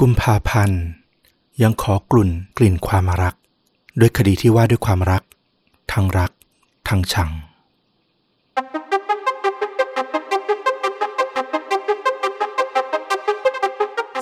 [0.00, 0.82] กุมภาพันธ์
[1.62, 3.34] ยังขอกลุ่นกลิ่นความรัก
[4.00, 5.22] ด้วยคดีที่ว่าด้วยความรัก
[5.92, 6.30] ทั้งรัก
[6.88, 7.30] ทั้งชัง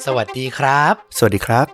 [0.05, 1.67] สวัสดีครับ สวัสดีครับ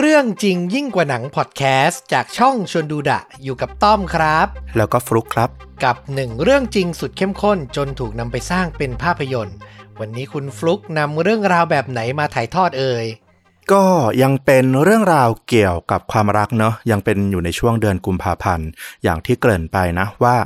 [0.00, 4.46] เรื่องจริงยิ่งกว่าหนังพอดแคสต์จากช่องชวนดูดะอยู่กับต้อมครับ
[4.76, 5.50] แล้วก็ฟลุกครับ
[5.84, 9.56] กับหนึ่งเรื่องจริงสุดเข้มข้นจนถูกนำไปสร้างเป็นภาพยนตร์
[10.00, 13.06] วันนี้คุณฟลุกนำเรื่องราวแบบไหนมาถ่ายทอดเอ่ย
[13.72, 13.82] ก็
[14.22, 18.68] ยังเป็นเรื่องราวเกี่ยวกับความรักเนาะยังเป็นอยู่ในช่วงเดือนกุมภาพันธ์
[19.04, 20.36] อย่างที่เกริ่นไปนะว่า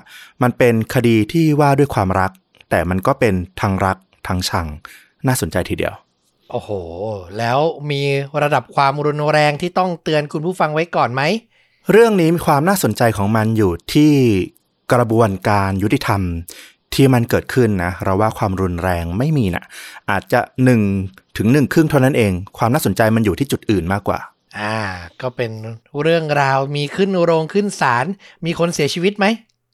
[0.42, 2.30] มันเป็นคดีที่ว่าด้วยความรัก
[2.70, 3.96] แต่มันก็เป็นทั้งรัก
[4.28, 4.66] ทั้งชัง
[5.26, 5.94] น่าสนใจทีเดียว
[6.50, 6.70] โอ้โห
[7.38, 7.58] แล้ว
[7.90, 8.02] มี
[8.42, 11.22] ระดับความรุนแรงที่ต้องเตือนคุณผู้ฟังไว้ก่อนไหม
[11.90, 14.12] เรื่องนี้มีความน่าสนใจของมันอยู่ที่
[14.92, 16.22] กระบวนการยุติธรรม
[16.94, 19.64] ที่มันเกิดขึ้นนะเราว่าความรุนแรงไม่มีนะ
[20.10, 20.80] อาจจะหนึ่ง
[21.36, 24.18] ถึงหนึ่งครึ่งเท่านั้นเอง ความน่าสนใจมันอยู่ที่จุดอื่นมากกว่า
[24.58, 24.76] อ่า
[25.22, 25.50] ก็เป็น
[26.02, 28.06] เรื่องราวมีขึ้นโรงขึ้นศาล
[28.46, 29.26] มีคนเสียชีวิตไหม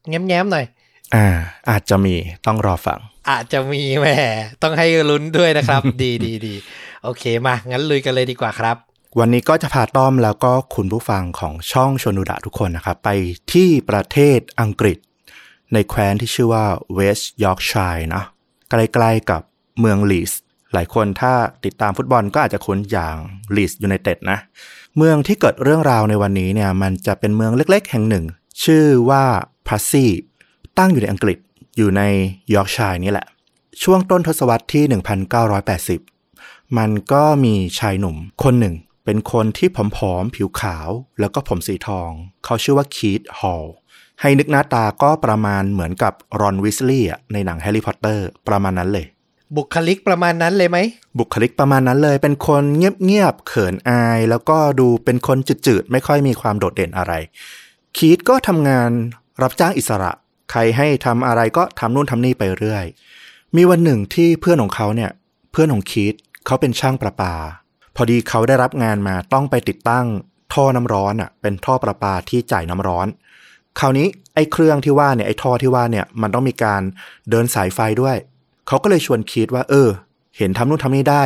[0.09, 0.67] แง้มๆหน่อย
[1.15, 1.27] อ่า
[1.71, 2.15] อาจจะมี
[2.47, 2.99] ต้องรอฟัง
[3.31, 4.07] อาจจะมีแหม
[4.63, 6.55] ต้องให้ลุ้นด้วยนะครับ ดีดีดี
[7.05, 8.77] โอเคมางั้นลุยกันเลยดีกว่าครับ
[9.19, 13.09] วันนี้ก็จะพาต้อมแล้วก็คุณผู้ฟังของช่องชนุดะทุกคนนะครับ ไป
[13.53, 14.99] ที่ประเทศอังกฤษ
[15.75, 18.23] ในแคว้นที่ชื่อว่าเวสต์ยอร์กเชียร์นะ
[18.71, 19.43] ใกล้ๆกับ
[19.81, 20.33] เมืองลีดส์
[20.73, 21.33] หลายคนถ้า
[21.65, 23.17] ติดตามฟุตบอลก็อาจจะคุ้นอย่าง
[23.57, 24.39] ลีดส์ยูไนเต็ดนะ
[24.97, 28.25] เมืองที่เกิดเรื่องราวในวันนี้เนี่ยมันจะเป็นเมืองเล็กๆ แห่งหนึ่ง
[28.65, 29.25] ชื่อว่า
[29.67, 30.07] พัดซีย์
[30.79, 31.39] ตั้งอยู่ในอังกฤษ
[31.77, 32.03] อยู่ใน
[32.55, 33.27] ยอร์กเชียร์นี่แหละ
[33.83, 34.85] ช่วงต้นทศวรรษที่
[36.01, 40.89] 1980 มันก็มีชายหนุ่มคนหนึ่ง เป็นคนที่ผอมๆ ผิวขาว
[41.21, 42.11] แล้วก็ผมสีทอง
[42.45, 43.65] เขาชื่อว่าคีตฮอล
[44.21, 49.07] ให้นึกหน้าตาก็ประมาณเหมือนกับรอนวีสลีย์ในหนังแฮร์รี่พอตเตอร์ประมาณนั้นเลย
[49.57, 50.79] บุคลิกประมาณนั้นเลยไหม
[51.19, 57.13] บุคลิกประมาณนั้นเลย เป็นคนเงียบๆเขินอาย แล้วก็ดูเป็นคนจืดๆ ไม่ค่อยมีความโดดเด่นอะไร
[57.97, 58.91] คีตก็ทำงาน
[59.43, 60.13] รับจ้างอิสระ
[60.51, 62.85] ใครให้ทำอะไรก็ทำนู่นทำนี่ไปเรื่อย
[63.57, 65.11] มีวันหนึ่งที่เพื่อนของเขาเนี่ย
[65.53, 66.15] เพื่อนของคีต
[66.47, 67.35] เขาเป็นช่างประปา
[67.97, 70.07] พอดีเขาได้รับงานมาต้องไปติดตั้ง
[70.53, 73.07] ท่อน้ำร้อนอะ เป็นท่อประปาที่จ่ายน้ำร้อน
[73.81, 76.83] คราวนี้ไอ้เครื่องที่ว่าเนี่ยไอ้ท่อที่ว่าเนี่ยมันต้องมีการ
[77.31, 78.17] เดินสายไฟด้วย
[78.69, 79.89] เขาก็เลยชวนคีตว่า เออ
[80.37, 81.23] เห็นทำนู่นทำนี่ได้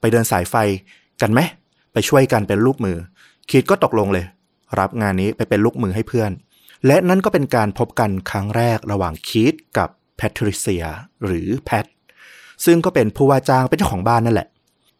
[0.00, 0.54] ไปเดินสายไฟ
[1.22, 1.40] กันไหม
[1.92, 2.96] ไปช่วยกันเป็นลูกมือ
[3.50, 4.24] คีตก็ตกลงเลย
[4.78, 6.30] รับงานนี้ไปเป็นลูกมือให้เพื่อน
[6.86, 10.84] และนั่นก็เป็นการพบกันครั้งแรกระหว่างคีตกับแพทริเซีย
[11.24, 11.84] หรือแพท
[12.64, 14.48] ซึ่งก็เป็นผู้ว่าจ้างเป็นเจ้าของบ้านนั่นแหละ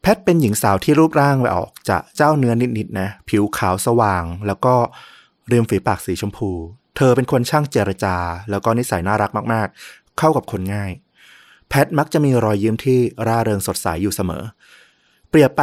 [0.02, 4.74] แพทเป็นหญิงสาวที่รูปร่างไปออกจะเจ้าเนื้อนิดๆนะ ผิวขาวสว่าง แล้วก็
[5.50, 6.50] ริมฝีปากสีชมพู
[6.96, 8.16] เธอเป็นคนช่างเจรจา
[8.50, 10.90] แล้วก็นิสัยน่ารักมากๆ เข้ากับคนง่าย
[11.68, 14.42] แพทมักจะมีรอยยิ้มที่ร่าเริงสดใสอยู่เสมอ
[15.30, 15.62] เปรียบไป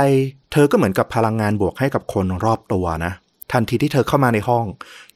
[0.51, 3.13] เธอก็เหมือนกับพลังงานบวกให้กับคนรอบตัวนะ
[3.51, 4.65] ทันทีที่เธอเข้ามาในห้อง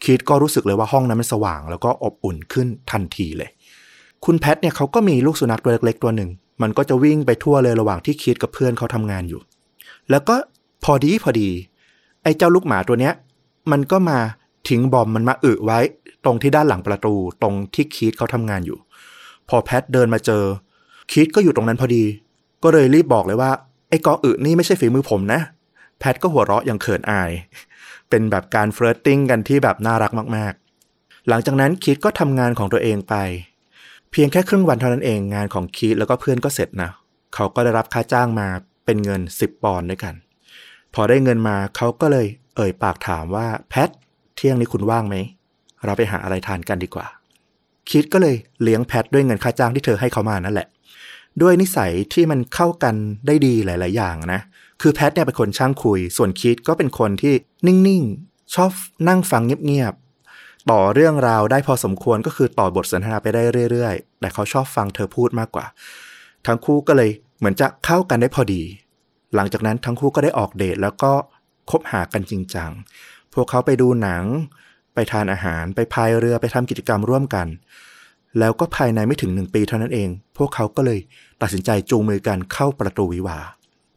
[0.04, 3.50] คิดก็รู้สึกเลยว่าห้องนั้นมันสว่าง แล้วก็อบอุ่นขึ้นทันทีเลย
[4.26, 6.30] คุณแพทเนี่ยเขาก็มีลูกสุนัขตัวเล็กๆตัวหนึ่ง
[6.62, 9.42] มันก็จะวิ่งไปทั่วเลยระหว่างที่คิดกับเพื่อนเขาทำงานอยู่
[10.10, 10.36] แล้วก็
[10.84, 11.50] พอดีพอดี
[12.24, 13.14] ไอ้เจ้าลูกหมาตัวเนี้ย
[13.72, 14.20] มันก็มา
[14.70, 15.80] ทิ้งบอมมันมาอึไว้
[16.24, 18.78] ตรงที่ด้านหลังประตู ตรงที่คีตเขาทำงานอยู่
[19.50, 20.44] พอแพทเดินมาเจอ
[21.14, 22.04] คิดก็อยู่ตรงนั้นพอดี
[22.64, 23.52] ก็เลยรีบบอกเลยว่า
[23.90, 25.42] ไอ้กออึนี่ไม่ใช่ฝีมือผมนะ
[26.00, 27.32] แพทก็หัวเราะอย่างเขินอาย
[28.10, 33.16] เป็นแบบการ flirting กันที่แบบน่ารักมากๆ หลังจากนั้นคีตก็ทำงานของตัวเองไป
[34.12, 36.90] เพียงแค่ครึ่งวันเท่านั้นเองงานของคีตแล้วก็เพื่อนก็เสร็จนะ
[37.34, 38.48] เขาก็ได้รับค่าจ้างมา
[38.86, 40.14] เป็นเงิน 10 ปอนด์ด้วยกัน
[40.94, 43.90] พอได้เงินมาเขาก็เลยเอ่ยปากถามว่าแพท
[44.36, 45.16] เที่ยงนี้คุณว่างไหม
[45.86, 47.08] เราไปหาอะไรทานกันดีกว่า
[47.92, 50.68] คีตก็เลยเลี้ยงแพทด้วยเงินค่าจ้างที่เธอให้เขามานั่นแหละ
[51.42, 52.96] ด้วยนิสัยที่มันเข้ากัน
[53.28, 54.42] ได้ดีหลาย ๆ อย่างนะ
[54.82, 57.34] คือแพทเนี่ยเป็นคนช่างคุย ส่วนคิดก็เป็นคนที่
[57.68, 58.72] นิ่ง ๆ ชอบ
[59.08, 59.94] นั่งฟังเงียบ
[60.32, 65.66] ๆ ต่อเรื่องราวได้พอสมควรก็คือต่อบทสนทนาไปได้เรื่อย ๆ แต่เขาชอบฟังเธอพูดมากกว่า
[66.48, 68.62] ทั้งคู่ก็เลยเหมือนจะเข้ากันได้พอดี
[69.36, 71.12] หลังจากนั้นทั้งคู่ก็ได้ออกเดทแล้วก็
[71.70, 72.72] คบหากันจริงจัง
[73.36, 74.24] พวกเขาไปดูหนัง
[74.94, 77.48] ไปทานอาหาร ไปพายเรือไปทำกิจกรรมร่วมกัน
[78.40, 81.00] แล้วก็ภายในไม่ถึงหนึ่งปีเท่านั้นเอง พวกเขาก็เลย
[81.42, 83.48] ตัดสินใจจูงมือกันเข้าประตูวิวาห์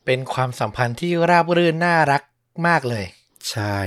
[0.06, 2.22] เป็นความสัมพันธ์ที่ราบรื่นน่ารัก
[2.66, 3.04] มากเลย
[3.50, 3.78] ใช่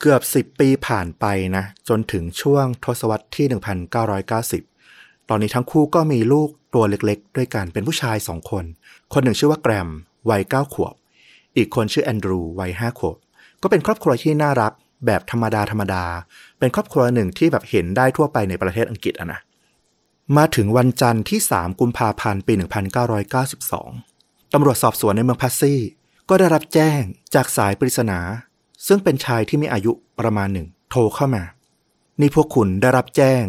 [0.00, 1.24] เกือบ10ปีผ่านไป
[1.56, 3.46] นะ จนถึงช่วงทศวรรษที่
[4.52, 8.64] 1990 ตอนนี้ทั้งคู่ก็มีลูกตัวเล็กๆ ด้วยกันเป็นผู้ชายสองคน
[9.12, 9.88] คนหนึ่งชื่อว่าแกรม
[10.30, 10.94] วัย9ขวบ
[11.56, 13.16] อีกคนชื่อแอนดรูวัย5ขวบ
[13.62, 14.72] ก็เป็นครอบครัวที่น่ารัก
[15.06, 16.04] แบบธรรมดาธรรมดา
[16.58, 19.40] เป็นครอบครัวหนึ่งที่แบบเห็นได้ทั่วไปในประเทศอังกฤษอะนะ
[20.36, 22.52] มาถึงวันจันทร์ที่ 3 กุมภาพันธ์ปี
[23.34, 25.80] 1992 ตำรวจสอบสวนในเมืองพัสซี่
[26.28, 27.00] ก็ได้รับแจ้ง
[27.34, 28.18] จากสายปริศนา
[28.86, 31.42] ซึ่งเป็นชายที่มีอายุประมาณหนึ่งโทรเข้ามา
[32.20, 33.42] นี่พวกคุณได้รับแจ้ง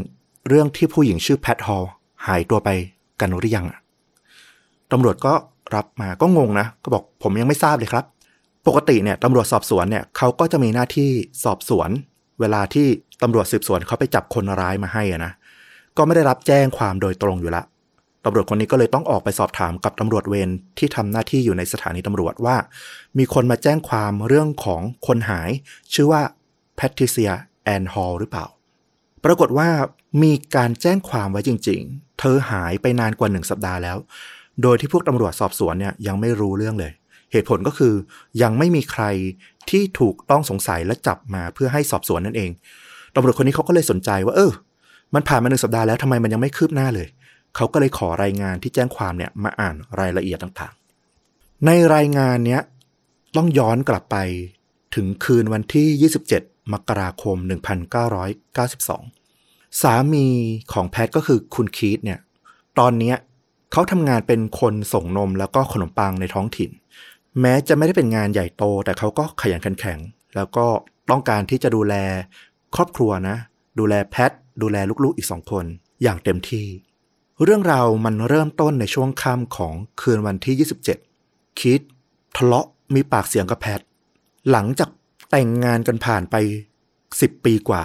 [0.48, 1.86] เรื่องที่ผู้หญิงชื่อแพทฮอล
[2.26, 2.70] หายตัวไป
[3.20, 3.80] กันหรือยังอะ
[4.92, 5.34] ตำรวจก็
[5.76, 8.06] รับมาก็งงนะ ก็บอกผมยังไม่ทราบเลยครับ
[8.68, 11.10] ปกติเนี่ยตำรวจสอบสวนเนี่ยเขาก็จะมีหน้าที่
[11.44, 11.90] สอบสวน
[12.40, 12.88] เวลาที่
[13.24, 15.32] ตำรวจสืบสวนเขาไปจับคนร้ายมาให้อะนะ
[15.98, 17.64] ก็ไม่ได้รับแจ้งความโดยตรงอยู่ละ
[18.26, 22.56] ตำรวจคนนี้ก็เลยต้องออกไปสอบถามกับตำรวจเวรที่ทำหน้าที่อยู่ในสถานีตำรวจว่า
[23.18, 25.50] มีคนมาแจ้งความเรื่องของคนหาย
[25.94, 26.22] ชื่อว่า
[26.76, 27.32] แพทริเซีย
[27.64, 28.46] แอนฮอลหรือเปล่า
[29.26, 29.70] ปรากฏว่า
[30.24, 33.98] มีการแจ้งความไว้จริง ๆ เธอหายไปนานกว่าหนึ่งสัปดาห์แล้ว
[34.64, 36.92] โดยที่พวกตำรวจสอบสวนเนี่ยยังไม่รู้เรื่องเลย
[37.32, 37.94] เหตุผลก็คือ
[38.42, 39.04] ยังไม่มีใคร
[39.70, 42.52] ที่ถูกต้องสงสัยและจับมาเพื่อให้สอบสวนนั่นเอง
[43.16, 44.52] ตำรวจคนนี้เขาก็เลยสนใจว่า เออ
[45.14, 47.08] มันผ่านมาหนึ่งสัปดาห์แล้วทำไมมันยังไม่คืบหน้าเลย
[47.56, 52.62] เขาก็เลยขอรายงานที่แจ้งความเนี่ยมาอ่านรายละเอียดต่างๆ ในรายงานเนี้ย
[53.36, 54.18] ต้องย้อนกลับไป
[54.96, 57.38] ถึงคืนวันที่ 27 มกราคม
[59.00, 60.28] 1992 สามี
[60.74, 62.20] ของแพทก็คือคุณคีตเนี่ย
[62.80, 63.16] ตอนเนี้ย
[63.72, 66.72] เขาทำงานเป็นคนส่งนมแล้วก็ขนมปังในท้องถิ่น
[67.40, 70.00] แม้จะไม่ได้เป็นงานใหญ่โต แต่เขาก็ขยันขันแข็ง
[70.36, 70.66] แล้วก็
[71.10, 71.96] ต้องการที่จะดูแล
[72.76, 73.38] ครอบครัวนะ
[73.80, 74.32] ดูแลแพท
[74.62, 75.66] ดูแลลูกๆอีกสองคน
[76.04, 76.68] อย่างเต็มที่
[77.44, 80.56] เรื่องราวมันเริ่มต้นในช่วงค่ำของคืนวันที่
[81.12, 81.80] 27 คิด
[82.38, 83.82] ทะเลาะมีปากเสียงกับแพท
[84.52, 84.90] หลังจาก
[85.32, 86.36] แต่งงานกันผ่านไป
[86.92, 87.84] 10 ปีกว่า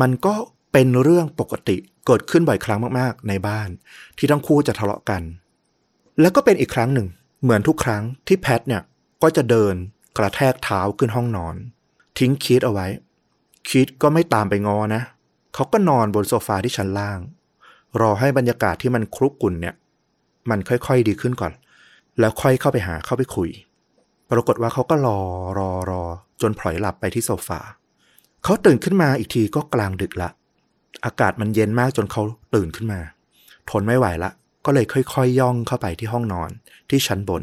[0.00, 0.34] มันก็
[0.72, 3.68] เป็นเรื่องปกติเกิดขึ้นบ่อยครั้งมากๆ ในบ้าน
[4.18, 5.22] ที่ทั้งคู่จะทะเลาะกัน
[6.20, 7.08] แล้วก็เป็นอีกครั้งหนึ่ง
[7.42, 8.82] เหมือนทุกครั้งที่แพทเนี่ย
[9.22, 9.74] ก็จะเดิน
[10.18, 11.54] กระแทกเท้าขึ้นห้องนอน
[12.18, 12.86] ทิ้งคิดเอาไว้
[13.70, 15.02] คิดก็ไม่ตามไปงอนะ
[15.54, 17.18] เขาก็นอนบนโซฟาที่ชั้นล่าง
[18.00, 19.74] รอให้บรรยากาศที่มันครุกรุ่นเนี่ย
[20.50, 21.52] มันค่อยๆดีขึ้นก่อน
[22.20, 23.50] แล้วค่อยเข้าไปหาเข้าไปคุย
[24.30, 25.18] ปรากฏว่าเขาก็รอ
[25.58, 26.02] รอรอ
[26.40, 27.60] จนพลอยหลับไปที่โซฟา
[28.44, 30.28] เขาตื่นขึ้นมาอีกทีก็กลางดึกละ
[31.04, 32.22] อากาศมันเย็นมากจนเขา
[32.54, 33.00] ตื่นขึ้นมา
[33.70, 34.30] ทนไม่ไหวละ
[34.66, 36.50] ก็เลยค่อยๆยย่องเข้าไปที่ห้องนอน
[36.90, 37.42] ที่ชั้นบน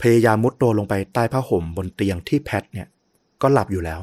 [0.00, 2.88] พยายามมุดตัวลงไปใต้ผ้าห่มบนเตียงที่แพทเนี่ย
[3.42, 4.00] ก็หลับอยู่แล้ว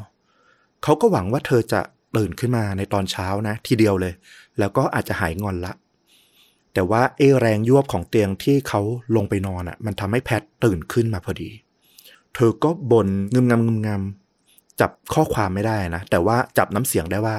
[0.84, 1.82] เขาก็หวังว่าเธอจะ
[2.18, 4.14] ตื่นขึ้นมาในตอนเช้านะ ทีเดียวเลย
[4.60, 5.74] แล้วก็อาจจะหายงอนละ
[6.74, 8.82] แต่ว่าเอแรงยวบของเตียงที่เขา
[9.16, 11.50] ลงไปนอนอะ่ะ มันทำให้แพทตื่นขึ้นมาพอดี
[12.36, 17.36] เธอก็บนงึมงำงึมงำจับข้อความไม่ได้นะ แต่ว่าจับน้ำเสียงได้ว่า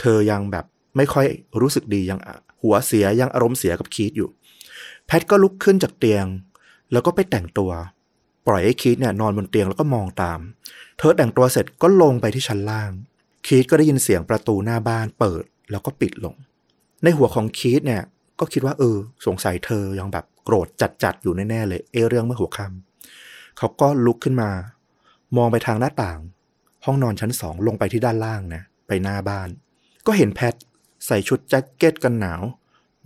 [0.00, 0.64] เธอยังแบบ
[0.96, 1.26] ไม่ค่อย
[1.60, 2.20] รู้สึกดียัง
[2.64, 4.28] หัวเสียยังอารมณ์เสียกับคีตอยู่
[5.06, 6.26] แพทก็ลุกขึ้นจากเตียง
[6.92, 7.72] แล้วก็ไปแต่งตัว
[8.46, 10.40] ปล่อยให้คีตเนี่ยนอนบนเตียงแล้วก็มองตาม
[10.98, 12.90] เธอแต่งตัวเสร็จก็ลงไปที่ชั้นล่าง
[13.46, 16.34] คีตก็ได้ยินเสียงประตูหน้าบ้านเปิดแล้วก็ปิดลง
[17.02, 18.02] ในหัวของคีตเนี่ย
[18.40, 18.96] ก็คิดว่าเออ
[19.26, 20.68] สงสัยเธอยังแบบโกรธ
[21.02, 24.50] จัดๆอยู่แน่ๆเลย เอเรื่องเมื่อหัวค่ำเขาก็ลุกขึ้นมา
[25.36, 26.18] มองไปทางหน้าต่าง
[26.84, 29.48] ห้องนอนชั้นสองลงไปที่ด้านล่างนะไปหน้าบ้าน
[30.06, 30.54] ก็เห็นแพท
[31.06, 32.42] ใส่ชุดแจ็คเก็ตกันหนาว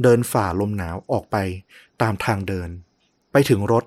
[0.02, 1.36] เดินฝ่าลมหนาวออกไป
[2.02, 2.68] ตามทางเดิน
[3.32, 3.84] ไปถึงรถ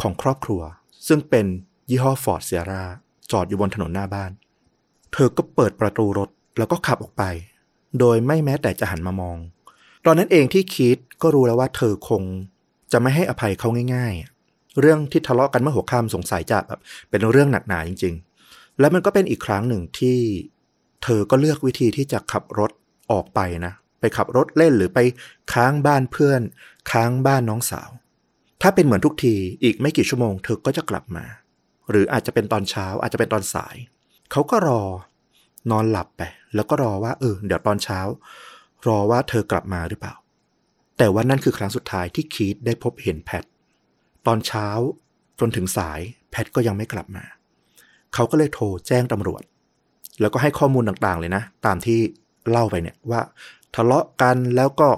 [0.00, 0.62] ของครอบครัว
[1.06, 1.46] ซึ่งเป็น
[1.90, 2.84] ยี่ห้อฟอร์ดเซียร่า
[3.30, 4.30] จอดอยู่บนถนนหน้าบ้าน
[5.12, 6.28] เธอก็เปิดประตูรถ
[6.58, 7.22] แล้วก็ขับออกไป
[8.00, 9.38] โดยไม่แม้แต่จะหันมามอง
[10.06, 12.22] ตอนนั้นเองที่คิดก็รู้แล้วว่าเธอคง
[12.92, 14.14] จะไม่ให้อภัยเขาง่าย
[14.46, 18.14] ๆ เรื่องที่ทะเลาะกันเมื่อหัวค่ำสงสัยจะแบบเป็นเรื่องหนักหนาจริง
[18.46, 20.18] ๆ และมันก็เป็นอีกครั้งหนึ่งที่
[21.04, 22.70] เธอก็เลือกวิธีที่จะขับรถ
[23.10, 24.98] ออกไปนะ ไปขับรถเล่นหรือไป
[25.52, 26.42] ค้างบ้านเพื่อน
[26.90, 27.90] ค้างบ้านน้องสาว
[28.62, 31.24] ถ้าเป็นเหมือนทุกทีอีกไม่กี่ชั่วโมงเธอก็จะกลับมา
[31.90, 33.76] หรืออาจจะเป็นตอนเช้าอาจจะเป็นตอนสาย
[34.32, 34.82] เขาก็รอ
[35.70, 36.22] นอนหลับไป
[36.54, 38.00] แล้วก็รอว่าเออเดี๋ยวตอนเช้า
[38.86, 40.14] รอว่าเธอกลับมาหรือเปล่า
[40.98, 43.44] แต่ว่านั่นคือครั้งสุดท้ายที่คีตได้พบเห็นแพท
[44.26, 44.68] ตอนเช้า
[45.40, 47.24] จนถึงสายแพทก็ยังไม่กลับมา
[48.14, 49.42] เขาก็เลยโทรแจ้งตำรวจ
[50.20, 52.00] แล้วก็ให้ข้อมูลต่างๆเลยนะ ตามที่
[52.50, 53.20] เล่าไปเนี่ยว่า
[53.74, 54.88] ทะเลาะกันแล้วก็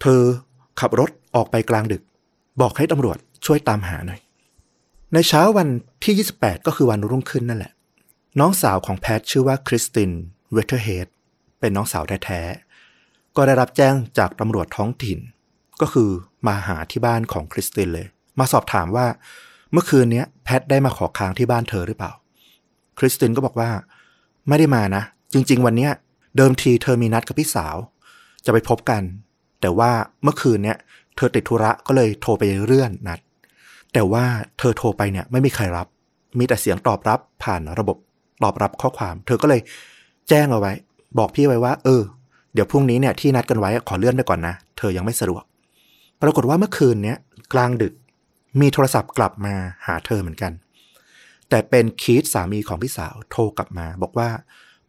[0.00, 0.20] เธอ
[0.80, 2.02] ขับรถออกไปกลางดึก
[2.60, 4.20] บอกให้ตำรวจช่วยตามหาหน่อย
[5.14, 5.68] ในเช้าวัน
[6.04, 7.72] ที่ 28 ก็คือวันรุ่งขึ้นนั่นแหละ
[8.40, 10.10] น้องสาวของแพทชื่อว่าคริสติน
[10.52, 11.06] เวเทอร์เฮด
[11.60, 15.18] เป็นน้องสาวแท้ๆ ก็ได้รับแจ้งจากตำรวจท้องถิ่น
[15.80, 16.10] ก็คือ
[16.46, 18.06] มาหาที่บ้านของคริสตินเลย
[18.38, 19.06] มาสอบถามว่า
[19.72, 22.12] เมื่อคืนนี้แพทได้มาขอค้างที่บ้านเธอหรือเปล่า
[22.98, 23.70] คริสตินก็บอกว่า
[24.48, 25.92] ไม่ได้มานะ จริง ๆ วันเนี้ย
[26.36, 27.76] เดิมทีเธอมีนัดกับพี่สาว
[28.44, 29.02] จะไปพบกัน
[29.60, 29.90] แต่ว่า
[30.22, 30.78] เมื่อคืนเนี้ย
[31.16, 33.18] เธอติดธุระก็เลยโทรไปเลื่อนนัด
[33.92, 34.24] แต่ว่า
[34.58, 35.86] เธอโทรไปเนี่ยไม่มีใครรับ
[36.38, 37.96] มีแต่เสียงตอบรับผ่านระบบ
[38.42, 39.60] ตอบรับข้อความ เธอก็เลย
[40.28, 40.72] แจ้งเอาไว้
[41.18, 42.02] บอกพี่ไว้ว่า เออ
[42.54, 45.42] เดี๋ยวพรุ่งนี้เนี่ยที่นัดกันไว้ขอเลื่อนไปก่อนนะ เธอยังไม่สะดวก
[46.22, 47.18] ปรากฏว่าเมื่อคืนเนี้ย
[47.52, 47.94] กลางดึก
[48.60, 49.54] มีโทรศัพท์กลับมา
[49.86, 50.52] หาเธอเหมือนกัน
[51.48, 54.28] แต่เป็นคีตสามีของพี่สาวโทรกลับมา บอกว่า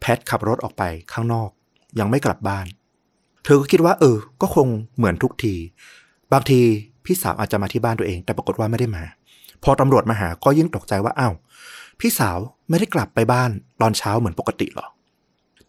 [0.02, 1.50] แพทขับรถออกไปข้างนอก
[2.00, 2.66] ยังไม่กลับบ้าน
[3.44, 4.68] เธอก็คิดว่า เออ ก็คง
[4.98, 5.56] เหมือนทุกที
[6.34, 6.60] บางที
[7.06, 9.04] พี่สาวอาจจะมาที่บ้านตัวเอง แต่ปรากฏว่าไม่ได้มา
[9.64, 11.34] พอตำรวจมาหาก็ยิ่งตกใจว่าอ้าว
[12.00, 12.38] พี่สาว
[12.70, 14.88] ไม่ได้กลับไปบ้านตอนเช้าเหมือนปกติหรอ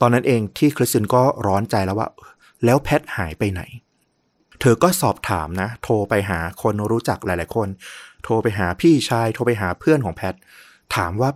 [0.00, 2.08] ตอนนั้นเองที่คริสตินก็ร้อนใจแล้วว่า
[2.64, 3.62] แล้วแพทหายไปไหน
[4.60, 7.68] เธอก็สอบถามนะ โทรไปหาคนรู้จักหลาย ๆ คน
[8.24, 10.34] โทรไปหาพี่ชาย โทรไปหาเพื่อนของแพท
[10.96, 11.30] ถามว่า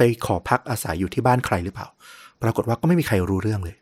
[0.00, 1.88] ไปขอพักอาศัยอยู่ที่บ้านใครหรือเปล่า
[2.42, 3.76] ปรากฏว่าก็ไม่มีใครรู้เรื่องเลย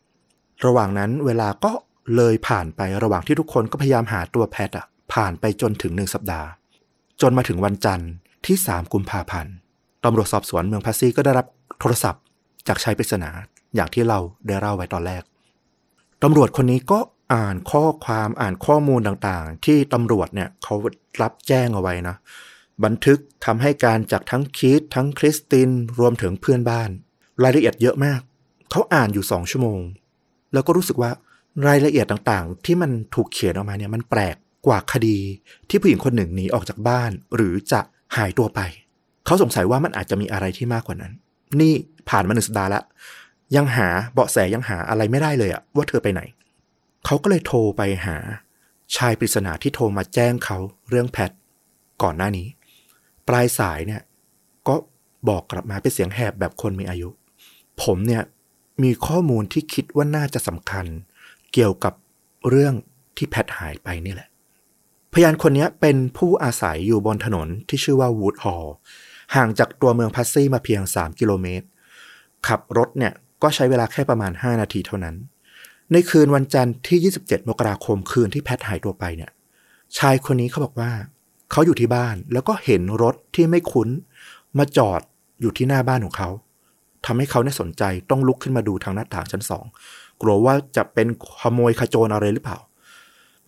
[0.67, 1.73] ระหว่างนั้นเวลาก็
[2.17, 6.49] เลยผ่านไประหว่างที่ทุกคนก็พยายามหาตัวแพทอะผ่านไปจนถึงหนึ่งสัปดาห์
[7.21, 8.11] จนมาถึงวันจันทร์
[8.47, 9.53] ที่ 3 กุมภาพันธ์
[10.05, 11.47] ตำรวจสอบสวนเมืองพัซซี่ก็ได้รับ
[11.81, 12.23] โทรศัพท์
[12.69, 13.31] จากชายปริศนา
[13.75, 15.23] อย่างที่เราได้เล่าไว้ตอนแรก
[16.23, 16.99] ตำรวจคนนี้ก็
[17.35, 20.75] อ่านข้อความอ่านข้อมูลต่างๆ ที่ตำรวจเนี่ยเขา
[21.23, 22.17] รับแจ้งเอาไว้นะ
[22.85, 26.91] บันทึกคำให้การจากทั้งคีตทั้งคริสตินรวมถึงเพื่อนบ้าน
[27.43, 28.21] รายละเอียดเยอะมาก
[28.71, 29.81] เขาอ่านอยู่สองชั่วโมง
[30.53, 31.11] แล้วก็รู้สึกว่า
[31.67, 35.19] รายละเอียดต่างๆ ที่มันถูกเขียนออกมาเนี่ยมันแปลกกว่าคดี
[35.69, 37.81] ที่ผู้หญิงคนหนึ่งหนีออกจากบ้าน หรือจะ
[38.17, 38.61] หายตัวไป
[39.25, 41.13] เขาสงสัยว่ามันอาจจะมีอะไรที่มากกว่านั้น
[41.61, 41.75] นี่
[42.11, 42.85] ผ่านมาหนึ่งสัปดาห์แล้ว
[43.57, 46.23] ยังหาเบาะแสยังหาอะไรไม่ได้เลยอะว่าเธอไปไหน
[47.07, 48.17] เขาก็เลยโทรไปหา
[48.97, 50.59] ชายปริศนาที่โทรมาแจ้งเขา
[50.89, 51.31] เรื่องแพท
[52.03, 52.47] ก่อนหน้านี้
[53.29, 54.03] ปลายสายเนี่ย
[54.69, 54.75] ก็
[55.29, 57.09] บอกกลับมาเป็นเสียงแหบแบบคนมีอายุ
[57.83, 58.23] ผมเนี่ย
[58.83, 60.87] มีข้อมูลที่คิดว่าน่าจะสำคัญ
[61.53, 61.95] เกี่ยวกับ
[62.49, 62.75] เรื่อง
[63.17, 64.29] ที่แพทหายไปนี่แหละ
[65.13, 68.75] พยานคนนี้เป็นผู้อาศัยอยู่บนถนนที่ชื่อว่าวูดฮอลล์
[69.35, 71.67] ห่างจากตัวเมืองพัซซี่มาเพียง 3 กิโลเมตร
[72.47, 75.17] ขับรถเนี่ยก็ใช้เวลาแค่ประมาณ 5 นาทีเท่านั้น
[75.93, 79.31] ในคืนวันจันทร์ที่ 27 มกราคมคืนที่แพทหายตัวไปเนี่ย
[79.99, 80.91] ชายคนนี้เขาบอกว่า
[81.51, 83.89] เขาอยู่ที่บ้านแล้วก็เห็นรถที่ไม่คุ้น
[84.59, 85.01] มาจอด
[85.41, 86.31] อยู่ที่หน้าบ้านของเขา
[87.07, 89.65] ทำให้เขาเนี่ยสนใจต้องลุกขึ้นมาดูทางหน้าต่างชั้นสอง
[90.21, 91.07] กลัวว่าจะเป็น
[91.41, 92.59] ขโมยขโจรอะไรหรือเปล่า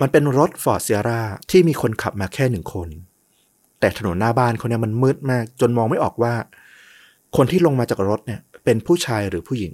[0.00, 2.88] มันเป็นรถฟอร์ดเซียร่าที่มีคนขับมาแค่หนึ่งคน
[3.80, 6.35] แต่ถนนหน้าบ้านเขาเนี่ยมันมืดมาก จนมองไม่ออกว่า
[7.37, 9.73] คนที่ลงมาจากรถเนี่ย เป็นผู้ชายหรือผู้หญิง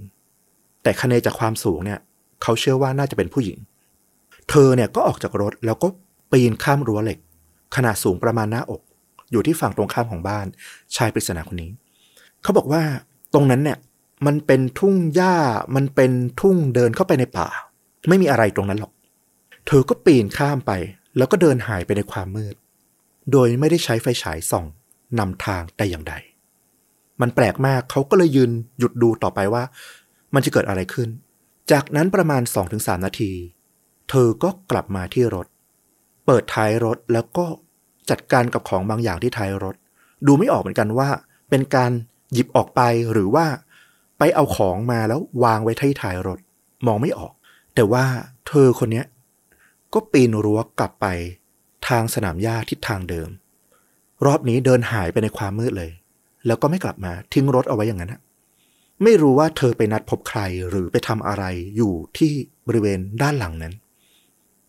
[0.82, 1.98] แต่คะเนจากความสูงเนี่ย
[2.42, 3.58] เขาเชื่อว่าน่าจะเป็นผู้หญิง
[4.50, 5.88] เธอเนี่ยก็ออกจากรถแล้วก็
[6.32, 7.18] ปีนข้ามรั้วเหล็ก
[7.74, 8.82] ขนาดสูงประมาณหน้าอก
[9.30, 10.46] อยู่ที่ฝั่งตรงข้ามของบ้าน
[10.96, 11.70] ชายปริศนาคนนี้
[12.42, 12.82] เขาบอกว่า
[13.34, 13.78] ตรงนั้นเนี่ย
[14.26, 15.36] มันเป็นทุ่งหญ้า
[15.76, 17.48] มันเป็นทุ่งเดินเข้าไปในป่า
[18.08, 18.92] ไม่มีอะไรตรงนั้นหรอก
[19.66, 20.72] เธอก็ปีนข้ามไป
[21.16, 22.54] แล้วก็เดินหายไปในความมืด
[23.32, 24.64] โดยไม่ได้ใช้ไฟฉายส่อง
[25.18, 26.14] นำทางแต่อย่างใด
[27.20, 29.62] มันแปลกมากเขาก็เลยยืนหยุดดูต่อไปว่า
[30.34, 31.08] มันจะเกิดอะไรขึ้น
[31.72, 32.42] จากนั้นประมาณ
[32.74, 33.32] 2-3 นาที
[34.10, 35.46] เธอก็กลับมาที่รถ
[36.26, 37.46] เปิดท้ายรถแล้วก็
[38.10, 39.74] จัดการกับของบางอย่างที่ท้ายรถ
[40.26, 41.08] ดูไม่ออกเหมือนกันว่า
[41.50, 41.90] เป็นการ
[42.32, 42.80] หยิบออกไป
[43.12, 43.46] หรือว่า
[44.18, 46.38] ไปเอาของมาแล้ววางไว้ที่ท้ายรถ
[46.86, 47.32] มองไม่ออก
[47.74, 48.04] แต่ว่า
[48.48, 49.02] เธอคนนี้
[49.92, 51.06] ก็ปีนรั้วกลับไป
[51.88, 53.28] ทางสนามหญ้าทิศทางเดิม
[54.26, 55.90] รอบนี้เดินหายไปในความมืดเลย
[56.46, 58.14] แล้วก็ไม่กลับมาทิ้งรถเอาไว้อย่างนั้น
[59.02, 61.44] ไม่รู้ว่าเธอไปนัดพบใครหรือไปทำอะไร
[61.76, 62.32] อยู่ที่
[62.66, 63.74] บริเวณด้านหลังนั้น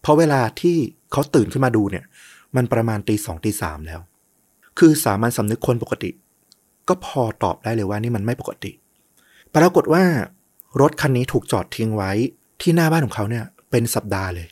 [0.02, 0.78] เพราะเวลาที่
[1.12, 2.06] เขาตื่นขึ้นมาดูเนี่ย
[2.56, 4.02] มันประมาณตีสองตีสามแล้ว
[4.80, 6.10] คือสามัญสำนึกคนปกติ
[6.88, 8.72] ก็พอตอบได้เลยว่านี่มันไม่ปกติ
[9.56, 10.04] ปรากฏว่า
[10.82, 12.12] รถคันนี้ถูกจอดทิ้งไว้
[12.62, 14.48] ที่หน้าบ้านของเขาเนี่ย เป็นสัปดาห์เลย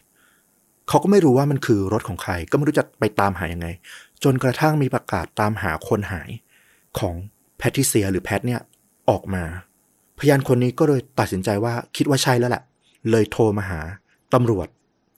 [0.88, 3.68] เขาก็ไม่รู้ว่ามันคือรถของใคร ก็ไม่รู้จะไปตามหายังไง
[4.24, 6.30] จนกระทั่งมีประกาศตามหาคนหาย
[7.00, 7.16] ของ
[7.58, 8.62] แพทริเซียหรือแพทเนี่ย
[9.10, 9.44] ออกมา
[10.20, 12.64] พยานคนนี้ก็เลยตัดสินใจว่าคิดว่าใช่แล้วแหละ
[13.12, 13.82] เลยโทรมาหา
[14.34, 14.68] ตำรวจ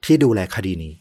[0.06, 0.94] ที่ดูแลคดีนี้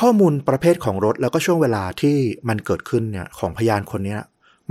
[0.00, 2.16] ข้อมูลประเภทของรถแล้วก็ช่วงเวลาที่
[2.48, 4.16] มันเกิดขึ้นเนี่ยของพยานคนนี้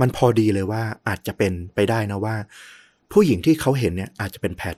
[0.00, 2.36] มันพอดีเลยว่าอาจจะเป็นไปได้นะว่า
[3.12, 4.76] ผู้หญิงที่เขาเห็นเนี่ยอาจจะเป็นแพท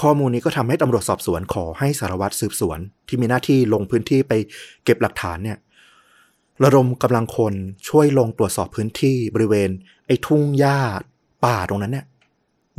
[0.00, 4.32] ข้อมูลนี้ก็ทำให้ตำรวจสอบสวนขอให้สารวัตรสืบสวน ที่มีหน้าที่ลงพื้นที่ไป
[4.84, 5.58] เก็บหลักฐานเนี่ย
[6.64, 7.54] ระดมกำลังคน
[7.88, 9.70] ช่วยลงตรวจสอบพื้นที่บริเวณ
[10.06, 10.78] ไอ้ทุ่งหญ้า
[11.44, 12.06] ป่าตรงนั้นเนี่ย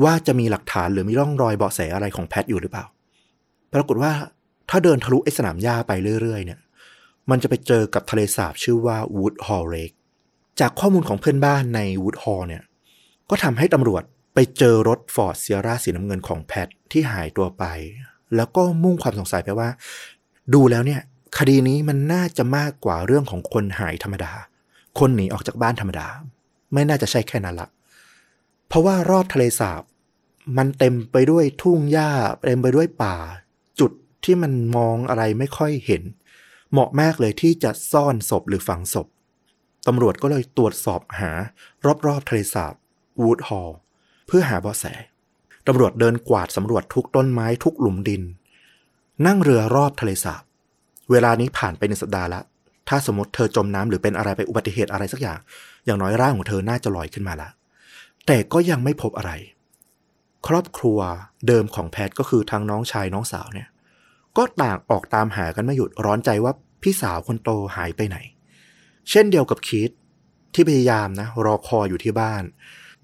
[0.03, 2.85] ว่าจะมีหลักฐานหรือมีร่องรอยเบาะแสอะไรของแพทอยู่หรือเปล่า
[3.73, 4.11] ปรากฏว่า
[4.69, 5.91] ถ้าเดินทะลุไอ้สนามหญ้าไป
[6.21, 6.59] เรื่อยๆเนี่ย
[7.29, 9.95] มันจะไปเจอกับทะเลสาบชื่อว่า Wood Hall Lake
[10.59, 12.63] จากข้อมูลของเพื่อนบ้านใน Wood Hall เนี่ย
[13.29, 14.03] ก็ทำให้ตำรวจ
[14.33, 17.63] ไปเจอรถฟอร์ดเซียร่าสีน้ำเงินของแพทที่หายตัวไป
[18.35, 19.69] แล้วก็มุ่งความสงสัยไปว่า
[20.53, 21.01] ดูแล้วเนี่ย
[21.37, 24.33] คดีนี้มันน่าจะมากกว่าเรื่องของคนหายธรรมดา
[24.99, 26.07] คนหนีออกจากบ้านธรรมดา
[26.73, 27.69] ไม่น่าจะใช่แค่นั้นละ
[28.67, 29.81] เพราะว่ารอบทะเลสาบ
[30.57, 32.09] มันเต็มไปด้วยทุ่งหญ้า
[32.45, 33.15] เต็มไปด้วยป่า
[33.79, 33.91] จุด
[34.23, 36.03] ที่มันมองอะไรไม่ค่อยเห็น
[36.71, 39.07] เหมาะมากเลยที่จะซ่อนศพหรือฝังศพ
[39.87, 41.31] ตำรวจก็เลยตรวจสอบหา
[42.05, 42.73] รอบๆทะเลสาบ
[43.21, 43.71] วูดฮอล
[44.27, 44.85] เพื่อหาเบาะแส
[45.67, 48.23] ตำรวจเดินกวาดสำรวจทุกต้นไม้ทุกหลุมดิน
[49.25, 50.43] นั่งเรือรอบทะเลสาบ
[51.11, 52.41] เวลานี้ผ่านไปหนึ่งสัปดาห์ละ
[52.89, 55.39] ถ้าสมมติเธอจมน้ำหรือเป็นอะไรไปอุบัติเหตุอะไรสักอย่าง
[55.85, 57.49] อย่างน้อยร่างของเธอน่าจะลอยขึ้นมาละ
[58.25, 59.31] แต่ก็ยังไม่พบอะไร
[60.47, 60.99] ครอบครัว
[61.47, 63.67] เดิมของแพทก็คือทั้งน้องชายน้องสาวเนี่ย
[64.37, 68.17] ก็ต่างออกตามหากันไม่หยุดร้อนใจว่าพี่สาวคนโตหายไปไหน
[69.09, 69.91] เช่นเดียวกับคิด
[70.53, 72.43] ที่พยายามนะ รอคอยอยู่ที่บ้าน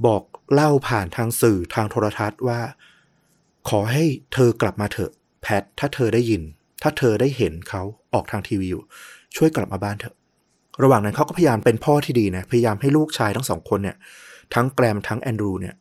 [0.06, 0.24] บอก
[0.54, 2.60] เล่าผ่านทางสื่อทางโทรทัศน์ว่า
[3.70, 5.12] ขอให้เธอกลับมาเถอะ
[5.42, 6.42] แพทถ้าเธอได้ยิน
[6.82, 7.82] ถ้าเธอได้เห็นเขา
[8.14, 8.84] ออกทางทีวีอยู่
[9.36, 10.16] ช่วยกลับมาบ้านเถอะ
[10.84, 13.98] ระหว่างนั้นเขาก็พยายามเป็นพ่อที่ดีนะ พยายามให้ลูกชายทั้งสองคนเนี่ย
[14.54, 15.76] ทั้งแกรมทั้งแอนดรูเนี่ย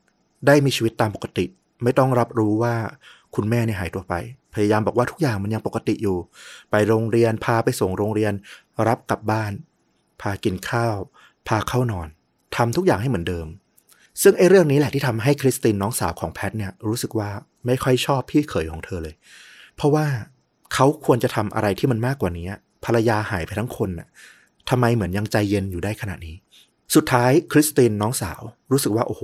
[0.46, 1.44] ได้มีชีวิตตามปกติ
[1.82, 2.74] ไม่ต้องรับรู้ว่า
[3.36, 4.14] คุณแม่เนี่ยหายตัวไป
[4.54, 6.18] พยายามบอกว่าทุกอย่างมันยังปกติอยู่
[6.70, 8.32] ไปโรงเรียนพาไปส่งโรงเรียน
[8.88, 9.52] รับกลับบ้าน
[10.20, 10.96] พากินข้าว
[11.48, 12.08] พาเข้านอน
[12.56, 13.46] ทำทุกอย่างให้เหมือนเดิม
[14.22, 17.30] ซึ่งไอ้เรื่องนี้แหละที่ทำให้คริสตินน้องสาวของแพทเนี่ยรู้สึกว่า
[17.66, 19.14] ไม่ค่อยชอบพี่เขยของเธอเลย
[19.76, 20.06] เพราะว่า
[20.74, 22.48] เขาควรจะทำอะไรที่มันมากกว่านี้
[22.84, 24.08] ภรรยาหายไปทั้งคนน่ะ
[24.70, 26.36] ทำไมเหมือนยังใจเย็นอยู่ได้ขนาดนี้
[26.94, 28.40] สุดท้ายคริสตินน้องสาว
[28.72, 29.22] รู้สึกว่าโอ้โห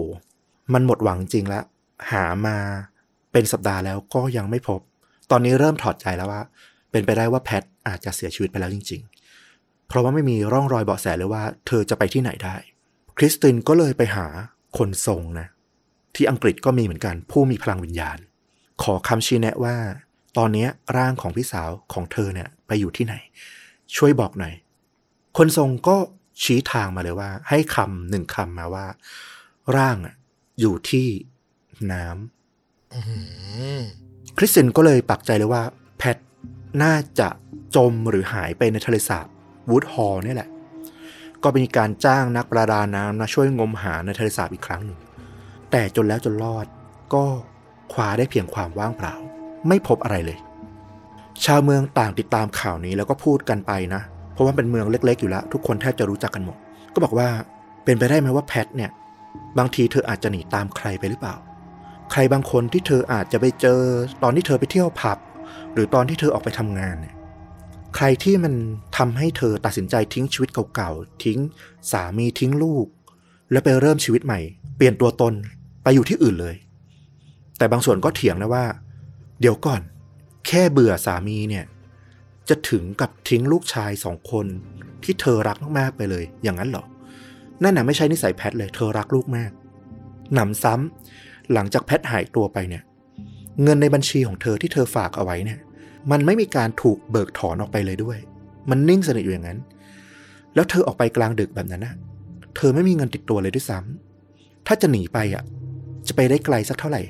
[0.73, 1.65] มันหมดหวังจริงแล้ว
[2.11, 2.57] หามา
[3.33, 4.81] เป็นสัปดาห์แล้วก็ยังไม่พบ
[5.31, 6.43] ตอนนี้เริ่มถอดใจแล้วว่า
[6.91, 9.03] เป็นไปได้ว่าแพทอาจจะเสียชีวิตไปแล้วจริง
[9.45, 12.57] ๆ เพราะว่าไม่มีร่องรอยเบาะแสเลยว่าเธอจะไปที่ไหนได้
[13.19, 14.27] คริสตินก็เลยไปหา
[14.79, 15.47] คนทรงนะ
[16.15, 18.19] ที่อังกฤษก็มีเหมือนกันผู้มีพลังวิญญาณ
[18.83, 19.77] ขอคำชี้แนะว่า
[20.39, 20.67] ตอนนี้
[20.97, 23.15] ร่างของพี่สาวของเธอเนี่ยไปอยู่ที่ไหน
[23.97, 24.55] ช่วยบอกหน่อย
[25.37, 25.97] คนทรงก็
[26.43, 28.87] ชี้ทางมาเลยว่า ให้คำหนึ่งคำมาว่า
[29.77, 29.97] ร่าง
[30.61, 31.07] อยู่ที่
[31.93, 32.38] น้ำ
[34.37, 35.63] คริสตินก็เลยปักใจเลยว่า
[35.99, 36.17] แพท
[36.83, 37.29] น่าจะ
[37.77, 39.27] จมหรือหายไปในทะเลสาบ
[39.69, 40.49] วูดฮอลนี่แหละ
[41.43, 44.99] ก็มีการจ้างนักประดาน้ำมาช่วยงมหาในทะเลสาบอีกครั้งหนึ่ง
[45.71, 46.67] แต่จนแล้วจนรอด
[47.15, 47.25] ก็
[47.93, 49.15] คว้าได้เพียงความว่างเปล่า
[49.69, 50.39] ไม่พบอะไรเลย
[51.45, 56.57] ชาวเมืองต่างติดตามข่าวนี้แล้วก็พูดกันไปนะ เพราะว่าเป็นเมืองเล็กๆอยู่แล้ว ทุกคนแทบจะรู้จักกันหมด
[56.95, 57.29] ก็บอกว่า
[57.85, 58.91] เป็นไปได้ไหมว่าแพทเนี่ย
[59.59, 61.35] บางทีเธออาจจะหนีตามใครไปหรือเปล่า
[62.13, 63.81] ใครบางคนที่เธออาจจะไปเจอ
[64.23, 65.19] ตอนที่เธอไปเที่ยวผับ
[65.73, 67.15] หรือตอนที่เธอออกไปทำงานเนี่ย
[67.97, 68.55] ใครที่มัน
[68.97, 71.39] ทำให้เธอตัดสินใจทิ้งชีวิตเก่าๆ ทิ้ง
[71.93, 72.87] สามีทิ้งลูก
[73.51, 74.41] แล้วไปเริ่มชีวิตใหม่
[74.77, 75.35] เปลี่ยนตัวตน
[75.83, 76.55] ไปอยู่ที่อื่นเลย
[77.59, 78.65] แต่บางส่วนก็เถียงนะว่า
[79.41, 79.81] เดี๋ยวก่อน
[80.47, 81.65] แค่เบื่อสามีเนี่ย
[82.49, 84.47] จะถึงกับทิ้งลูกชายสองคน
[85.05, 86.85] ที่เธอรักมากๆไปเลย อย่างนั้นเหรอ
[87.63, 89.51] นั่นน่ะไม่ใช่นิสัยแพทเลย เธอรักลูกมาก
[90.35, 92.83] หนำซ้ำ หลังจากแพทหายตัวไปเนี่ย
[93.63, 95.59] เงินในบัญชีของเธอที่เธอฝากเอาไว้เนี่ย
[96.11, 98.19] มันไม่มีการถูกเบิกถอนออกไปเลยด้วย
[98.71, 99.59] มันนิ่งสนิทอยู่อย่างนั้น
[100.55, 101.95] แล้วเธอออกไปกลางดึกแบบนั้นนะ
[102.57, 105.45] เธอไม่มีเงินติดตัวเลยด้วยซ้ำถ้าจะหนีไปอะ
[106.07, 107.03] จะไปได้ไกลสักเท่าไหร่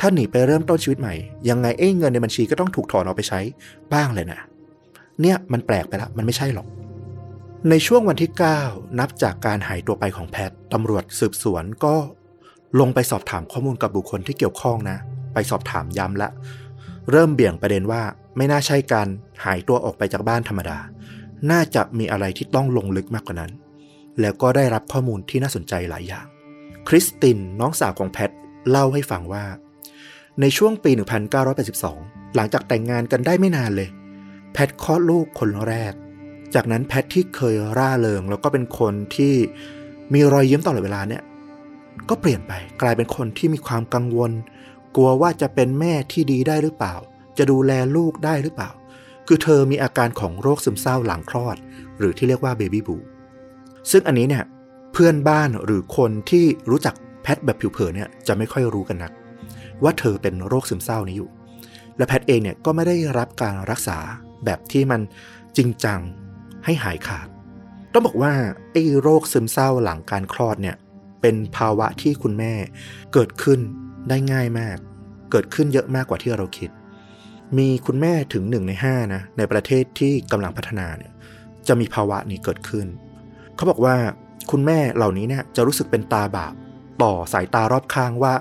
[0.00, 1.14] ถ้าหนีไปเริ่มต้นชีวิตใหม่
[1.48, 3.40] ยังไงเอ้เงินในบัญชีก็ต้องถูกถอนออกไปใช้
[3.92, 4.40] บ้างเลยนะ
[5.20, 6.66] เนี่ยมันแปลกไปละ มันไม่ใช่หรอก
[7.70, 8.30] ในช่วงวันที่
[8.64, 11.94] 9 นับจากการหายตัวไปของแพท ตำรวจสืบสวนก็
[12.80, 14.98] ลงไปสอบถามข้อมูลกับบุคคลที่เกี่ยวข้องนะ
[15.34, 16.28] ไปสอบถามย้ำละ
[17.10, 18.02] เริ่มเบี่ยงประเด็นว่า
[18.36, 19.08] ไม่น่าใช่การ
[19.44, 20.78] หายตัวออกไปจากบ้านธรรมดา
[21.50, 23.52] น่าจะมีอะไรที่ต้องลงลึกมากกว่านั้น
[24.20, 26.26] แล้วก็ได้รับข้อมูลที่น่าสนใจหลายอย่าง
[26.88, 28.30] คริสตินน้องสาวของแพท
[28.70, 29.44] เล่าให้ฟังว่า
[30.40, 30.90] ในช่วงปี
[31.62, 33.88] 1982 หลังจากแต่งงานกันได้ไม่นานเลย
[34.52, 35.92] แพทคลอดลูกคนแรก
[36.54, 39.34] จากนั้นแพทที่เคยร่าเริงแล้วก็เป็นคนที่
[40.14, 41.22] มีรอยยิ้มตลอดเวลาเนี่ย
[42.08, 44.32] ก็เปลี่ยนไปกลายเป็นคนที่มีความกังวล
[44.96, 46.94] กลัวว่าจะเป็นแม่ที่ดีได้หรือเปล่า
[47.38, 48.70] จะดูแลลูกได้หรือเปล่า
[49.26, 51.56] คือเธอมีอาการของโรคซึมเศร้าหลังคลอด
[51.98, 52.96] หรือที่เรียกว่าเบบี้บู
[53.90, 54.44] ซึ่งอันนี้เนี่ย
[54.92, 59.12] เพื่อนบ้านหรือคนที่รู้จักแพทแบบผิวเผินเนี่ยจะไม่ค่อยรู้กันนัก
[59.82, 61.30] ว่าเธอเป็นโรคซึมเศร้านี้อยู่
[61.96, 63.98] และแพทเองเนี่ยก็ไม่ได้รับการรักษา
[64.44, 65.00] แบบที่มัน
[65.56, 66.00] จริงจัง
[66.64, 67.26] ให้หายขาด
[67.92, 68.32] ต้องบอกว่า
[68.72, 70.76] ไอ้โรคซึมเศร้าหลังการคลอดเนี่ย
[71.26, 72.52] เป็นภาวะที่คุณแม่
[73.12, 73.60] เกิดขึ้น
[74.08, 74.76] ได้ง่ายมาก
[75.30, 76.70] เกิดขึ้นเยอะมากกว่าที่เราคิด
[77.58, 81.12] มีคุณแม่ถึงหนึ่งในห้านะในประเทศที่กำลังพัฒนาเนี่ย
[81.68, 82.86] จะมีภาวะนี้เกิดขึ้น
[83.56, 83.96] เขาบอกว่า
[84.50, 86.54] คุณแม่เหล่านี้เนี่ยจะรู้สึกเป็นตาบาป
[87.02, 88.34] ต่อสายตารอบข้างว่า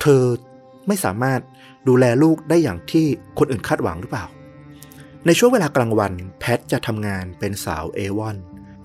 [0.00, 0.22] เธอ
[0.88, 1.40] ไม่สามารถ
[1.88, 3.06] ดูแลลูกได้อย่างที่
[3.38, 4.26] คนอื่นคาดหวังหรือเปล่า
[5.26, 8.36] ในช่วงเวลากลางวันแพทจะทำงานเป็นสาวเอวอน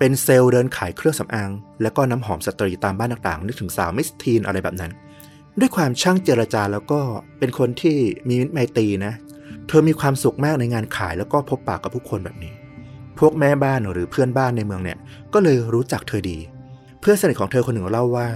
[0.04, 1.50] เป็นเซลส์เดินขายเครื่องสำอาง
[1.82, 4.92] และก็น้ำหอมสตรีตามบ้านต่างๆ นึกถึงสาวมิสทีนอะไรแบบนั้น
[5.60, 7.00] ด้วยความช่างเจรจาแล้วก็
[7.38, 7.96] เป็นคนที่
[8.28, 9.12] มีมิตรไมตรีนะ
[9.68, 12.54] เธอมีความสุขมากในงานขายแล้วก็พบปะกับผู้คนแบบนี้
[13.18, 14.98] พวกแม่บ้านหรือเพื่อนบ้านในเมืองเนี่ย
[15.34, 16.38] ก็เลยรู้จักเธอดี
[17.00, 18.28] เพื่อนสนิทของเธอคนหนึ่งเล่าว่า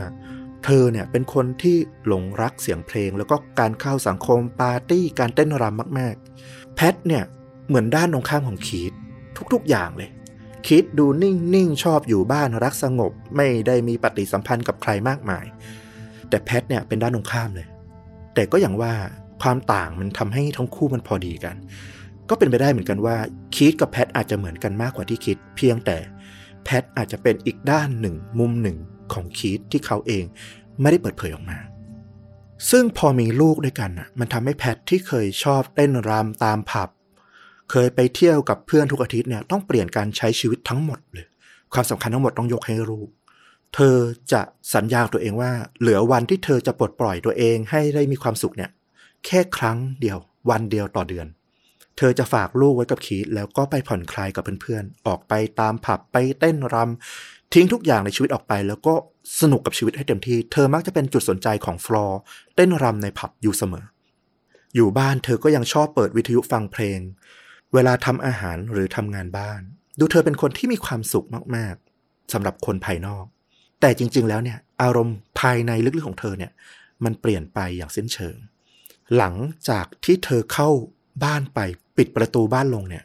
[0.64, 1.76] เธอเนี่ยเป็นคนที่
[2.06, 7.24] หลงรักเสียงเพลง แล้วก็การเข้าสังคมปาร์ตี้การเต้นรำมาก ๆ แพทเนี่ย
[7.68, 8.92] เหมือนด้านตรงข้ามของคีต
[9.52, 10.10] ทุกๆอย่างเลย
[10.68, 15.44] คิดดูนิ่งๆ ชอบอยู่บ้านรักสงบ ไม่ได้มีปฏิสัมพันธ์กับใครมากมาย
[16.28, 17.66] แต่แพทเนี่ยเป็นด้านตรงข้ามเลย
[18.34, 18.92] แต่ก็อย่างว่า
[19.42, 21.56] ความต่างมันทำให้ทั้งคู่มันพอดีกัน
[22.28, 23.16] ก็เป็นไปได้เหมือนกันว่า
[23.56, 25.98] คิดกับแพทอาจจะเหมือนกันมากกว่าที่คิด เพียงแต่
[26.64, 28.76] แพทอาจจะเป็นอีกด้านหนึ่ง มุมหนึ่ง
[29.12, 30.24] ของคิดที่เขาเอง
[30.80, 31.58] ไม่ได้เปิดเผยออกมา
[32.70, 36.88] ซึ่งพอมีลูกด้วยกันอะ มันทำให้แพทที่เคยชอบเต้นรำตามผับ
[37.70, 41.26] เคยไปเที่ยวกับเพื่อนทุกอาทิตย์เนี่ยต้องเปลี่ยนการใช้ชีวิตทั้งหมดเลย
[41.72, 43.08] ความสำคัญทั้งหมดต้องยกให้ลูก
[43.74, 43.96] เธอ
[44.32, 44.42] จะ
[44.74, 48.70] สัญญาตัวเองว่า เหลือวันที่เธอจะปลดปล่อยตัวเองให้ได้มีความสุขเนี่ย
[49.26, 50.18] แค่ครั้งเดียว
[50.50, 51.26] วันเดียวต่อเดือน
[51.96, 58.94] เธอจะฝากลูกไว้กับคีตแล้วก็ไปผ่อนคลายกับเพื่อนๆออกไปตามผับไปเต้นรำทิ้งทุกอย่างในชีวิตออกไป แล้วก็
[59.40, 62.20] สนุกกับชีวิตให้เต็มที่ เธอมักจะเป็นจุดสนใจของฟลอร์
[62.54, 63.84] เต้นรำในผับอยู่เสมอ
[64.74, 66.98] อยู่บ้านเธอก็ยังชอบเปิดวิทยุฟังเพลง
[67.74, 69.60] เวลาทำอาหารหรือทำงานบ้าน
[69.98, 71.26] ดูเธอเป็นคนที่มีความสุข
[71.56, 73.24] มากๆสำหรับคนภายนอก
[73.80, 76.52] แต่จริง ๆ แล้วเนี่ยอารมณ์ภายในลึกๆของเธอเนี่ย
[77.04, 78.36] มันเปลี่ยนไปอย่างสิ้นเชิง
[79.16, 79.34] หลัง
[79.68, 80.68] จากที่เธอเข้า
[81.24, 81.58] บ้านไป
[81.96, 83.04] ปิดประตูบ้านลงเนี่ย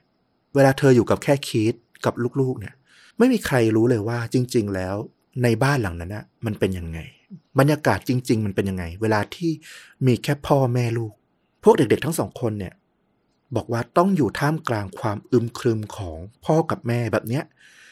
[0.56, 2.74] เวลาเธออยู่กับแค่คีตกับลูกๆเนี่ย
[3.18, 4.96] ไม่มีใครรู้เลยว่าจริง ๆ แล้ว
[5.44, 7.00] ในบ้านหลังนั้นนะมันเป็นยังไง
[7.60, 9.52] บรรยากาศจริง ๆ มันเป็นยังไง เวลาที่
[10.06, 11.14] มีแค่พ่อแม่ลูก
[11.64, 12.74] พวกเด็กๆทั้งสองคนเนี่ย
[13.56, 17.44] บอกว่าต้องอยู่ท่ามกลางความอึมครึมของพ่อกับแม่แบบเนี้ย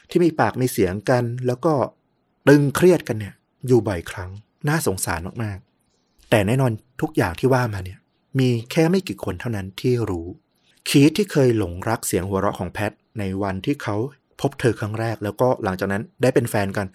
[0.10, 1.74] ที่มีปากมีเสียงกัน แล้วก็
[2.48, 3.34] ตึงเครียดกันเนี่ย
[3.68, 4.30] อยู่บ่อยครั้ง
[4.68, 8.00] น่าสงสารมากๆ แต่แน่นอนทุกอย่างที่ว่ามาเนี่ย
[8.40, 10.28] มีแค่ไม่กี่คนเท่านั้นที่รู้
[10.88, 13.96] คีทที่เคยหลงรักเสียงหัวเราะของแพท ในวันที่เขา
[14.42, 16.88] พบเธอครั้งแรก แล้วก็หลังจากนั้นได้เป็นแฟนกัน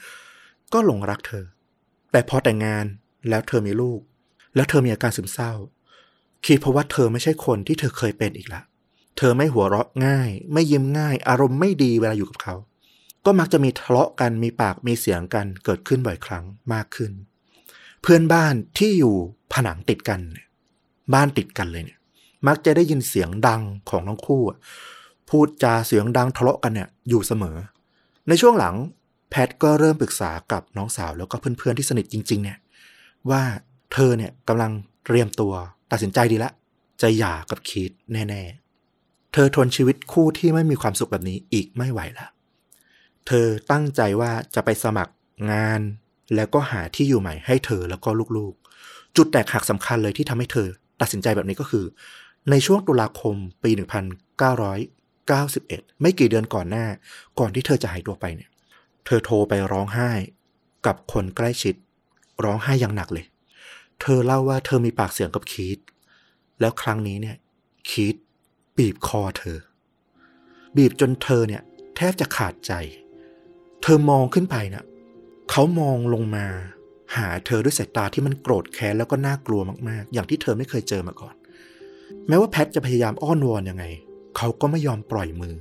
[0.73, 1.45] ก็หลงรักเธอ
[2.13, 2.85] แต่พอแต่งงาน
[3.29, 4.01] แล้วเธอมีลูก
[4.55, 5.53] แล้วเธอมีอาการซึมเศร้า
[6.45, 8.63] คิดเพราะว่าเธอไม่ใช่คนที่เธอเคยเป็นอีกละ
[9.19, 12.55] เธอไม่หัวเราะง่าย ไม่ยิ้มง่าย อารมณ์ไม่ดีเวลาอยู่กับเขา
[13.25, 17.13] ก็มักจะมีทะเลาะกันมีปากมีเสียงกันเกิดขึ้นบ่อยครั้งมากขึ้น
[18.03, 19.15] เพื่อนบ้านที่อยู่
[19.53, 20.47] ผนังติดกันเนี่ย
[21.15, 21.99] บ้านติดกันเลยเนี่ย
[22.47, 24.43] มักจะได้ยินเสียงดังของทั้งคู่
[25.29, 27.57] พูดจาเสียงดังทะเลาะกันเนี่ยอยู่เสมอ
[28.29, 28.75] ในช่วงหลัง
[29.31, 32.59] แพทก็เริ่มปรึกษากับน้องสาวแล้วก็เพื่อนๆที่สนิทจริง ๆ เนี่ย
[33.31, 33.43] ว่า
[33.93, 34.73] เธอเนี่ยกำลัง
[35.07, 35.53] เตรียมตัว
[35.91, 36.51] ตัดสินใจดีละ
[37.03, 38.43] จะหย่ากับคีตแน่
[38.89, 42.27] ๆ เธอทนชีวิตคู่ที่ไม่มีความสุขแบบนี้อีกไม่ไหวละ
[43.27, 45.15] เธอตั้งใจว่าจะไปสมัคร
[45.53, 45.81] งาน
[46.35, 50.69] แล้วก็หาที่อยู่ใหม่ให้เธอแล้วก็ลูกๆ จุดแตกหักสำคัญเลยที่ทำให้เธอ
[51.01, 51.85] ตัดสินใจแบบนี้ก็คือ
[52.51, 53.71] ในช่วงตุลาคมปี
[54.67, 56.87] 1991 ไม่กี่เดือนก่อนหน้า
[57.39, 58.51] ก่อนที่เธอจะหายตัวไปเนี่ย
[59.07, 60.11] เธอโทรไปร้องไห้
[60.87, 61.75] กับคนใกล้ชิด
[62.45, 63.25] ร้องไห้อย่างหนักเลย
[64.07, 65.79] เธอเล่าว่าเธอมีปากเสียงกับคีต
[66.61, 67.37] แล้วครั้งนี้เนี่ย
[67.91, 68.17] คีต
[68.79, 69.59] บีบคอเธอ
[70.77, 71.63] บีบจนเธอเนี่ย
[71.97, 72.73] แทบจะขาดใจ
[73.83, 74.85] เธอมองขึ้นไปนะ่ะ
[75.51, 76.47] เขามองลงมา
[77.17, 81.35] หาเธอด้วยสายตาที่มันโกรธแค้นแล้วก็น่ากลัวมาก ๆ อย่างที่เธอไม่เคยเจอมาก่อน
[82.29, 83.85] แม้ว่าแพทจะพยายามอ้อนวอนยังไง
[84.37, 85.57] เขาก็ไม่ยอมปล่อยมือ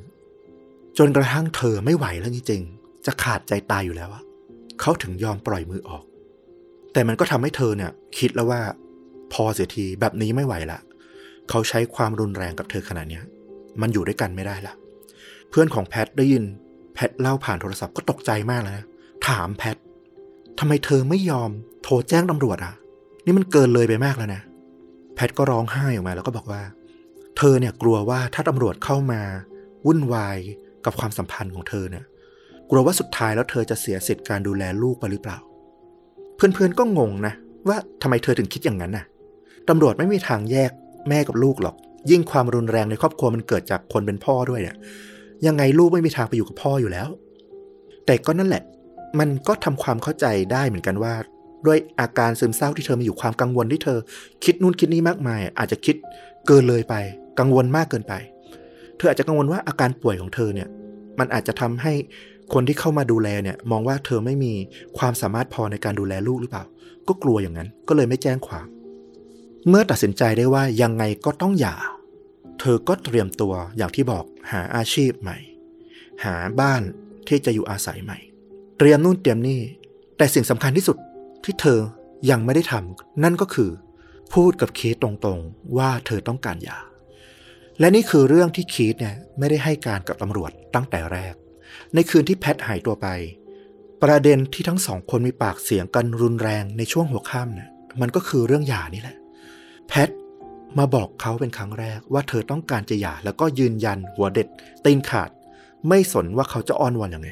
[0.97, 4.23] จนกระทั่งเธอไม่ไหวแล้วจริงๆจะขาดใจตายอยู่แล้วอะ
[4.81, 6.03] เขาถึงยอมปล่อยมือออก
[6.93, 8.61] แต่มันก็ทำให้เธอเนี่ย คิดแล้วว่า
[9.33, 10.79] พอเสียทีแบบนี้ไม่ไหวละ
[11.49, 13.23] เขาใช้ความรุนแรงกับเธอขนาดเนี้ย
[13.81, 14.73] มันอยู่ด้วยกันไม่ได้ละ
[15.49, 16.43] เพื่อนของแพทได้ยิน
[16.93, 18.85] แพทเล่าผ่านโทรศัพท์ก็ตกใจมากเลยนะ
[19.27, 19.77] ถามแพท
[20.59, 21.49] ทำไมเธอไม่ยอม
[21.83, 22.73] โทรแจ้งตำรวจอะ
[23.25, 24.41] นี่มันเกินเลยไปมากแล้วนะ
[25.15, 26.61] แพทก็ร้องไห้ออกมาแล้วก็บอกว่า
[27.37, 29.21] เธอเนี่ยกลัวว่าถ้าตำรวจเข้ามา
[29.85, 30.37] วุ่นวาย
[30.85, 32.05] กับความสัมพันธ์ของเธอเนี่ย
[32.69, 35.37] กลัวว่าสุดท้ายแล้วเธอจะเสียสิทธิ์การดูแลลูกไปหรือเปล่า
[36.35, 37.33] เพื่อนๆก็งงนะ
[37.67, 39.05] ว่าทำไมเธอถึงคิดอย่างนั้นน่ะ
[39.69, 40.71] ตำรวจไม่มีทางแยก
[41.09, 41.75] แม่กับลูกหรอก
[42.11, 44.75] ยิ่งความรุนแรงในครอบครัวมันเกิดจากคนเป็นพ่อด้วยเนี่ย
[45.47, 47.07] ยังไงลูกไม่มีทางไปอยู่กับพ่ออยู่แล้ว
[48.05, 48.63] แต่ก็นั่นแหละ
[49.19, 51.13] มันก็ทำความเข้าใจได้เหมือนกันว่า
[51.65, 53.97] ด้วยอาการซึมเศร้าที่เธอมีอยู่ความกังวลที่เธอ
[54.43, 55.95] คิดนู่นคิดนี่มากมาย อาจจะคิด
[56.47, 56.95] เกินเลยไป
[57.39, 58.13] กังวลมากเกินไป
[58.97, 60.67] เธออาจจะกังวลว่าอาการป่วยของเธอเนี่ย
[61.19, 61.93] มันอาจจะทำให้
[62.53, 64.53] คนที่เข้ามาดูแลเนี่ยมองว่าเธอไม่มี
[64.97, 66.63] ความสามารถพอในการดูแลลูกหรือเปล่า
[67.07, 68.67] ก็กลัวอย่างนั้น ก็เลยไม่แจ้งความ
[69.67, 71.75] เมื่อตัดสินใจได้ว่ายังไงก็ต้องหย่า
[72.59, 75.37] เธอก็เตรียมตัวอย่างที่บอกหาอาชีพใหม่
[76.23, 76.81] หาบ้าน
[77.27, 78.17] ที่จะอยู่อาศัยใหม่
[78.77, 79.59] เตรียมนู่นเตรียมนี่
[80.17, 80.97] แต่สิ่งสำคัญที่สุด
[81.43, 81.79] ที่เธอ
[82.29, 83.71] ยังไม่ได้ทำนั่นก็คือ
[84.33, 86.77] พูดกับเคสตรงๆ ว่าเธอต้องการหย่า
[87.79, 91.33] และนี่คือเรื่องที่คีตเนี่ยไม่ได้ให้การกับตำรวจตั้งแต่แรก
[91.95, 93.07] ในคืนที่แพทหายตัวไป
[94.03, 97.69] ประเด็นที่ทั้งสองคนมีปากเสียงกันรุนแรงในช่วงหัวค่ำเนี่ย
[98.01, 99.17] มันก็คือเรื่องหย่านี่แหละ
[99.87, 100.09] แพท
[100.77, 104.47] มาบอกเขาเป็นครั้งแรกว่าเธอต้องการจะหย่าแล้วก็ยืนยันหัวเด็ด
[104.85, 105.29] ตีนขาด
[105.87, 107.29] ไม่สนว่าเขาจะอ้อนวอนอยังไง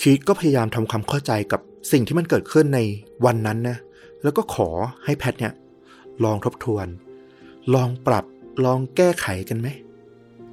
[0.00, 1.60] คีตก็พยายามทำความเข้าใจกับ
[1.92, 2.80] สิ่งที่มันเกิดขึ้นใน
[3.24, 3.76] วันนั้นนะ
[4.22, 4.68] แล้วก็ขอ
[5.04, 5.52] ให้แพทเนี่ย
[6.24, 6.86] ลองทบทวน
[7.74, 8.24] ลองปรับ
[8.64, 9.68] ลองแก้ไขกันไหม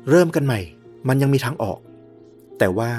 [0.09, 0.59] เริ่มกันใหม่
[1.07, 1.79] มันยังมีทางออก
[2.59, 2.91] แต่ว่า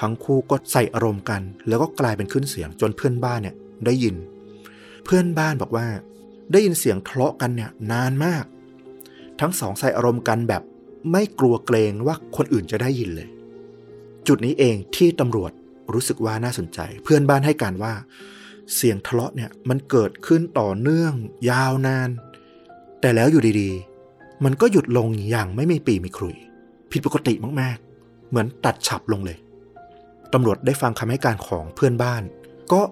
[0.00, 3.54] ทั้งคู่ก็ใส่อารมณ์กัน แล้วก็กลายเป็นขึ้นเสียงจนเพื่อนบ้านเนี่ย
[3.86, 4.16] ได้ยิน
[5.04, 5.86] เพื่อนบ้านบอกว่า
[6.52, 8.44] ได้ยินเสียงทะเลาะกันเนี่ยนานมาก
[9.40, 10.62] ทั้งสองใส่อารมณ์กันแบบ
[11.12, 13.28] ไม่กลัวเกรงว่าคนอื่นจะได้ยินเลย
[14.26, 15.52] จุดนี้เองที่ตำรวจ
[15.94, 17.94] รู้สึกว่าน่าสนใจ เพื่อนบ้านให้การว่า
[18.74, 21.12] เสียงทะเลาะเนี่ยมันเกิดขึ้นต่อเนื่อง
[21.50, 22.10] ยาวนาน
[23.00, 26.36] แต่แล้วอยู่ดีๆ มันก็หยุดลงอย่างไม่มีปีมีครุย
[26.90, 29.38] ผิดปกติมากๆ เหมือนตัดฉับลงเลย
[30.38, 32.22] ตำรวจได้ฟังคำให้การของเพื่อนบ้าน
[32.72, 32.82] ก็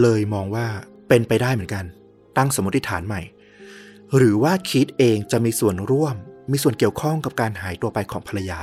[0.00, 0.66] เลยมองว่า
[1.08, 1.84] เป็นไปได้เหมือนกัน
[2.36, 3.22] ตั้งสมมติฐานใหม่
[4.16, 6.16] หรือว่าคิดเองจะมีส่วนร่วม
[6.50, 8.60] มีส่วนเกี่ยวข้องกับการหายตัวไปของภรรยา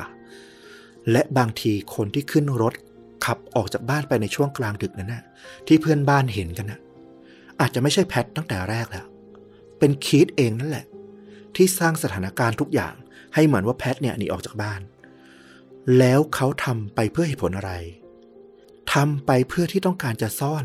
[1.11, 2.73] และบางทีคนที่ขึ้นรถ
[3.25, 5.23] ขับออกจากบ้านไปในช่วงกลางดึกนั้นนะ
[5.67, 6.79] ที่เพื่อนบ้านเห็นกันนะ
[7.59, 9.05] อาจจะไม่ใช่แพทตั้งแต่แรกแล้ว
[9.79, 10.85] เป็นคีตเองนั่นแหละ
[11.55, 12.93] ที่สร้างสถานการณ์ทุกอย่าง
[13.33, 14.81] ให้เหมือนว่าแพทเนี่ยหนีออกจากบ้าน
[15.99, 17.71] แล้วเขาทำไปเพื่อเหตุผลอะไร
[18.93, 20.63] ทำไปเพื่อที่ต้องการจะซ่อน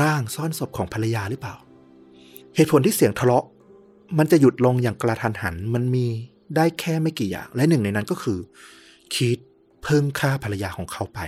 [0.00, 1.56] ร่างซ่อนศพของภรรยาหรือเปล่า
[2.54, 3.44] เหตุผลที่เสียงทะเลาะ
[4.18, 6.06] มันจะหยุดลงอย่างกระทันหัน มันมี
[6.56, 8.38] ได้แค่ไม่กี่อย่าง และหนึ่งในนั้นก็คือ
[9.14, 9.38] คีต
[9.82, 11.20] เพิ่งฆ่าภรรยาของเขาไป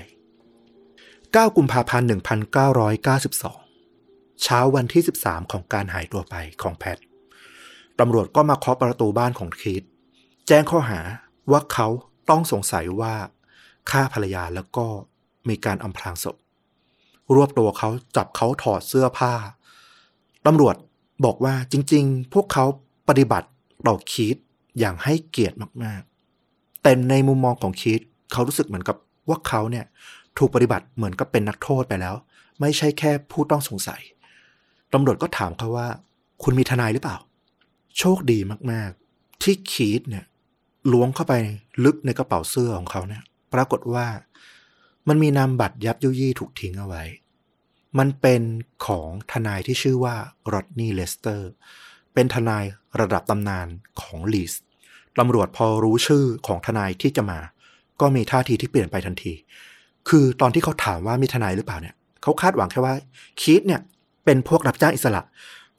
[0.84, 2.08] 9 กุมภาพันธ์
[3.64, 6.98] 1992 เช้าวันที่ 13 ของการหายตัวไปของแพท
[8.00, 9.82] ตำรวจก็มาเคาะประตูบ้านของคีต
[10.48, 11.00] แจ้งข้อหา
[11.50, 11.88] ว่าเขา
[12.30, 13.14] ต้องสงสัยว่า
[13.90, 14.86] ฆ่าภรรยาแล้วก็
[15.48, 16.36] มีการอำพรางศพ
[17.34, 19.32] รวบตัวเขาจับเขาถอดเสื้อผ้า
[20.46, 20.76] ตำรวจ
[21.24, 22.64] บอกว่าจริง ๆ พวกเขา
[23.08, 23.48] ปฏิบัติ
[23.86, 24.36] ต่อคีต
[24.78, 28.00] อย่างให้เกียรติมากๆ แต่ในมุมมองของคีต
[28.32, 28.96] เขารู้สึกเหมือนกับ
[29.28, 29.84] ว่าเขาเนี่ย
[30.38, 32.14] ถูกปฏิบัติเหมือนกับเป็นนักโทษไปแล้ว
[32.60, 34.02] ไม่ใช่แค่ผู้ต้องสงสัย
[34.92, 35.88] ตำรวจก็ถามเขาว่า
[36.42, 37.16] คุณมีทนายหรือเปล่า
[37.98, 38.38] โชคดี
[38.72, 40.24] มากๆ ที่คีตเนี่ย
[40.92, 41.34] ล้วงเข้าไป
[41.84, 43.22] ลึกในกระเป๋าเสื้อของเขาเนี่ย
[43.54, 44.06] ปรากฏว่า
[45.08, 47.02] มันมีนามบัตรยับยุยี่ถูกทิ้งเอาไว้
[47.98, 48.42] มันเป็น
[48.86, 50.16] ของทนายที่ชื่อว่า
[50.48, 51.50] โรดนี่เลสเตอร์
[52.14, 52.64] เป็นทนาย
[53.00, 53.66] ระดับตำนาน
[54.00, 54.54] ของลีส
[55.18, 57.40] ตำรวจพอรู้ชื่อของทนายที่จะมา
[58.00, 59.32] ก็มีท่าทีที่เปลี่ยนไปทันที
[60.08, 62.94] คือตอนที่เขาถามว่ามีทนายหรือเปล่าเนี่ยเขาคาดหวังแค่ว่า
[63.40, 63.80] คีตเนี่ย
[64.24, 65.22] เป็นพวกรับจ้างอิสระ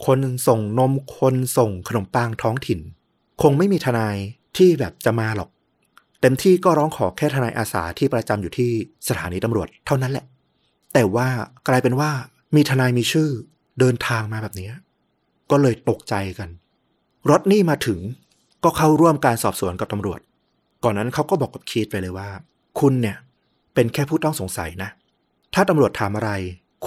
[0.05, 2.79] คนส่งนมคนส่งขนมปังท้องถิ่น
[3.41, 4.15] คงไม่มีทนาย
[4.57, 5.49] ที่แบบจะมาหรอก
[6.25, 8.71] เต็มที่ก็ร้องขอแค่ทนายอาสาที่ประจำอยู่ที่
[9.07, 10.25] สถานีตำรวจเท่านั้นแหละ
[10.93, 11.27] แต่ว่า
[11.67, 12.11] กลายเป็นว่า
[12.55, 13.29] มีทนายมีชื่อ
[13.79, 14.69] เดินทางมาแบบนี้
[15.51, 16.49] ก็เลยตกใจกัน
[17.29, 17.99] รถนี่มาถึง
[18.63, 20.19] ก็เข้าร่วมการสอบสวนกับตำรวจ
[20.83, 22.29] ก่อนนั้นเขาก็บอกกับคีตไปเลยว่า
[22.79, 23.17] คุณเนี่ย
[23.73, 24.89] เป็นแค่ผู้ต้องสงสัยนะ
[25.53, 26.31] ถ้าตำรวจถามอะไร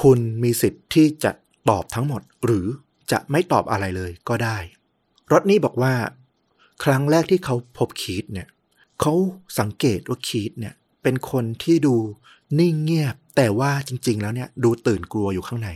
[0.02, 1.30] คุณมีสิทธิ์ที่จะ
[1.70, 2.66] ตอบทั้งหมด หรือ
[3.12, 4.56] จะไม่ตอบอะไรเลยก็ได้
[5.32, 5.92] รถนี่บอกว่า
[6.84, 8.48] ครั้งแรกที่เขาพบคีตเนี่ย
[9.00, 9.14] เขา
[9.58, 11.94] สังเกตว่าคีตเนี่ย เป็นคนที่ดู
[12.58, 15.70] นิ่งเงียบ แต่ว่าจริง ๆ แล้วเนี่ยดูตื่นกลัวอยู่ข้างใน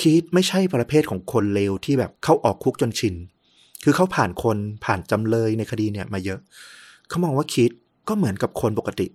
[0.00, 3.14] คีตไม่ใช่ประเภทของคนเลวที่แบบเข้าออกคุกจนชิน
[3.84, 6.40] คือเขาผ่านคนผ่านจำเลยในคดีเนี่ยมาเยอะ
[7.08, 7.72] เขามองว่าคีต
[8.08, 9.06] ก็เหมือนกับคนปกติ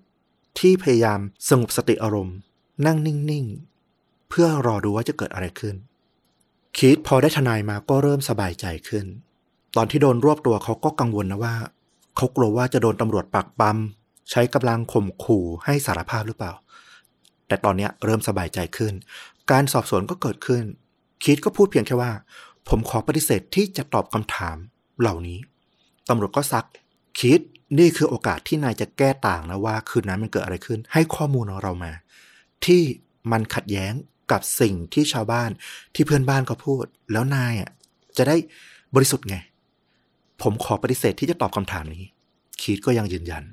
[0.60, 2.38] ที่พยายามสงบสติอารมณ์
[2.86, 3.45] นั่งนิ่ง
[3.88, 5.75] ๆ เพื่อรอดูว่าจะเกิดอะไรขึ้น
[6.77, 9.05] คีตพอได้ทนายมาก็เริ่มสบายใจขึ้น
[9.75, 11.55] ตอนที่โดนรวบตัวเขาก็กังวลนะว่า
[12.21, 13.77] เขากลัวว่าจะโดนตำรวจปักปั๊ม
[14.32, 16.53] ใช้กำลังข่มขู่ให้สารภาพหรือเปล่า
[17.47, 18.93] แต่ตอนนี้เริ่มสบายใจขึ้น
[19.51, 20.63] การสอบสวนก็เกิดขึ้น
[21.23, 22.12] คิดก็พูดเพียงแค่ว่า
[22.69, 24.58] ผมขอปฏิเสธที่จะตอบคำถาม
[25.01, 25.39] เหล่านี้
[26.10, 26.65] ตำรวจก็ซัก
[27.19, 27.39] คิด
[27.79, 31.91] นี่คือโอกาสที่นายจะแก้ต่างนะว่า คืนนั้นมันเกิดอะไรขึ้น ให้ข้อมูลของเรามา
[32.65, 32.82] ที่
[33.32, 33.93] มันขัดแย้ง
[34.32, 35.49] กับสิ่งที่ชาวบ้าน
[35.95, 37.71] ที่เพื่อนบ้านเขาพูด แล้วนายอะ
[38.17, 38.36] จะได้
[38.95, 39.38] บริสุทธิ์ไง
[40.41, 42.04] ผมขอปฏิเสธที่จะตอบคำถามนี้
[42.62, 43.43] คีดก็ยังยืนยัน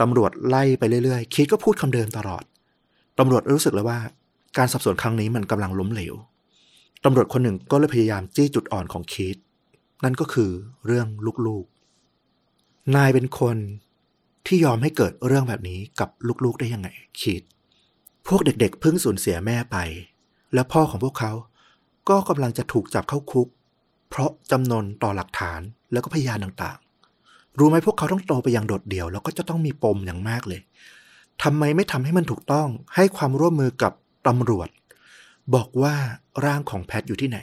[0.00, 2.44] ตำรวจไล่ไปเรื่อยๆ คีดก็พูดคำเดิมตลอด
[3.18, 3.98] ตำรวจรู้สึกเลยว่า
[4.58, 6.14] การสอบสวนครั้งนี้มันกำลังล้มเหลว
[7.04, 9.36] ตำรวจคนหนึ่งก็เลยพยายามจี้จุดอ่อนของคีด
[10.04, 10.50] นั่นก็คือ
[10.86, 11.06] เรื่อง
[11.46, 13.56] ลูกๆ นายเป็นคน
[14.46, 16.08] ที่ยอมให้เกิดเรื่องแบบนี้กับ
[16.44, 16.88] ลูกๆได้ยังไง
[17.20, 17.42] คีด
[18.26, 19.76] พวกเด็กๆเพิ่งสูญเสียแม่ไป
[20.54, 21.32] และพ่อของพวกเขา
[22.08, 23.48] ก็กำลังจะถูกจับเข้าคุก
[24.14, 25.60] เพราะจำนนต่อหลักฐาน
[25.92, 30.60] แล้วก็พยานต่างๆ รู้ไหมพวกเขาต้องโตไปอย่างโดดเดี่ยว แล้วก็จะต้องมีปมอย่างมากเลย
[31.42, 33.92] ทำไมไม่ทำให้มันถูกต้อง ให้ความร่วมมือกับ
[34.26, 34.68] ตำรวจ
[35.54, 35.94] บอกว่า
[36.44, 37.38] ร่างของแพทอยู่ที่ไหน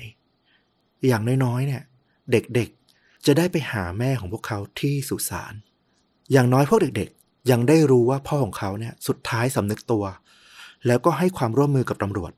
[1.08, 1.84] อย่างน้อยๆเนี่ย
[2.32, 5.54] เด็กๆจะได้ไปหาแม่ของพวกเขาที่สุสาน
[6.32, 10.04] อย่างน้อยพวกเด็กๆ ยังได้รู้ว่าพ่อของเขาเนี่ยสุดท้ายสำนึกตัว
[10.88, 12.32] แล้วก็ให้ความร่วมมือกับตำรวจ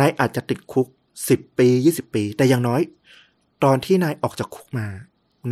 [0.00, 0.86] นายอาจจะติดคุก
[1.28, 2.80] สิบปียี่สิบปี แต่อย่างน้อย
[3.64, 4.86] ตอนที่นายออกจากคุกมา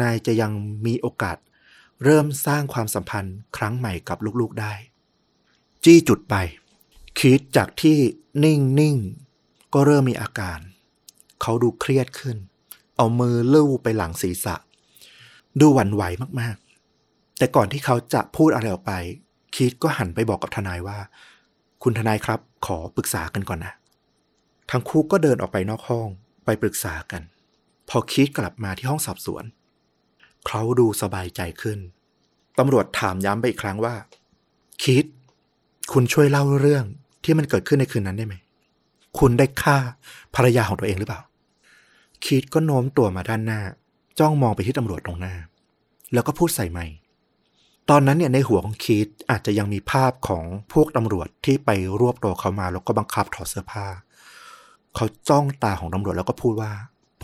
[0.01, 0.53] นายจะยัง
[0.87, 1.37] มีโอกาส
[2.05, 4.73] เริ่มสร้างความสัมพันธ์ครั้งใหม่กับลูกๆได้
[5.85, 6.35] จี้จุดไป
[7.19, 7.99] คิดจากที่
[8.45, 8.97] นิ่งนิ่ง
[9.75, 10.59] ก็เริ่มมีอาการ
[11.43, 12.37] เขาดูเครียดขึ้น
[12.97, 14.57] เอามือลู่ไปหลังศีรษะ
[15.61, 16.03] ดูหวั่นไหว
[16.41, 18.93] มากๆ แต่ก่อนที่เขาจะพูดอะไรออกไป
[19.57, 20.99] คิดก็หันไปบอกกับทนายว่า
[21.83, 23.75] คุณทนายครับ ขอปรึกษากันก่อนนะ
[24.71, 26.09] ทั้งคู่ก็เดินออกไปนอกห้อง
[26.45, 27.23] ไปปรึกษากัน
[27.89, 29.45] พอคิดกลับมาที่ห้องสอบสวน
[30.47, 31.79] เขาดูสบายใจขึ้น
[32.59, 33.95] ตำรวจถามย้ำไปอีกครั้งว่า
[34.85, 35.05] คิด
[35.93, 36.85] คุณช่วยเล่าเรื่อง
[37.25, 38.35] ที่มันเกิดขึ้นในคืนนั้นได้ไหม
[39.19, 39.77] คุณได้ฆ่า
[40.35, 41.21] ภรรยาของตัวเองหรือเปล่า
[42.27, 43.61] คิดก็โน้มตัวมาด้านหน้า
[44.19, 45.35] จ้องมองไปที่ตำรวจตรงหน้า
[46.13, 46.95] แล้วก็พูดใส่ไมค์
[47.91, 53.87] ตอนนั้นเนี่ยในหัวของคิดอาจจะยังมีภาพของพวกตำรวจที่ไปรวบตัวเขามา แล้วก็บังคับถอดเสื้อผ้า
[54.95, 56.73] เขาจ้องตาของตำรวจแล้วก็พูดว่า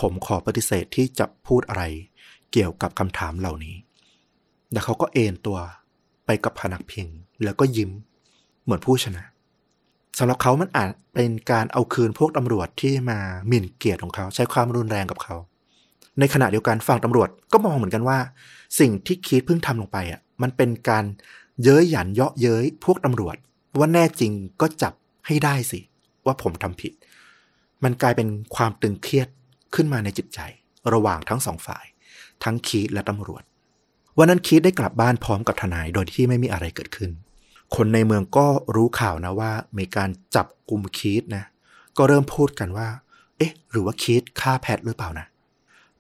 [0.01, 1.83] ผมขอปฏิเสธที่จะพูดอะไร
[2.53, 3.77] เกี่ยวกับคำถามเหล่านี้
[4.73, 5.59] แล้วเขาก็เอนตัว
[6.27, 7.07] ไปกับพนักพิง
[7.45, 7.91] แล้วก็ยิ้ม
[8.65, 9.25] เหมือนผู้ชนะ
[10.19, 15.35] สำหรับเขามันอาจเป็นการเอาคืนพวกตำรวจที่มาหมิ่นเกียรติของเขา ใช้ความรุนแรงกับเขา
[16.19, 18.19] ในขณะเดียวกันฝั่งตำรวจก็มองเหมือนกันว่า
[18.81, 21.05] สิ่งที่คิดเพิ่งทำลงไปอะ มันเป็นการ
[21.63, 23.37] เย้ยหยันเยาะเย้ยพวกตำรวจ
[23.79, 24.93] ว่าแน่จริงก็จับ
[25.27, 25.81] ให้ได้สิ
[26.27, 26.93] ว่าผมทำผิด
[27.85, 29.29] มันกลายเป็นความตึงเครียด
[29.75, 30.41] ขึ้นมาในจิตใจ
[30.93, 31.85] ระหว่างทั้งสองฝ่าย
[32.45, 33.43] ทั้งคีดและตำรวจ
[34.19, 37.11] วันนั้นคีดได้กลับบ้านพร้อมกับทนายโดยที่ไม่มีอะไรเกิดขึ้น
[37.77, 41.45] คนในเมืองก็รู้ข่าวนะว่า มีการจับกลุ่มคีดนะ
[41.97, 42.89] ก็เริ่มพูดกันว่า
[43.37, 45.27] เอ๊ะ หรือว่าคีดฆ่าแพทหรือเปล่านะ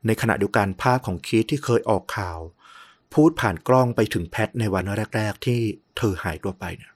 [0.07, 2.39] ในขณะเดียวกันภาพของคีดที่เคยออกข่าว
[3.15, 4.85] พูดผ่านกล้องไปถึงแพทในวัน
[5.17, 5.61] แรก ๆ ที่
[5.97, 6.93] เธอหายตัวไปเนี่ย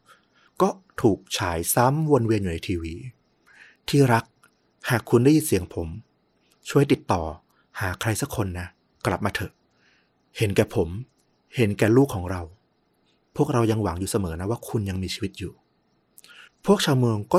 [0.62, 0.68] ก็
[1.02, 2.94] ถูกฉายซ้ำวนเวียนอยู่ในทีวี
[3.88, 4.24] ที่รัก
[4.90, 5.88] หากคุณได้ยินเสียงผม
[6.70, 7.22] ช่วยติดต่อ
[7.80, 8.68] หาใครสักคนนะ
[9.06, 9.52] กลับมาเถอะ
[10.36, 10.88] เห็นแก่ผม
[11.56, 12.42] เห็นแก่ลูกของเรา
[13.36, 15.52] พวกเรายังหวังอยู่เสมอนะว่าคุณยังมีชีวิตอยู่
[16.64, 17.38] พวกชาวเมืองก็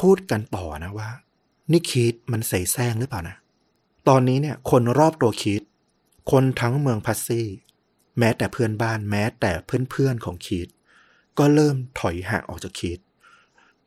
[0.00, 1.10] พูดกันต่อนะว่า
[1.72, 3.36] นี่คิดมันเสแสร้งหรือเปล่านะ
[4.08, 5.62] ตอนนี้เนี่ยคนรอบตัวคิด
[6.30, 7.48] คนทั้งเมืองพัซซี่
[8.18, 10.68] แม้แต่เพื่อนบ้านแม้แต่เพื่อนๆของคิด
[11.38, 12.98] ก็เริ่มถอยห่างออกจากคิด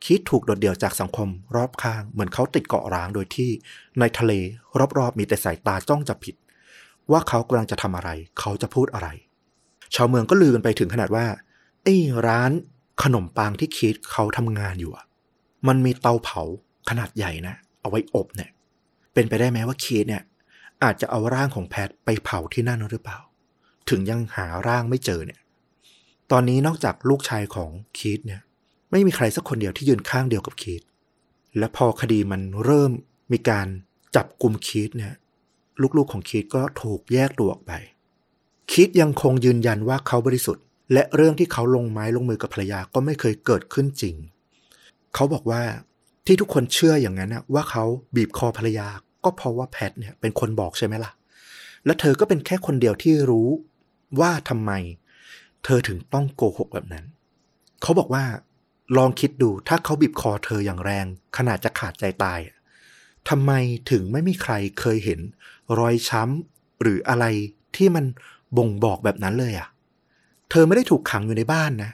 [0.04, 3.50] คิดถูกโดดเดี่ยวจากสังคมรอบข้าง เหมือนเขาติดเกาะร้างโดยที่
[4.00, 4.32] ในทะเล
[4.98, 6.34] รอบๆ มีแต่สายตาจ้องจับผิด
[7.10, 8.10] ว่าเขากำลังจะทำอะไร
[8.40, 9.08] เขาจะพูดอะไร
[9.94, 11.26] ชาวเมืองก็ลือกันไปถึงขนาดว่า
[11.84, 12.50] ไอ้ร้าน
[13.02, 14.92] ขนมปังที่คิดเขาทำงานอยู่
[15.68, 16.42] มันมีเตาเผา
[16.88, 18.50] ขนาดใหญ่นะ เอาไว้อบเนี่ย
[19.14, 20.22] เป็นไปได้ไหมว่าคิดเนี่ย
[20.82, 23.18] อาจจะเอาร่างของแพทไปเผาที่นั่นหรือเปล่า
[23.90, 25.40] ถึงยังหาร่างไม่เจอเนี่ย
[26.30, 28.40] ตอนนี้นอกจากลูกชายของคีตเนี่ย
[28.90, 30.82] ไม่มีใครสักคนเดียวที่ยืนข้างเดียวกับคีต
[31.58, 32.90] และพอคดีมันเริ่ม
[33.32, 33.66] มีการ
[34.16, 35.14] จับกลุ่มคีตเนี่ย
[35.96, 37.72] ลูกๆของคีตก็ถูกแยกตัวออกไป
[38.70, 44.14] คีตยังคงยืนยันว่าเขาบริสุทธิ์ และเรื่องที่เขาลงไม้ลงมือกับภรรยาก็ไม่เคยเกิดขึ้นจริง
[45.14, 45.62] เขาบอกว่า
[46.26, 48.88] ที่ทุกคนเชื่ออย่างนั้นนะว่าเขาบีบคอภรรยา
[49.24, 51.12] ก็เพราะว่าแพทเนี่ยเป็นคนบอกใช่ไหมล่ะ
[51.84, 53.48] และเธอก็เป็นแค่คนเดียวที่รู้
[54.20, 54.72] ว่าทำไม
[55.64, 57.04] เธอถึงต้องโกหกแบบนั้น
[57.82, 58.24] เขาบอกว่า
[58.96, 62.40] ลองคิดดูถ้าเขาบีบคอเธออย่างแรง ขนาดจะขาดใจตาย
[63.28, 63.52] ทำไม
[63.90, 65.20] ถึงไม่มีใครเคยเห็น
[65.78, 67.24] รอยช้ำหรืออะไร
[67.76, 68.04] ที่มัน
[68.56, 69.68] บ่งบอกแบบนั้นเลยอะ่ะ
[70.50, 71.92] เธอไม่ได้ถูกขังอยู่ในบ้านนะ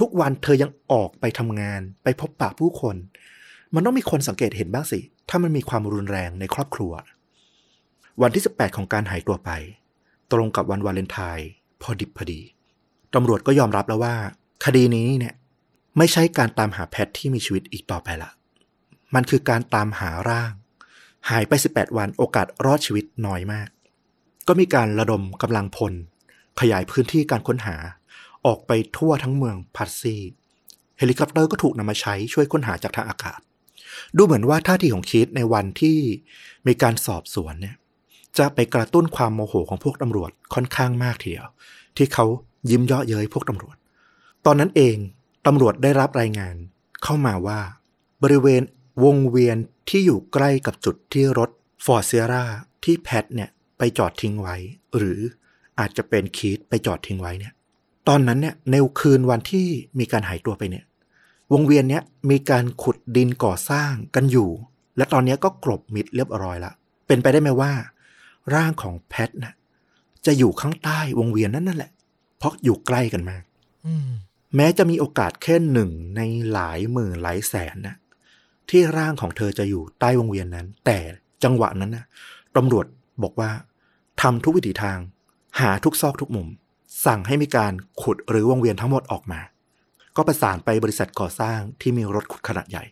[0.00, 2.96] ทุกวันเธอยังออกไปทำงาน ไปพบปะผู้คน
[3.74, 6.92] มันต้องมีคนสังเกตเห็นบ้างสิ ถ้ามันมีความรุนแรงในครอบครัว
[8.22, 9.50] วันที่ 18 ของการหายตัวไป
[10.32, 11.48] ตรงกับวันวาเลนไทน์
[11.82, 12.40] พอดิบพอดี
[13.14, 14.14] ตำรวจก็ยอมรับแล้วว่า
[14.64, 15.34] คดีนี้เนี่ย
[15.98, 18.30] ไม่ใช่การตามหาแพทที่มีชีวิตอีกต่อไปละ
[19.14, 20.52] มันคือการตามหาร่าง
[21.30, 23.68] หายไป 18 วันโอกาสรอดชีวิตน้อยมาก
[24.48, 25.92] ก็มีการระดมกำลังพล
[26.60, 27.76] ขยายพื้นที่การค้นหา
[28.46, 30.16] ออกไปทั่วทั้งเมืองพัซซี
[30.98, 33.40] เฮลิคอปเตอร์ก็ถูกนำมาใช้ช่วยค้นหาจากทางอากาศ
[34.16, 35.98] ดูเหมือนว่าท่าทีของคีตในวันที่
[36.66, 37.76] มีการสอบสวนเนี่ย
[38.38, 41.48] จะไปกระตุ้นความโมโหของพวกตำรวจค่อนข้างมากทีเดียว
[41.96, 42.26] ที่เขา
[42.70, 43.76] ยิ้มเยาะเย้ยพวกตำรวจ
[44.46, 44.96] ตอนนั้นเอง
[45.46, 46.54] ตำรวจได้รับรายงาน
[47.02, 47.60] เข้ามาว่า
[48.22, 48.62] บริเวณ
[49.04, 49.56] วงเวียน
[49.88, 51.50] ที่อยู่ใกล้กับจุดที่รถ
[51.84, 52.44] ฟอร์ดเซียร่า
[52.84, 54.56] ที่แพทเนี่ยไปจอดทิ้งไว้
[54.96, 55.20] หรือ
[55.78, 57.52] อาจจะเป็นคีตไปจอดทิ้งไว้เนี่ย
[58.08, 59.66] ตอนนั้นเนี่ยในคืนวันที่
[59.98, 60.84] มีการหายตัวไปเนี่ย
[61.52, 64.50] วงเวียนเนี้ยมีการขุดดินก่อสร้างกันอยู่
[64.96, 66.72] และตอนนี้ก็กลบมิดเรียบร้อยละ
[67.06, 67.72] เป็นไปได้ไหมว่า
[68.54, 69.54] ร่างของแพทนะ่ะ
[70.26, 71.90] จะอยู่ข้างใต้วงเวียนนั่นนั่นแหละ
[72.38, 73.42] เพราะอยู่ใกล้กันมาก
[73.86, 74.10] อืม
[74.56, 76.20] แม้จะมีโอกาสแค่หนึ่งใน
[76.52, 77.96] หลายหมื่นหลายแสนนะ
[78.70, 80.98] ที่ร่างของเธอจะอยู่ใต้วงเวียนนั้น แต่
[81.44, 82.04] จังหวะนั้นนะ
[82.56, 82.86] ตำรวจ
[83.22, 83.50] บอกว่า
[84.22, 84.98] ทำทุกวิถีทาง
[85.60, 86.48] หาทุกซอกทุกมุม
[87.06, 87.72] สั่งให้มีการ
[88.02, 89.40] ขุดหรือวงเวียนทั้งหมดออกมา
[90.16, 92.84] ก็ประสานไปบริษัทก่อสร้างที่มีรถขุดขนาดใหญ่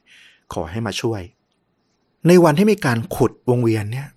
[0.53, 1.23] ขอให้มาช่วย
[2.27, 4.09] ในวันที่มีการขุดวงเวียนเนี่ย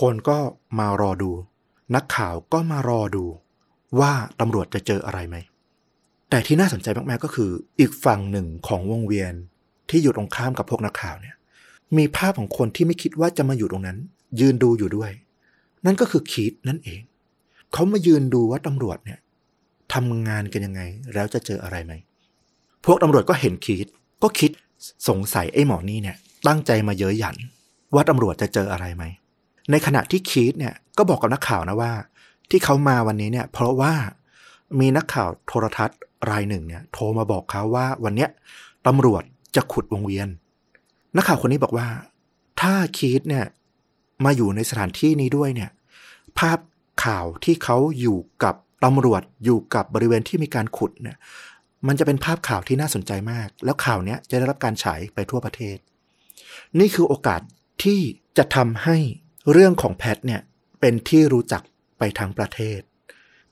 [0.00, 0.38] คนก็
[0.78, 1.30] มารอดู
[1.94, 3.24] นักข่าวก็มารอดู
[4.00, 5.36] ว่าตำรวจจะเจออะไรไหม
[6.32, 9.32] แต่ที่น่าสนใจมากๆก็คือ อีกฝั่งหนึ่งของวงเวียน
[9.90, 11.36] ที่อยู่ตรงข้ามกับพวกนักข่าวเนี่ย
[11.96, 13.98] มีภาพของคนที่ไม่คิดว่าจะมาอยู่ตรงนั้น
[14.40, 15.10] ยืนดูอยู่ด้วย
[15.84, 17.00] นั่นก็คือคีตนั่นเอง
[17.72, 19.18] เขามายืนดูว่าตำรวจเนี่ย
[19.94, 20.82] ทำงานกันยังไง
[21.14, 21.92] แล้วจะเจออะไรไหม
[22.84, 23.86] พวกตำรวจก็เห็นคีต
[24.22, 24.50] ก็คิด
[25.08, 26.16] สงสัยไอ้หมอนี่เนี่ย
[26.46, 27.36] ตั้งใจมาเย้ยหยัน
[27.94, 29.04] ว่าตำรวจจะเจออะไรไหม
[29.70, 31.92] ในขณะที่คีตเนี่ยก็บอกกับนักข่าวนะว่า
[32.50, 33.92] ที่เขามาวันนี้เนี่ย เพราะว่า
[34.80, 35.98] มีนักข่าวโทรทัศน์
[36.30, 38.30] รายหนึ่งเนี่ยโทรมาบอกเขาว่าวันเนี้ย
[38.86, 39.22] ตำรวจ
[39.56, 40.28] จะขุดวงเวียน
[41.16, 41.88] นักข่าวคนนี้บอกว่า
[42.60, 43.44] ถ้าคีตเนี่ย
[44.24, 45.70] มาอยู่ในสถานที่นี้ด้วยเนี่ย
[46.38, 46.58] ภาพ
[47.04, 48.54] ข่าวที่เขาอยู่กับ
[48.84, 51.16] ตำรวจอยู่กับบริเวณที่มีการขุดเนี่ย
[51.86, 55.76] มันจะเป็นภาพข่าวที่น่าสนใจมาก แล้วข่าวเนี้ยจะได้รับการฉายไปทั่วประเทศ
[56.78, 57.40] นี่คือโอกาส
[57.82, 58.00] ที่
[58.38, 58.96] จะทำให้
[59.52, 60.40] เรื่องของแพทเนี่ย
[60.80, 61.62] เป็นที่รู้จัก
[61.98, 62.80] ไปทั้งประเทศ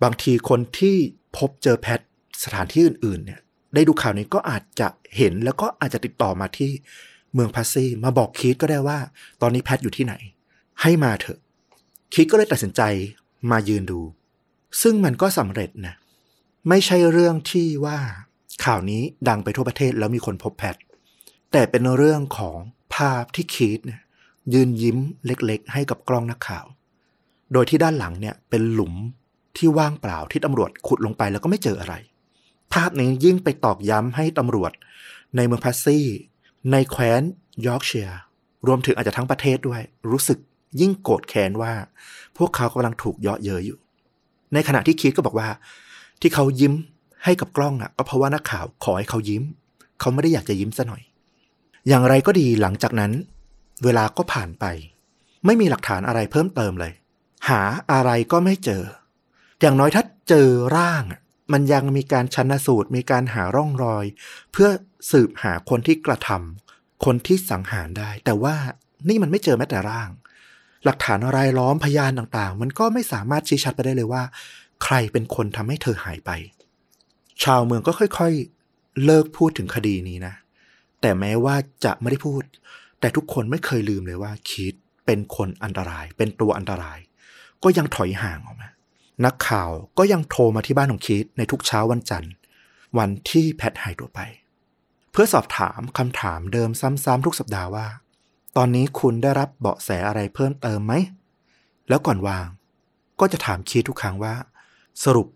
[0.03, 0.97] บางทีคนที่
[1.37, 2.01] พบเจอแพท
[2.45, 3.41] สถานที่อื่นๆ เนี่ย
[3.75, 6.71] ได้ดูข่าวนี้ก็อาจจะเห็นแล้วก็อาจจะติดต่อมาที่
[7.35, 8.99] เมืองพัซซี่มาบอกคีตก็ได้ว่า
[9.43, 10.15] ตอนนี้แพทอยู่ที่ไหน
[10.83, 11.39] ให้มาเถอะ
[12.15, 12.83] คิดก็เลยตัดสินใจ
[13.51, 14.01] มายืนดู
[14.83, 15.95] ซึ่งมันก็สำเร็จนะ
[16.69, 17.99] ไม่ใช่เรื่องที่ว่า
[18.65, 20.77] ข่าวนี้ดังไปทั่วประเทศแล้วมีคนพบแพท
[21.53, 22.57] แต่เป็นเรื่องของ
[22.95, 24.01] ภาพที่คิดเนี่ย
[24.55, 26.67] ยืนยิ้มเล็กๆ ให้กับกล้องนักข่าว
[27.53, 28.95] โดยที่ด้านหลังเนี่ยเป็นหลุม
[29.57, 31.95] ที่ว่างเปล่าที่ตำรวจขุดลงไปแล้วก็ไม่เจออะไร
[32.73, 34.73] ภาพนี้ยิ่งไปตอกย้ำให้ตำรวจ
[35.37, 36.07] ในเมืองพัดซีย์
[36.73, 37.23] ในแคว้น
[37.67, 38.19] ยอร์กเชียร์
[38.67, 40.39] รวมถึงอาจจะทั้งประเทศด้วย รู้สึก
[40.81, 41.73] ยิ่งโกรธแค้นว่า
[42.39, 43.79] พวกเขากำลังถูกเยาะเย้ยอยู่
[44.55, 45.49] ในขณะที่คีตก็บอกว่า
[46.21, 46.75] ที่เขายิ้ม
[47.25, 49.43] ให้กับกล้องอะ ก็เพราะว่านักข่าวขอให้เขายิ้ม
[50.01, 51.03] เขาไม่ได้อยากจะยิ้มซะหน่อย
[51.89, 53.13] อย่างไรก็ดีหลังจากนั้น
[53.85, 54.65] เวลาก็ผ่านไป
[55.47, 56.93] ไม่มีหลักฐานอะไรเพิ่มเติมเลย
[57.49, 57.63] หา
[57.93, 58.83] อะไรก็ไม่เจอ
[59.61, 61.21] อย่างน้อยถ้าเจอร่างอะ
[61.53, 64.05] มันยังมีการชันสูตรมีการหาร่องรอย
[64.53, 64.69] เพื่อ
[65.11, 68.55] สืบหาคนที่กระทำคนที่สังหารได้ แต่ว่า
[69.09, 70.11] นี่มันไม่เจอแม้แต่ร่าง
[70.85, 74.23] หลักฐานรายล้อมพยานต่างๆ มันก็ไม่สามารถชี้ชัดไปได้เลยว่า
[74.85, 76.31] ใครเป็นคนทำให้เธอหายไป
[77.43, 80.35] ชาวเมืองก็ค่อยๆ เลิกพูดถึงคดีนี้นะ
[81.01, 82.43] แต่แม้ว่าจะไม่ได้พูด
[83.01, 84.75] แต่ทุกคนไม่เคยลืมเลยว่าคิด
[85.07, 86.99] เป็นคนอันตราย เป็นตัวอันตราย
[87.63, 88.69] ก็ยังถอยห่างออกมา
[89.25, 92.33] นักข่าวก็ยังโทรมาที่บ้านของคิดในทุกเช้าวันจันทร์
[92.99, 94.21] วันที่แพทหายตัวไป
[95.13, 97.87] เพื่อสอบถามคำถามเดิมซ้ำๆทุกสัปดาห์ว่า
[98.57, 100.93] ตอนนี้คุณได้รับเบาะแสอะไรเพิ่มเติมไหม
[101.89, 102.47] แล้วก่อนวาง
[103.21, 104.35] ก็จะถามคิดทุกครั้งว่า
[105.05, 105.27] สรุป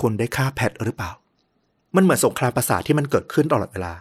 [0.00, 1.10] คุณได้ฆ่าแพทหรือเปล่า
[1.96, 3.94] มันเหมือนสงครามประสาทที่มันเกิดขึ้นตลอดเวลา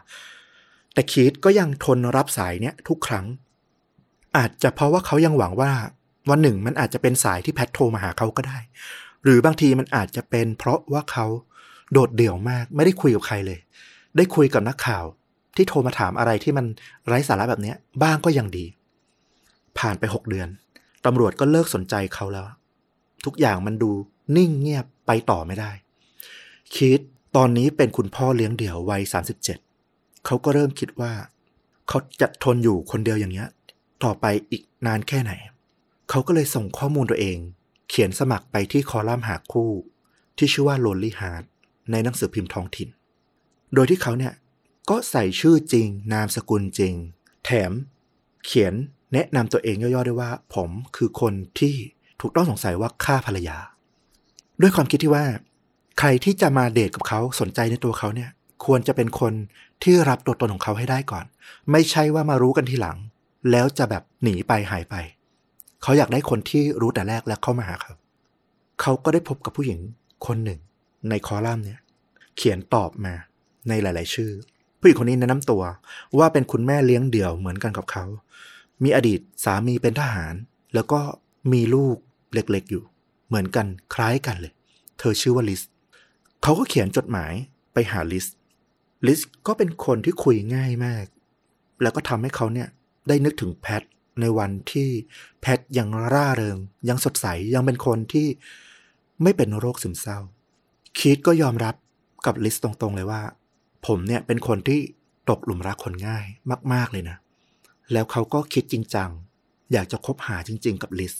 [0.93, 3.25] แต่คิดก็ยังทนรับสายเนี้ยทุกครั้ง
[4.37, 5.71] อาจจะเพราะว่าเขายังหวังว่า
[6.29, 8.57] วันหนึ่งมันอาจจะเป็นสายที่แพทโทรมาหาเขาก็ได้
[9.25, 11.25] หรือบางทีมันอาจจะเป็น เพราะว่าเขา
[11.91, 13.59] โดดเดี่ยวมาก ไม่ได้คุยกับใครเลย
[14.17, 15.05] ได้คุยกับนักข่าว
[15.55, 16.65] ที่โทรมาถามอะไรที่มัน
[17.07, 17.73] ไร้สาระแบบนี้
[18.03, 18.65] บ้างก็ยังดี
[19.77, 20.47] ผ่านไปหกเดือน
[21.05, 22.45] ตำรวจก็เลิกสนใจเขาแล้ว
[23.25, 23.91] ทุกอย่างมันดู
[24.35, 25.71] นิ่งเงียบไปต่อไม่ได้
[26.75, 26.99] คิด
[27.35, 29.57] ตอนนี้เป็นคุณพ่อเลี้ยงเดี่ยววัยสาสิบเจ็ด
[30.25, 31.13] เขาก็เริ่มคิดว่า
[31.87, 33.49] เขาจะทนอยู่คนเดียวอย่างเงี้ย
[34.03, 35.31] ต่อไปอีกนานแค่ไหน
[36.09, 37.37] เขาก็เลยส่งข้อมูลตัวเอง
[37.89, 39.71] เขียนสมัครไปที่คอลัมน์หาคู่
[40.37, 41.45] ที่ชื่อว่า Lonely Heart
[41.91, 42.89] ในหนังสือพิมพ์ท้องถิ่น
[43.73, 44.33] โดยที่เขาเนี่ย
[44.89, 46.93] ก็ใส่ชื่อจริง นามสกุลจริง
[47.45, 47.71] แถม
[48.45, 48.73] เขียน
[49.13, 51.75] แนะนำตัวเองย่อๆด้วยว่า ผมคือคนที่
[52.21, 53.57] ถูกต้องสงสัยว่าฆ่าภรรยา
[54.61, 55.25] ด้วยความคิดที่ว่า
[55.99, 58.29] ใครที่จะมาเดทกับเขาสนใจในตัวเขาเนี่ย
[58.65, 59.33] ควรจะเป็นคน
[59.83, 61.25] ที่รับตัวตนของเขาให้ได้ก่อน
[61.71, 62.97] ไม่ใช่ว่ามารู้กันทีหลัง
[63.51, 64.95] แล้วจะแบบหนีไปหายไป
[65.85, 67.93] เขาอยากได้คนที่รู้แต่แรกแล้วเข้ามาหาเขา
[68.81, 69.79] เขาก็ได้พบกับผู้หญิง
[70.25, 70.59] คนหนึ่ง
[71.09, 71.79] ในคอลัมน์เนี่ย
[72.37, 73.13] เขียนตอบมา
[73.69, 74.31] ในหลาย ๆ ชื่อ
[74.79, 75.63] ผู้หญิงคนนี้แนะนำตัว
[76.17, 78.05] ว่าเป็นคุณแม่เลี้ยงเดี่ยวเหมือนกันกับเขา
[78.83, 80.33] มีอดีตสามีเป็นทหาร
[80.73, 80.99] แล้วก็
[81.51, 81.97] มีลูก
[82.33, 82.83] เล็ก ๆ อยู่
[83.27, 84.53] เหมือนกันคล้ายกันเลย
[84.99, 85.61] เธอชื่อว่าลิส
[86.43, 87.33] เขาก็เขียนจดหมาย
[87.73, 88.25] ไปหาลิส
[89.07, 91.05] ลิสก็เป็นคนที่คุยง่ายมาก
[91.81, 92.67] แล้วก็ทำให้เขาเนี่ย
[93.07, 93.81] ได้นึกถึงแพท
[94.21, 94.89] ในวันที่
[95.41, 96.57] แพทยังร่าเริง
[96.89, 98.27] ยังสดใสยังเป็นคนที่
[99.23, 100.19] ไม่เป็นโรคซึมเศร้า
[100.97, 101.75] คีตก็ยอมรับ
[102.25, 103.21] กับลิสตรงๆเลยว่า
[103.85, 104.79] ผมเนี่ยเป็นคนที่
[105.29, 106.25] ตกหลุมรักคนง่าย
[106.73, 107.17] มาก ๆเลยนะ
[107.91, 109.09] แล้วเขาก็คิดจริงจัง
[109.71, 111.13] อยากจะคบหาจริง ๆ กับลิส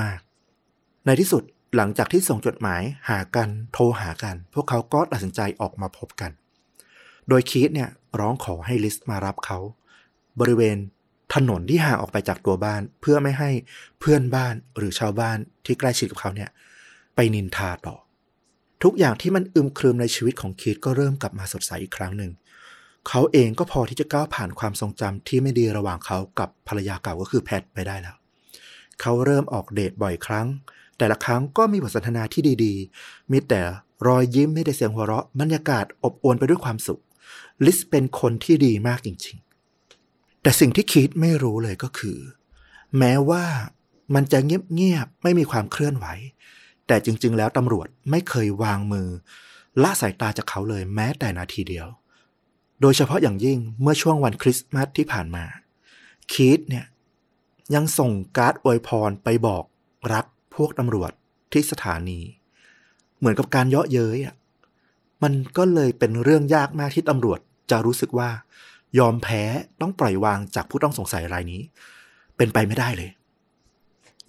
[0.00, 0.18] มาก
[0.62, 1.42] ๆ ในที่สุด
[1.76, 6.30] หลังจากที่ส่งจดหมายหากันโทรหากัน พวกเขาก็ตัดสินใจออกมาพบกัน
[7.28, 7.90] โดยคีตเนี่ย
[8.20, 9.58] ร้องขอให้ลิสมารับเขา
[10.40, 10.76] บริเวณ
[11.34, 13.50] ถนนที่ห่างออกไปจากตัวบ้าน เพื่อไม่ให้
[14.00, 16.50] เพื่อนบ้านหรือชาวบ้านที่ใกล้ชิดกับเขาเนี่ย
[17.14, 17.96] ไปนินทาต่อ
[18.82, 22.32] ทุกอย่างที่มันอึมครึมในชีวิตของคีตก็เริ่มกลับมาสดใสอีกครั้งหนึ่ง
[23.08, 28.16] เขาเองก็พอที่จะก้าวผ่านความทรงจำที่ไม่ดีระหว่างเขากับภรรยาเก่าก็คือแพทไปได้แล้ว
[29.00, 30.46] เขาเริ่มออกเดทบ่อยครั้ง
[30.98, 33.60] แต่ละครั้งก็มีบทสนทนาที่ดีๆ มีแต่
[34.06, 37.00] รอยยิ้มไม่ได้เสียงหัวเราะบรรยากาศอบอวลไปด้วยความสุข
[37.64, 39.49] ลิสเป็นคนที่ดีมากจริงๆ
[40.42, 42.18] แต่สิ่งที่คิดไม่รู้เลยก็คือ
[42.98, 43.44] แม้ว่า
[44.14, 46.06] มันจะเงียบๆไม่มีความเคลื่อนไหว
[46.86, 49.08] แต่จริง ๆ แล้วตำรวจไม่เคยวางมือ
[49.82, 51.86] ละสายตาจากเขาเลยแม้แต่นาทีเดียว
[52.80, 55.44] โดยเฉพาะอย่างยิ่งเมื่อช่วงวันคริสต์มาสที่ผ่านมา
[56.32, 56.86] คีตเนี่ย
[57.74, 59.64] ยังส่งการ์ดอวยพรไปบอก
[60.12, 61.12] รักพวกตำรวจ
[61.52, 62.20] ที่สถานี
[63.18, 64.34] เหมือนกับการเยาะเย้ยอะ
[65.22, 68.30] มันก็เลยเป็นเรื่องยากมากที่ตำรวจจะรู้สึกว่า
[68.98, 69.42] ยอมแพ้
[69.80, 71.62] ต้องปล่อยวางจากผู้ต้องสงสัยรายนี้
[72.36, 73.10] เป็นไปไม่ได้เลย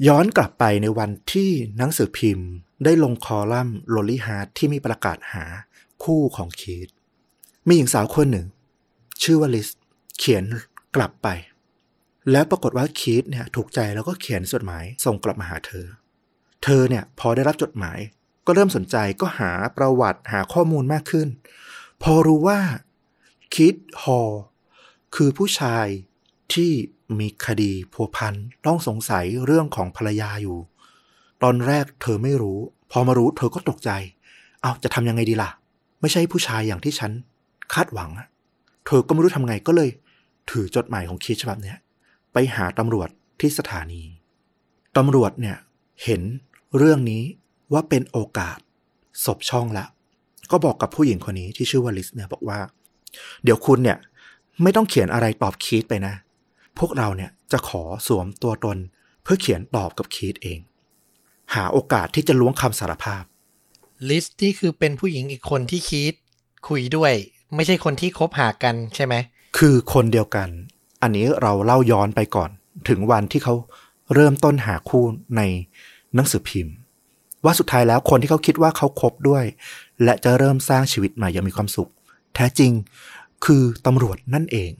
[0.07, 2.49] ย้อนกลับไปในวันที่หนังสือพิมพ์
[2.83, 5.45] ได้ลงคอลัมน์ Lonely Hearts ที่มีประกาศหา
[6.03, 6.89] คู่ของคีต
[7.67, 8.47] มีหญิงสาวคนหนึ่ง
[9.23, 9.67] ชื่อว่าลิส
[10.17, 10.43] เขียน
[10.95, 11.27] กลับไป
[12.31, 15.85] แล้วปรากฏว่าคีตเนี่ยถูกใจแล้วก็เขียนจดหมายส่งกลับมาหาเธอ
[16.63, 17.99] เธอเนี่ยพอได้รับจดหมาย
[18.45, 21.27] ก็เริ่มสนใจก็หาประวัติหาข้อมูลมากขึ้น
[22.03, 22.59] พอรู้ว่า
[23.55, 24.31] คิดฮอล
[25.15, 25.85] คือผู้ชาย
[26.53, 26.71] ที่
[27.19, 28.33] มีคดีพัวพัน
[28.65, 30.57] ต้องสงสัยเรื่องของภรรยาอยู่
[31.43, 32.59] ตอนแรกเธอไม่รู้
[32.91, 33.91] พอมารู้เธอก็ตกใจ
[34.61, 35.49] เอาจะทำยังไงดีล่ะ
[36.01, 37.11] ไม่ใช่ผู้ชายอย่างที่ฉัน
[37.73, 38.09] คาดหวัง
[38.85, 39.89] เธอก็ไม่รู้ทำไงก็เลย
[40.51, 41.77] ถือจดหมายของคิดฉบับเนี้ย
[42.33, 43.09] ไปหาตำรวจ
[43.39, 44.03] ที่สถานี
[44.97, 45.57] ตำรวจเนี่ย
[46.03, 46.21] เห็น
[46.77, 47.23] เรื่องนี้
[47.73, 48.57] ว่าเป็นโอกาส
[49.25, 49.85] ศพช่องละ
[50.51, 52.59] ก็บอกกับผู้หญิงคนนี้ที่ชื่อว่าลิสเนี่ยบอกว่า
[53.43, 53.97] เดี๋ยวคุณเนี่ย
[54.63, 56.13] ไม่ต้องเขียนอะไรตอบคีตไปนะ
[56.79, 58.77] พวกเราเนี่ยจะขอสวมตัวตน
[59.23, 60.59] เพื่อเขียนตอบกับคีตเอง
[61.53, 63.23] หาโอกาสที่จะล้วงคำสารภาพ
[64.09, 66.13] ลิสที่คือเป็นผู้หญิงอีกคนที่คิด
[66.69, 67.13] คุยด้วย
[67.55, 69.15] ไม่ใช่คนที่คบหากันใช่ไหม
[69.57, 70.49] คือคนเดียวกัน
[71.01, 72.49] อันนี้เราเล่าย้อนไปก่อน
[72.89, 73.55] ถึงวันที่เขา
[74.13, 75.03] เริ่มต้นหาคู่
[75.37, 75.41] ใน
[76.15, 76.75] หนังสือพิมพ์
[77.45, 79.43] ว่าสุดท้ายแล้วคนที่เขาคิดว่าเขาคบด้วย
[80.03, 81.89] และจะเริ่มสร้างชีวิตใหม่อย่างมีความสุข
[82.35, 82.71] แท้จริง
[83.45, 84.71] คือตำรวจนั่นเอง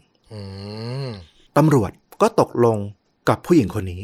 [1.57, 1.91] ตำรวจ
[2.21, 2.77] ก็ตกลง
[3.29, 4.01] กับผู้หญิงคนนี้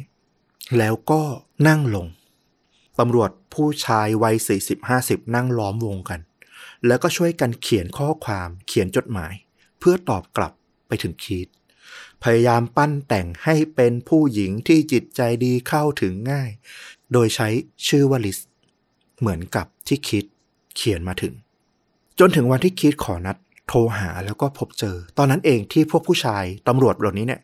[0.77, 1.21] แล้วก็
[1.67, 2.07] นั่งลง
[2.99, 6.19] ตำรวจผู้ชายวัยสี่สิบห้าสิบนั่งล้อมวงกัน
[6.87, 9.33] แล้วก็ช่วยกันเขียนข้อความเขียนจดหมาย
[9.79, 10.53] เพื่อตอบกลับ
[10.87, 11.47] ไปถึงคีต
[12.23, 16.49] พยายามปั้นแต่งให้เป็นผู้หญิงที่จิตใจดีเข้าถึงง่าย
[17.11, 17.47] โดยใช้
[17.87, 18.39] ชื่อว่าลิส
[19.19, 20.23] เหมือนกับที่คิด
[20.75, 21.33] เขียนมาถึง
[22.19, 23.37] จนถึงวันที่คิดขอนัด
[23.67, 27.41] โทรหาแล้วก็พบเจอ ตอนนั้นเองที่พวกผู้ชายตำรวจเหล่านี้เนี่ย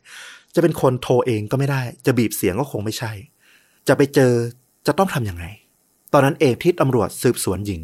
[0.56, 3.12] จะเป็นคนโทรเองก็ไม่ได้ จะบีบเสียงก็คงไม่ใช่
[3.88, 4.34] จะไปเจอ
[4.88, 5.46] จะต้องทำยังไง
[6.14, 7.82] ตอนนั้นเองที่ตำรวจสืบสวนหญิง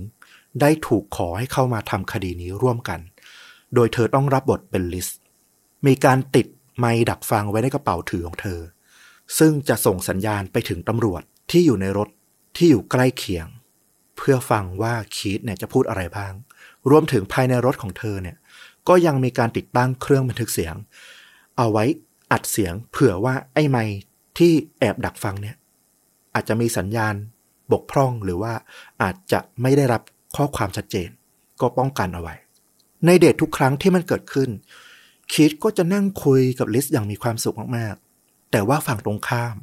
[0.62, 3.00] ได้ถูกขอให้เข้ามาทำคดีนี้ร่วมกัน
[3.76, 5.08] โดยเธอต้องรับบทเป็นลิส
[5.86, 8.60] มีการติดไมค์ดักฟังไว้ในกระเป๋าถือของเธอ
[9.38, 11.22] ซึ่งจะส่งสัญญาณไปถึงตำรวจ
[11.52, 12.10] ที่อยู่ในรถ
[12.58, 13.48] ที่อยู่ใกล้เคียง
[14.18, 16.34] เพื่อฟังว่าคีตเนี่ยจะพูดอะไรบ้าง
[16.90, 18.38] รวมถึงภายในรถของเธอเนี่ย
[18.88, 20.76] ก็ยังมีการติดตั้งเครื่องบันทึกเสียง
[21.58, 21.84] เอาไว้
[22.32, 23.98] อัดเสียงเผื่อว่าไอ้ไมค์
[24.38, 25.56] ที่แอบดักฟังเนี่ย
[26.34, 27.14] อาจจะมีสัญญาณ
[27.72, 28.54] บกพร่องหรือว่า
[29.02, 30.02] อาจจะไม่ได้รับ
[30.36, 31.10] ข้อความชัดเจน
[31.62, 32.36] ก็ป้องกันเอาไว้
[33.06, 34.50] ในเดททุกครั้งที่มันเกิดขึ้น
[35.34, 39.56] คิดก็จะนั่งคุยกับลิสอย่างมีความสุขมากๆ แต่ว่าฝั่งตรงข้าม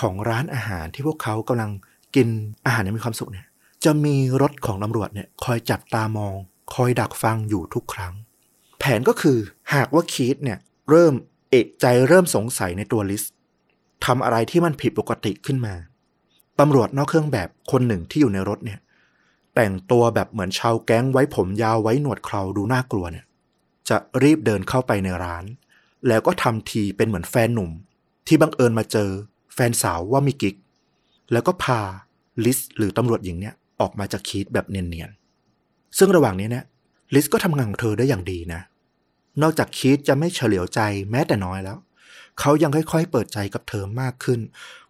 [0.00, 1.70] ของร้านอาหารที่พวกเขากำลัง
[2.16, 2.28] กิน
[2.66, 3.46] อาหารอย่างมีความสุขเนี่ย
[3.84, 6.34] จะมีรถของตำรวจเนี่ยคอยจับตามอง
[6.74, 8.12] คอยดักฟังอยู่ทุกครั้ง
[8.78, 9.38] แผนก็คือ
[9.74, 10.58] หากว่าคีตเนี่ย
[10.90, 11.14] เริ่ม
[11.50, 13.24] เอกใจเริ่มสงสัยในตัวลิส
[14.04, 15.74] ทำอะไรที่มันผิดปกติขึ้นมา
[16.60, 18.80] ตำรวจนอกเครื่องแบบคนหนึ่งที่อยู่ในรถเนี่ย
[19.54, 23.24] แต่งตัวแบบเหมือนชาวแก๊งไว้ผมยาวไว้หนวดเคราดูน่ากลัวเนี่ย
[23.88, 25.44] จะรีบเดินเข้าไปในร้าน
[26.08, 27.70] แล้วก็ทำทีเป็นเหมือนแฟนหนุ่ม
[28.26, 29.10] ที่บังเอิญมาเจอ
[29.54, 30.54] แฟนสาวว่ามีกิ๊ก
[31.32, 31.80] แล้วก็พา
[32.44, 36.64] ลิสหรือตำรวจหญิงเนี่ย ออกมาจากคีตแบบเนียนๆ ซึ่งระหว่างนี้เนี่ย
[37.14, 38.60] ลิสก็ทำงานของเธอได้อย่างดีนะ
[39.42, 41.78] นอกจากคีตจะไม่เฉลียวใจแม้แต่น้อยแล้ว
[42.40, 44.40] เขายังค่อยๆ เปิดใจกับเธอมากขึ้น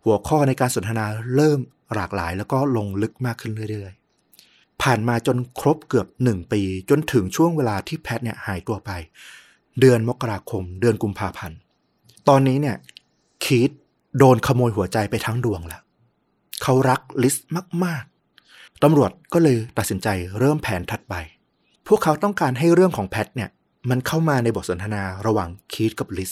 [0.04, 1.58] หัวข้อในการสนทนาเริ่ม
[1.94, 8.90] หลากหลายแล้วก็ลงลึกมากขึ้นเรื่อยๆ ผ่านมาจนครบเกือบหนึ่งปี จนถึงช่วงเวลาที่แพทเนี่ยหายตัวไป
[9.80, 11.58] เดือนมกราคม เดือนกุมภาพันธ์
[12.28, 12.76] ตอนนี้เนี่ย
[13.44, 13.70] คีต
[14.18, 15.82] โดนขโมยหัวใจไปทั้งดวงแล้ว
[16.62, 17.36] เขารักลิส
[17.84, 18.13] มากๆ
[18.86, 20.08] ตำรวจก็เลยตัดสินใจ
[20.38, 21.14] เริ่มแผนถัดไป
[21.86, 23.50] พวกเขาต้องการให้เรื่องของแพทเนี่ย
[23.90, 26.30] มันเข้ามาในบทสนทนาระหว่างคีตกับลิส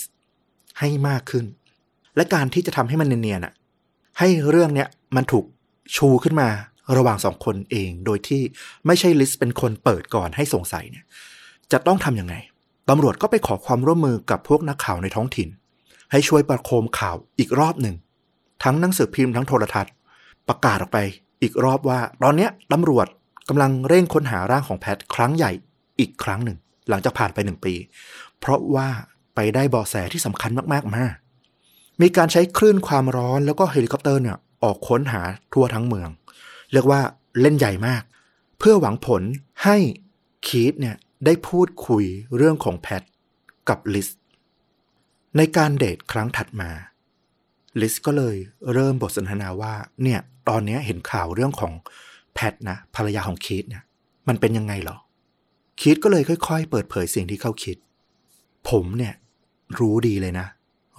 [0.79, 1.45] ให้มากขึ้น
[2.15, 3.53] และการที่จะทำให้มันเนียนๆอะ
[4.19, 5.45] ให้เรื่องเนี้ยมันถูก
[5.95, 6.49] ชูขึ้นมา
[6.97, 8.41] ระหว่างสองคนเอง โดยที่
[8.85, 11.05] ไม่ใช่ลิสเป็นคนเปิดก่อนให้สงสัยเนี่ย
[11.71, 12.35] จะต้องทำยังไง
[12.89, 15.49] ตำรวจก็ไปขอความร่วมมือกับพวกนักข่าวในท้องถิ่น
[16.11, 17.95] ให้ช่วยประโคมข่าวอีกรอบหนึ่ง
[18.63, 19.93] ทั้งหนังสือพิมพ์ทั้งโทรทัศน์
[20.47, 20.99] ประกาศออกไป
[21.43, 23.07] อีกรอบว่า ตอนเนี้ยตำรวจ
[23.49, 25.51] กำลังเร่งค้นหาร่างของแพทครั้งใหญ่
[25.99, 26.57] อีกครั้งหนึ่ง
[26.89, 27.73] หลังจากผ่านไปหนึ่งปี
[28.39, 28.87] เพราะว่า
[29.35, 31.05] ไปได้เบาะแสที่สำคัญมากๆมา
[32.01, 35.21] มีการใช้คลื่นความร้อนแล้วก็เฮลิคอปเตอร์เนี่ยออกค้นหา
[35.53, 36.09] ทั่วทั้งเมือง
[36.71, 37.01] เรียกว่า
[37.41, 38.03] เล่นใหญ่มาก
[38.59, 39.23] เพื่อหวังผล
[39.63, 39.77] ให้
[40.47, 42.03] คีตเนี่ยได้พูดคุย
[42.37, 43.01] เรื่องของแพท
[43.69, 44.07] กับลิส
[45.37, 46.69] ในการเดทครั้งถัดมา
[47.81, 48.35] ลิสก็เลย
[48.73, 50.19] เริ่มบทสนทนาว่าเนี่ย
[50.49, 51.73] ตอนนี้เห็นข่าวเรื่องของ
[52.33, 53.83] แพทนะภรรยาของคีตเนี่ย
[54.27, 54.97] มันเป็นยังไงเหรอ
[55.79, 57.77] คีตก็เลยค่อย ๆ เปิดเผยสิ่งที่เขาคิด
[58.69, 59.13] ผมเนี่ย
[59.79, 60.47] รู้ดีเลยนะ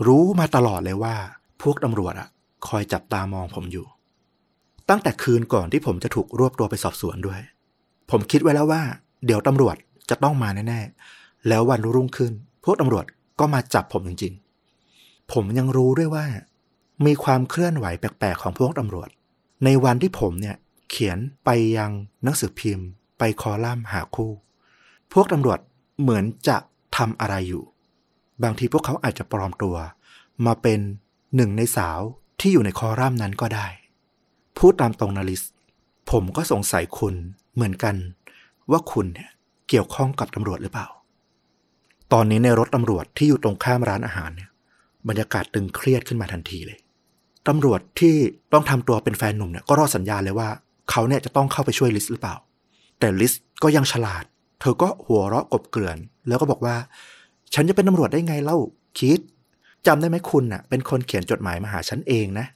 [0.07, 1.15] รู้มาตลอดเลยว่า
[1.63, 2.29] พวกตำรวจอะ
[2.69, 3.87] คอยจับตามองผมอยู่
[4.89, 7.41] ตั้งแต่คืนก่อนที่ผมจะถูกรวบตัวไปสอบสวนด้วย
[8.11, 8.83] ผมคิดไว้แล้วว่า
[9.27, 9.77] เดี๋ยวตำรวจ
[10.11, 12.33] จะต้องมาแน่ๆ แล้ววันรุ่งขึ้น
[12.65, 13.05] พวกตำรวจ
[13.41, 16.27] ก็มาจับผมจริงๆ ผมยังรู้ด้วยว่า
[17.07, 19.09] มีความเคลื่อนไหวแปลกๆของพวกตำรวจ
[19.65, 20.57] ในวันที่ผมเนี่ย
[20.91, 21.91] เขียนไปยัง
[22.23, 22.89] หนังสือพิมพ์
[23.19, 24.33] ไปคอลัมน์หาคู่
[25.13, 25.59] พวกตำรวจ
[26.01, 26.57] เหมือนจะ
[26.97, 27.65] ทำอะไรอยู่
[28.43, 29.77] บางทีพวกเขาอาจจะปลอมตัว
[30.47, 30.81] มาเป็น
[31.37, 32.01] หนึ่งในสาว
[32.41, 33.67] ที่อยู่ในคอลัมน์นั้นก็ได้
[34.59, 35.43] พูดตามตรงนาลิส
[36.11, 37.15] ผมก็สงสัยคุณ
[37.55, 37.97] เหมือนกัน
[38.71, 39.31] ว่าคุณเนี่ย
[39.69, 40.89] เกี่ยวข้องกับตำรวจหรือเปล่า
[42.13, 44.51] ตอนนี้ในรถตำรวจที่อยู่ตรงข้ามร้านอาหารเนี่ย
[45.09, 46.79] บรรยากาศตึงเครียดขึ้นมาทันทีเลย
[47.49, 48.15] ตำรวจที่
[48.53, 50.49] ต้องทำตัวเป็นแฟนหนุ่มเนี่ยก็รอสัญญาณเลยว่า
[50.91, 52.37] เขาเนี่ยจะต้องเข้าไปช่วยลิสหรือเปล่า
[52.99, 53.33] แต่ลิส
[53.63, 54.25] ก็ยังฉลาด
[54.61, 56.77] เธอก็หัวเราะกบเกลื่อน แล้วก็บอกว่า
[57.55, 58.59] ฉันจะเป็นตำรวจได้ไงเล่า
[58.99, 59.19] คิด
[59.87, 62.47] จำได้ไหมคุณน่ะ เป็นคนเขียนจดหมายมาหาฉันเองนะ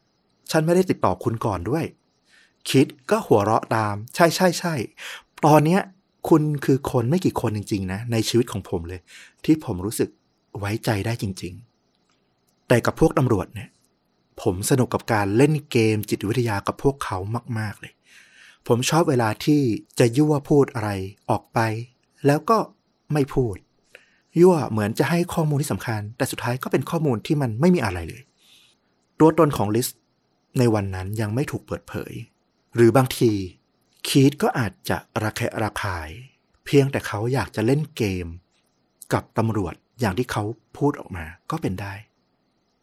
[0.51, 1.85] ฉันไม่ได้ติดต่อคุณก่อนด้วย
[2.71, 4.75] คิดก็หัวเราะตาม ใช่ใช่ใช่
[5.47, 5.81] ตอนเนี้ย
[6.29, 9.01] คุณคือคนไม่กี่คนจริง ๆ นะ ในชีวิตของผมเลย
[9.45, 10.09] ที่ผมรู้สึก
[10.59, 11.55] ไว้ใจได้จริง
[12.11, 13.69] ๆ แต่กับพวกตำรวจเนี่ย
[14.43, 17.19] ผมสนุกกับการเล่นเกมจิตวิทยากับพวกเขา
[17.59, 17.93] มาก ๆ เลย
[18.69, 19.61] ผมชอบเวลาที่
[19.99, 20.91] จะยั่วพูดอะไร
[21.31, 21.59] ออกไป
[22.27, 22.59] แล้วก็
[23.13, 23.57] ไม่พูด
[24.41, 28.23] ยั่วเหมือนจะให้ข้อมูลที่สำคัญ แต่สุดท้ายก็เป็นข้อมูลที่มันไม่มีอะไรเลย
[29.21, 29.89] ตัวตนของลิส
[30.59, 32.13] ในวันนั้นยังไม่ถูกเปิดเผย
[32.75, 33.33] หรือบางที
[34.09, 36.09] คีตก็อาจจะระแคะระคาย
[36.65, 38.27] เพียงแต่เขาอยากจะเล่นเกม
[39.13, 40.43] กับตำรวจอย่างที่เขา
[40.77, 41.95] พูดออกมาก็เป็นได้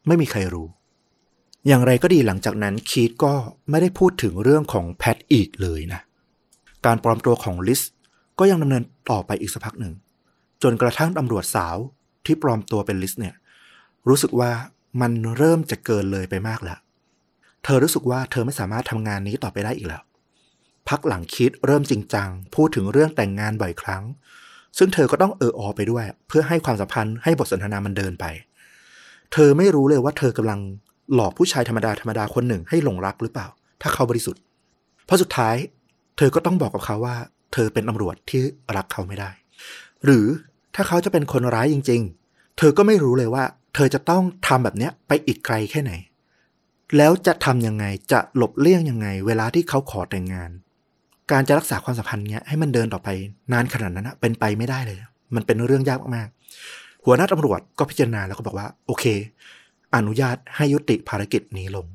[0.07, 0.67] ไม่มีใครรู้
[1.67, 3.33] อย่างไรก็ดีหลังจากนั้นคีตก็
[3.69, 6.01] ไม่ได้พูดถึงเรื่องของแพทอีกเลยนะ
[6.85, 7.81] การปลอมตัวของลิส
[8.39, 9.93] ก็ยังดำเนินต่อไปอีกสักพักหนึ่ง
[10.63, 11.77] จนกระทั่งตำรวจสาว
[12.25, 13.35] ที่ปลอมตัวเป็นลิสเนี่ย
[14.07, 14.51] รู้สึกว่า
[15.01, 16.79] มันเริ่มจะเกินเลยไปมากแล้ว
[17.63, 20.03] เธอรู้สึกว่าเธอไม่สามารถทำงานนี้ต่อไปได้อีกแล้ว
[20.89, 24.03] พักหลังคิดเริ่มจริงจัง พูดถึงเรื่องแต่งงานบ่อยครั้ง
[24.77, 28.25] ซึ่งเธอก็ต้องเอออไปด้วย เพื่อให้ความสัมพันธ์ให้บทสนทนามันเดินไป
[29.33, 30.59] เธอไม่รู้เลยว่าเธอกำลัง
[31.13, 33.47] หลอกผู้ชายธรรมดาธรรมดาคนหนึ่งให้หลงรักหรือเปล่า
[33.81, 34.41] ถ้าเขาบริสุทธิ์
[35.05, 35.55] เพราะสุดท้าย
[36.17, 37.15] เธอก็ต้องบอกกับเขาว่า
[37.53, 38.41] เธอเป็นตำรวจที่
[38.77, 39.29] รักเขาไม่ได้
[40.05, 40.25] หรือ
[40.75, 43.43] ถ้าเขาจะเป็นคนร้ายจริง ๆ เธอก็ไม่รู้เลยว่า
[43.75, 45.93] เธอจะต้องทำแบบเนี้ยไปอีกไกลแค่ไหน
[46.97, 50.49] แล้วจะทำยังไงจะหลบเลี่ยงยังไง เวลาที่เขาขอแต่งงาน
[51.31, 53.09] การจะรักษาความสัมพันธ์เนี้ยให้มันเดินต่อไป
[53.53, 54.97] นานขนาดนั้นนะเป็นไปไม่ได้เลย
[55.35, 59.05] มันเป็นเรื่องยากมากๆหัวหน้าตำรวจก็พิจารณาแล้วก็บอกว่า โอเค
[59.95, 61.85] อนุญาตให้ยุติภารกิจนี้ลง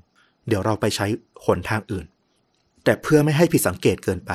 [0.48, 1.06] เดี๋ยวเราไปใช้
[1.44, 2.06] หนทางอื่น
[2.84, 4.32] แต่เพื่อไม่ให้ผิดสังเกตเกินไป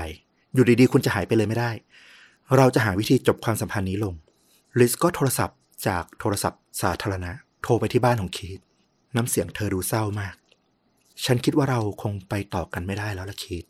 [0.54, 1.72] อยู่ดีๆ คุณจะหายไปเลยไม่ได้
[2.58, 4.16] เราจะหาวิธีจบความสัมพันธ์นี้ลง
[4.80, 5.58] ลิสก็โทรศัพท์
[5.88, 7.32] จากโทรศัพท์สาธารณะ
[7.64, 8.60] โทรไปที่บ้านของคีต
[9.16, 10.36] น้ำเสียงเธอดูเศร้ามาก
[11.26, 13.66] ฉันคิดว่าเราคงไปต่อกันไม่ได้แล้วละคีต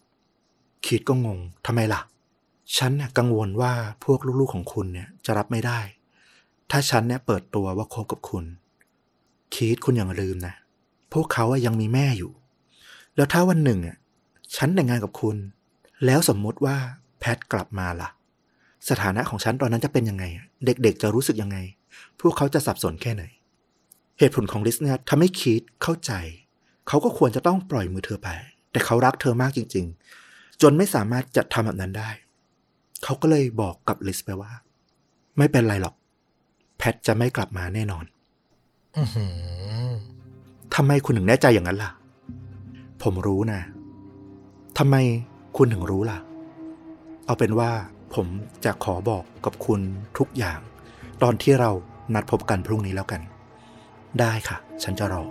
[0.85, 2.01] คีตก็งงทำไมล่ะ
[2.77, 3.73] ฉันน่ะกังวลว่า
[4.03, 5.79] พวกลูกๆของคุณเนี่ยจะรับไม่ได้
[6.71, 8.45] ถ้าฉันเนี่ยเปิดตัวว่าคบกับคุณ
[9.55, 10.55] คีตคุณอย่าลืมนะ
[11.13, 12.31] พวกเขาอะยังมีแม่อยู่
[13.15, 13.97] แล้วถ้าวันหนึ่งอะ
[14.55, 15.37] ฉันแต่งงานกับคุณ
[16.05, 16.77] แล้วสมมุติว่า
[17.19, 18.09] แพทกลับมาล่ะ
[18.89, 20.23] สถานะของฉันตอนนั้นจะเป็นยังไง
[20.65, 21.57] เด็กๆจะรู้สึกยังไง
[22.19, 23.23] พวกเขาจะสับสนแค่ไหน
[24.19, 26.11] เหตุผลของลิสเนี่ยทำให้คีดเข้าใจ
[26.87, 28.29] เขาก็ควรจะต้องปล่อยมือเธอไป
[28.71, 29.85] แต่เขารักเธอมากจริง
[30.23, 32.09] ๆ จนไม่สามารถจะทำแบบนั้นได้
[33.03, 34.51] เขาก็เลยบอกกับลิสไปว่า
[35.37, 35.95] ไม่เป็นไรหรอก
[36.77, 38.05] แพทจะไม่กลับมาแน่นอน
[40.75, 41.91] ทำไมคุณถึงแน่ใจอย่างนั้นล่ะ
[43.03, 43.61] ผมรู้นะ
[44.77, 44.95] ทำไม
[45.57, 46.17] คุณถึงรู้ล่ะ
[47.25, 47.71] เอาเป็นว่า
[48.15, 48.27] ผม
[48.65, 49.81] จะขอบอกกับคุณ
[50.17, 50.59] ทุกอย่าง
[51.23, 51.71] ตอนที่เรา
[52.13, 53.21] นัดพบกันพรุ่งนี้แล้วกัน
[54.19, 55.23] ได้ค่ะ ฉันจะรอ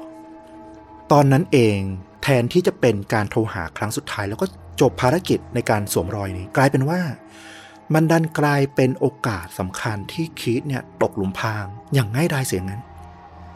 [1.12, 1.78] ตอนนั้นเอง
[2.22, 4.46] แทนที่จะเป็นการโทรหาครั้งสุดท้าย แล้วก็
[4.80, 7.00] จบภารกิจในการสวมรอยนี้ กลายเป็นว่า
[7.94, 12.82] มันดันกลายเป็นโอกาสสำคัญที่คีตเนี่ยตกหลุมพราง อย่างง่ายดายเสียงั้น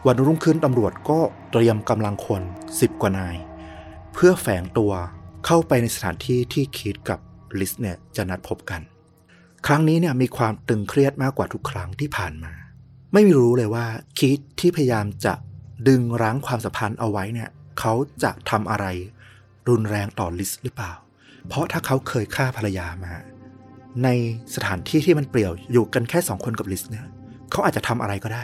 [0.07, 1.19] วันรุ่งขึ้นตำรวจก็
[1.51, 2.41] เตรียมกำลังคน
[2.79, 3.35] สิบกว่านาย
[4.13, 4.91] เพื่อแฝงตัว
[5.45, 7.19] เข้าไปในสถานที่ที่คีตกับ
[7.59, 8.81] ลิสเนี่ยจะนัดพบกัน
[9.67, 12.53] ครั้งนี้เนี่ยมีความตึงเครียดมากกว่าทุกครั้งที่ผ่านมา
[13.13, 13.85] ไม่มีรู้เลยว่า
[14.17, 15.33] คีตที่พยายามจะ
[15.87, 17.93] ดึงรั้งความสัมพันธ์เอาไว้เนี่ยเขา
[18.23, 18.85] จะทำอะไร
[19.69, 20.91] รุนแรงต่อลิสหรือเปล่า
[21.47, 23.13] เพราะถ้าเขาเคยฆ่าภรรยามา
[24.03, 24.07] ใน
[24.55, 27.05] สถานที่ที่มันเปลี่ยวอยู่กันแค่สองคนกับลิสเนี่ย
[27.51, 28.43] เขาอาจจะทำอะไรก็ได้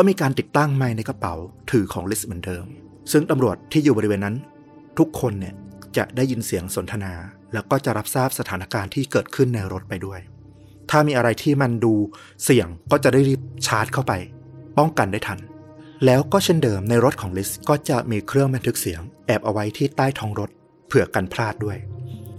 [0.00, 1.34] ก็มีการติดตั้งไม้ในกระเป๋า
[1.70, 2.64] ถือของลิสเหมือนเดิม
[3.12, 4.36] ซึ่งตำรวจที่อยู่บริเวณนั้น
[4.98, 5.54] ทุกคนเนี่ย
[5.96, 7.12] จะได้ยินเสียงสนทนา
[7.52, 10.20] แล้วก็จะรับทราบสถานการณ์ที่เกิดขึ้นในรถไปด้วย
[10.90, 11.94] ถ้ามีอะไรที่มันดู
[12.44, 14.12] เสี่ยงก็จะได้รีบชาร์จเข้าไป
[14.78, 15.38] ป้องกันได้ทัน
[16.04, 20.50] แล้วก็เช่นเดิมในรถของลิสก็จะมีเครื่องบันทึกเสียง แอบเอาไว้ที่ใต้ท้องรถ
[20.86, 21.78] เผื่อกันพลาดด้วย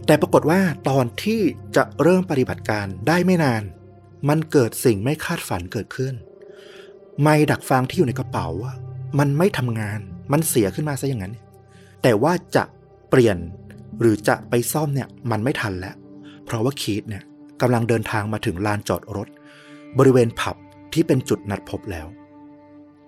[0.06, 1.42] แต่ปรากฏว่าตอนที่
[1.76, 3.64] จะเริ่มปฏิบัติการได้ไม่นาน
[4.30, 6.16] มันเกิดสิ่งไม่คาดฝันเกิดขึ้น
[7.22, 8.76] ไม้ดักฟังที่อยู่ในกระเป๋าอะ
[9.20, 10.00] มันไม่ทำงาน
[10.32, 11.34] มันเสียขึ้นมาซะอย่างนั้น
[12.02, 12.64] แต่ว่าจะ
[13.10, 13.38] เปลี่ยน
[14.00, 15.96] หรือจะไปซ่อมเนี่ย มันไม่ทันแล้ว
[16.46, 17.24] เพราะว่าคีตเนี่ย
[17.62, 19.28] กำลังเดินทางมาถึงลานจอดรถ
[19.98, 20.56] บริเวณผับ
[20.94, 22.08] ที่เป็นจุดนัดพบแล้ว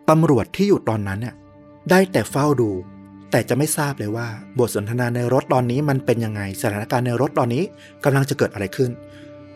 [0.09, 1.35] ตำรวจที่อยู่ตอนนั้นเนี่ย
[1.89, 2.69] ได้แต่เฝ้าดู
[3.31, 4.27] แต่จะไม่ทราบเลยว่า
[4.59, 7.63] บทสนทนาในรถตอนนี้มันเป็นยังไงสถานการณ์ในรถตอนนี้
[8.03, 8.91] กำลังจะเกิดอะไรขึ้น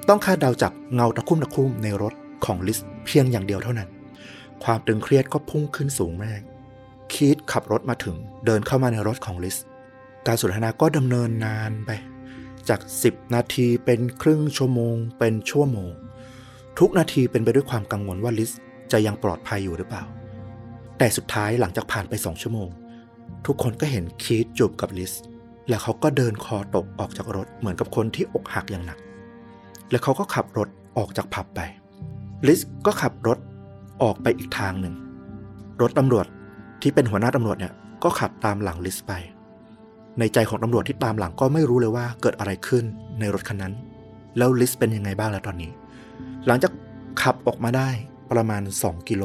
[0.07, 2.13] ต้องคาดเดาจากเงาตะคุ่มตะคุ่มในรถ
[2.45, 3.89] ของลิสเพียงอย่างเดียวเท่านั้น
[4.63, 6.41] ความตึงเครียดก็พุ่งขึ้นสูงมาก
[7.13, 9.57] คีตขับรถมาถึง เดินเข้ามาในรถของลิส
[10.27, 11.91] การสนทนาก็ดำเนินนานไป
[12.69, 15.89] จาก 10 นาทีเป็นครึ่งชั่วโมง เป็นชั่วโมง
[16.79, 18.51] ทุกนาทีเป็นไปด้วยความกังวลว่าลิส
[18.91, 20.03] จะยังปลอดภัยอยู่หรือเปล่า
[20.97, 22.69] แต่สุดท้ายหลังจากผ่านไปสองชั่วโมง
[23.45, 25.13] ทุกคนก็เห็นคีตจูบกับลิส
[25.69, 28.99] แล้วเขาก็เดินคอตกออกจากรถเหมือนกับคนที่อกหักอย่างหนัก
[29.91, 31.59] แล้วเขาก็ขับรถออกจากผับไป
[32.47, 33.37] ลิสก็ขับรถ
[34.03, 34.95] ออกไปอีกทางหนึ่ง
[35.81, 36.25] รถตำรวจ
[36.81, 37.73] ที่เป็นหัวหน้าตำรวจเนี่ย
[38.03, 39.11] ก็ขับตามหลังลิสไป
[40.19, 42.83] ในใจของตำรวจที่ตามหลังก็ไม่รู้เลยว่าเกิดอะไรขึ้น
[43.19, 43.73] ในรถคันนั้น
[44.37, 45.71] แล้วลิสเป็นยังไงบ้างแล้วตอนนี้
[46.47, 46.71] หลังจาก
[47.21, 47.89] ขับออกมาได้
[48.31, 49.23] ประมาณ 2 กิโล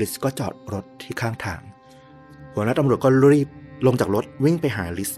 [0.00, 1.60] ลิสก็จอดรถที่ข้างทาง
[2.54, 3.48] หัวหน้าตำรวจก็รีบ
[3.86, 5.10] ลงจากรถวิ่งไปหาลิส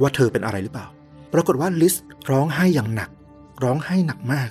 [0.00, 0.86] ว่าเธอเป็นอะไรหรือเปล่า
[1.32, 1.94] ปรากฏว่าลิส
[2.30, 3.10] ร้องไห้อย่างหนัก
[3.64, 4.50] ร้องไห้หนักมาก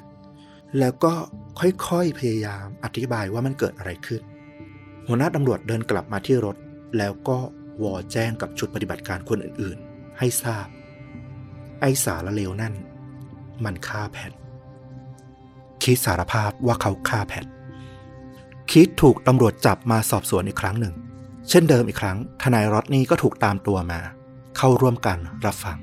[0.79, 1.13] แล้วก็
[1.61, 4.21] ค่อยๆ พยายามอธิบายว่ามันเกิดอะไรขึ้น
[5.07, 6.55] หัวหน้าตำรวจเดินกลับมาที่รถ
[6.97, 7.37] แล้วก็
[7.83, 10.67] วอแจ้งกับชุดปฏิบัติการคนอื่นๆ ให้ทราบ
[11.79, 12.73] ไอสารเลวนั่น
[13.65, 14.31] มันฆ่าแพท
[15.83, 17.45] คิดสารภาพว่าเขาฆ่าแพท
[18.71, 20.93] คิดถูกตำรวจจับมาสอบสวนอีกครั้งหนึ่ง
[21.49, 23.99] เช่นเดิมอีกครั้ง ทนายรอดนี่ก็ถูกตามตัวมา
[24.57, 25.77] เข้าร่วมกันรับฟัง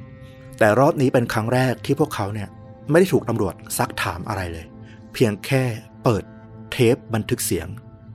[0.58, 2.48] แต่รอบนี้เป็นครั้งแรกที่พวกเขาเนี่ย
[2.90, 4.66] ไม่ได้ถูกตำรวจซักถามอะไรเลย
[5.12, 5.64] เพียงแค่
[6.04, 6.24] เปิด
[6.70, 7.68] เทปบันทึกเสียง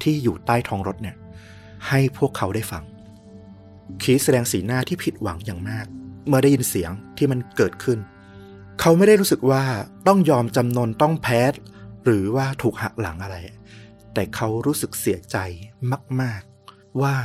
[0.04, 1.16] ที่อยู่ใต้ท้องรถเนี่ย
[1.88, 2.84] ให้พวกเขาได้ฟัง
[4.02, 5.86] คีสแสดงสีหน้าที่ผิดหวังอย่างมาก
[6.28, 8.00] เมื่อได้ยินเสียงที่มันเกิดขึ้น
[8.80, 9.64] เขาไม่ได้รู้สึกว่า
[10.08, 11.42] ต้องยอมจำนนต้องแพ้
[12.04, 13.36] หรือว่าถูกหักหลังอะไร
[14.14, 15.38] แต่เขารู้สึกเสียใจ
[16.22, 16.42] มาก
[16.72, 17.16] ๆ ว่า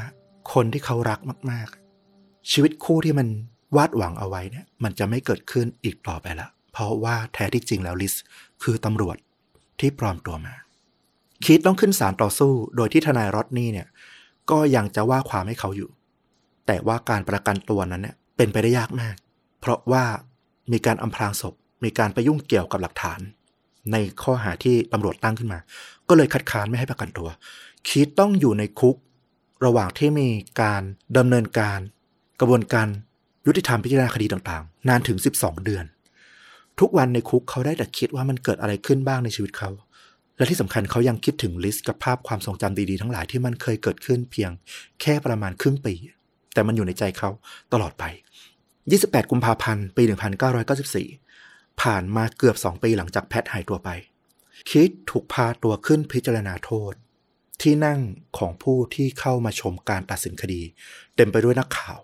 [0.53, 1.69] คนที่เขารักมาก
[2.11, 3.29] ๆ ชีวิตคู่ที่มัน
[3.77, 8.15] วาดหวังเอาไว้เนี่ย มันจะไม่เกิดขึ้นอีกต่อไปละเพราะว่าแท้ที่จริงแล้วลิส
[8.63, 9.17] คือตำรวจ
[9.81, 10.55] ที่ปลอมตัวมา
[11.45, 13.89] คิดต้องขึ้นศาลต่อสู้ โดยที่ทนายรอดนี่เนี่ย
[14.51, 15.91] ก็ยังจะว่าความให้เขาอยู่
[16.67, 19.17] แต่ว่าการประกันตัวนั้นเนี่ยเป็นไปได้ยากมาก
[19.61, 20.05] เพราะว่า
[20.73, 21.55] มีการอำพรางศพ
[21.85, 23.21] มีการไปยุ่งเกี่ยวกับหลักฐาน
[23.93, 25.59] ในข้อหาที่ตำรวจตั้งขึ้นมา
[26.09, 27.29] ก็เลยคัดค้านไม่ให้ประกันตัว
[27.89, 28.97] คิดต้องอยู่ในคุก
[29.65, 30.29] ระหว่างที่มี
[30.63, 30.83] การ
[31.17, 31.79] ดำเนินการ
[32.41, 32.87] กระบวนการ
[33.47, 35.85] ยุติธรรมพิจารณาคดีต่างๆ นานถึง 12 เดือน
[36.81, 39.71] ทุกวันในคุกเขาได้แต่คิดว่ามันเกิดอะไรขึ้นบ้างในชีวิตเขา
[40.37, 44.51] และที่สำคัญเขายังคิดถึงลิสต์กับภาพความทรงจำดีๆทั้งหลายที่มันเคยเกิดขึ้นเพียง
[45.01, 45.95] แค่ประมาณครึ่งปี
[46.55, 47.31] แต่มันอยู่ในใจเขา
[47.73, 48.05] ตลอดไป
[48.69, 50.03] 28 กุมภาพันธ์ ปี
[51.13, 53.89] 1994 ผ่านมาเกือบสองปีหลังจากแพทหายตัวไป
[54.71, 56.93] คิดถูกพาตัวขึ้นพิจารณาโทษ
[57.63, 58.01] ที่นั่ง
[58.39, 60.63] ของผู้ที่เข้ามาชมการตัดสินคดี
[61.17, 61.99] เต็มไปด้วยนักข่าว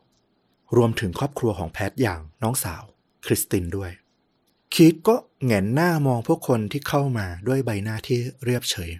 [0.76, 2.82] รวมถึงครอบครัวของแพทอย่างน้องสาว
[3.26, 3.90] คริสตินด้วย
[4.74, 8.90] คิดก็แงนหน้ามองพวกคนที่เข้ามาด้วยใบหน้าที่เรียบเฉย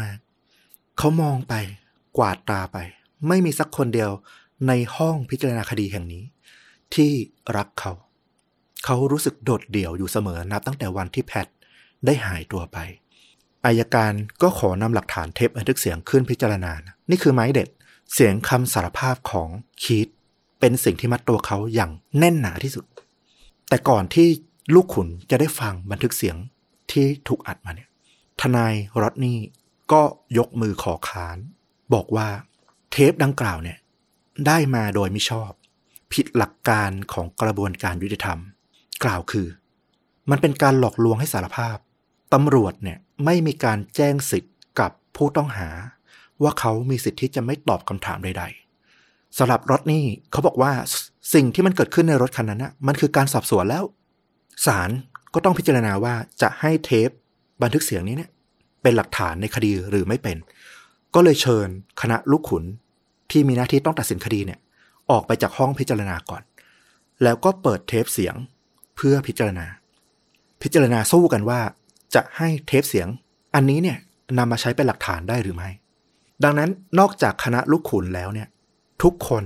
[0.00, 0.16] มาก
[0.58, 1.54] ๆ เขามองไป
[2.18, 2.78] กวาดตาไป
[3.28, 4.10] ไม่มีสักคนเดียว
[4.68, 6.24] ในห้องพิจารณาคดีแห่งนี้
[6.94, 7.12] ที่
[7.56, 7.92] รักเขา
[8.84, 11.46] เขารู้สึกโดดเดี่ยวอยู่เสมอนับตั้งแต่วันที่แพท
[12.06, 12.78] ได้หายตัวไป
[13.64, 14.12] อายการ
[14.42, 16.72] ก็ขอนำหลักฐานเทปบันทึกเสียงขึ้นพิจารณา
[17.10, 17.68] นี่คือไม้เด็ด
[18.12, 19.48] เสียงคำสารภาพของ
[19.82, 20.08] คีต
[20.60, 22.84] เป็นสิ่งที่มัดตัวเขาอย่างแน่นหนาที่สุด
[23.68, 24.28] แต่ก่อนที่
[24.74, 26.36] ลูกขุนจะได้ฟังบันทึกเสียง
[26.90, 27.88] ที่ถูกอัดมาเนี่ย
[28.40, 29.38] ทนายรอดนี่
[29.92, 30.02] ก็
[30.38, 31.38] ยกมือขอค้าน
[31.94, 32.28] บอกว่า
[32.90, 33.78] เทปดังกล่าวเนี่ย
[34.46, 35.50] ได้มาโดยไมิชอบ
[36.12, 38.38] ผิดหลักการของกระบวนการยุติธรรม
[39.04, 39.48] กล่าวคือ
[40.30, 41.76] มันเป็นการหลอกลวงให้สารภาพ
[42.34, 45.68] ตำรวจเนี่ยไม่มีการแจ้งสิทธิ์กับผู้ต้องหา
[46.42, 48.44] ว่าเขามีสิทธิ์ที่จะไม่ตอบคำถามใด
[48.90, 50.72] ๆสำหรับรถนี่เขาบอกว่า
[51.34, 53.84] สิ่งที่มันเกิดขึ้นในรถคันนั้นนะมันคือการสอบสวนแล้ว
[54.66, 54.90] ศาล
[55.34, 57.08] ก็ต้องพิจารณาว่าจะให้เทป
[57.62, 58.30] บันทึกเสียงนี้เนี่ย
[58.82, 60.36] เป็นหลักฐานในคดีหรือไม่เป็น
[61.14, 61.68] ก็เลยเชิญ
[62.00, 62.64] คณะลูกขุน
[63.30, 64.58] ที่มีหน้าที่ต้องตัดสินคดีเนี่ย
[65.10, 66.42] ออกไปจากห้องพิจารณาก่อน
[67.22, 68.34] แล้วก็เปิดเทปเสียง
[68.96, 69.66] เพื่อพิจารณา
[70.62, 71.60] พิจารณาสู้กันว่า
[72.14, 73.08] จะให้เทปเสียง
[73.54, 73.98] อันนี้เนี่ย
[74.38, 75.68] นำมาใช้เป็นหลักฐานได้หรือไม่
[76.44, 78.48] ดังนั้นนอกจากคณะลูกขุนแล้วเนี่ย
[79.02, 79.44] ทุกคน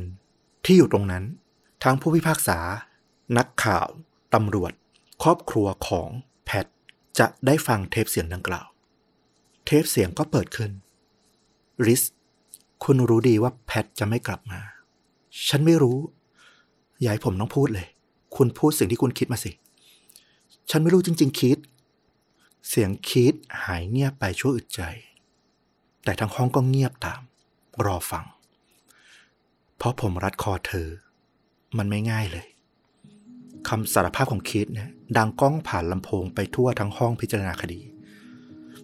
[0.65, 1.25] ที่อยู่ตรงนั้น
[1.85, 2.59] ทั้งผู้พิพากษา
[3.39, 3.87] นักข่าว
[4.35, 4.73] ตำรวจ
[5.29, 6.09] ครอบครัวของ
[6.45, 6.67] แพท
[7.19, 8.67] จะได้ฟังเทปเสียงดังกล่าว
[9.65, 10.71] เทปเสียงก็เปิดขึ้น
[11.87, 12.03] ริส
[12.85, 14.61] คุณรู้ดีว่าแพทจะไม่กลับมา
[15.49, 15.99] ฉันไม่รู้
[17.01, 17.87] อยาให้ผมต้องพูดเลย
[18.37, 19.53] คุณพูดสิ่งที่คุณคิดมาสิ
[20.71, 21.59] ฉันไม่รู้จริง ๆ คิด
[22.69, 24.81] เสียงคิดหายเงียบไปชั่วอึดใจ
[26.05, 27.21] แต่ทั้งห้องก็เงียบตาม
[27.85, 28.25] รอฟัง
[29.77, 30.89] เพราะผมรัดคอเธอ
[31.79, 32.47] มันไม่ง่ายเลย
[33.69, 37.81] คำสารภาพของคิดเนี่ย ดังก้องผ่านลำโพงไปทั่วทั้งห้องพิจารณาคดี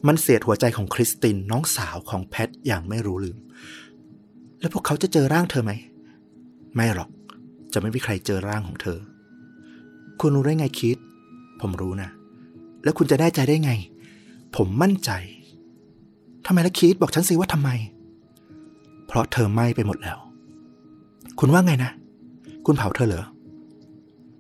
[0.07, 3.39] มันเสียดหัวใจของคริสตินน้องสาวของแพทอย่างไม่รู้ลืม
[4.61, 5.73] แล้วพวกเขาจะเจอร่างเธอไหม
[6.75, 7.11] ไม่หรอก
[7.73, 8.99] จะไม่มีใครเจอร่างของเธอ
[10.21, 10.97] คุณรู้ได้ไงคิด
[11.61, 12.11] ผมรู้นะ
[12.83, 13.73] แล้วคุณจะแน่ใจได้ไง
[14.57, 15.11] ผมมั่นใจ
[16.47, 17.71] ทำไมล่ะคิดบอกฉันสิว่าทำไม
[19.07, 20.19] เพราะเธอไหม้ไปหมดแล้ว
[21.39, 21.91] คุณว่าไงนะ
[22.67, 23.25] คุณเผาเธอเหรอ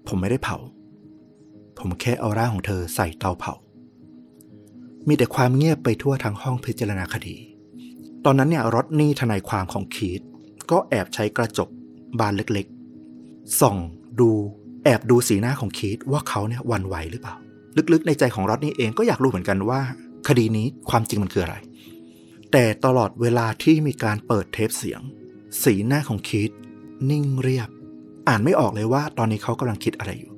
[0.08, 0.56] ผมไม่ได้เผา
[1.80, 3.54] ผมแค่เอาร่างของเธอใส่เตาเผา
[5.08, 7.36] มีแต่ความเงียบไปทั่วทั้งห้องพิจารณาคดี
[8.24, 10.20] ตอนนั้นเนี่ยรถนี่ทนายความของคีต
[10.70, 11.68] ก็แอบใช้กระจก
[12.18, 13.76] บานเล็กๆ ส่อง
[14.20, 14.30] ดู
[14.84, 17.34] แอบดูสีหน้าของคีตว่าเขาเนี่ยวันไหวหรือเปล่า
[17.92, 19.80] ลึกๆ ในใจของรถนี่เองก็อยากรู้เหมือนกันว่า
[20.28, 21.56] คดีนี้ความจริงมันคืออะไร
[22.52, 25.00] แต่ตลอดเวลาที่มีการเปิดเทปเสียง
[25.62, 26.50] สีหน้าของคีต
[27.10, 27.68] นิ่งเรียบ
[28.28, 30.29] อ่านไม่ออกเลยว่าตอนนี้เขากำลังคิดอะไรอยู่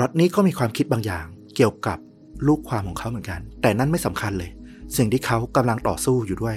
[0.00, 1.26] รถนี้ก็มีความคิดบางอย่าง
[1.56, 1.98] เกี่ยวกับ
[2.46, 4.50] ลูกความของเขาเหมือนกัน แต่นั่นไม่สำคัญเลย
[4.96, 6.56] สิ่งที่เขากำลังต่อสู้อยู่ด้วย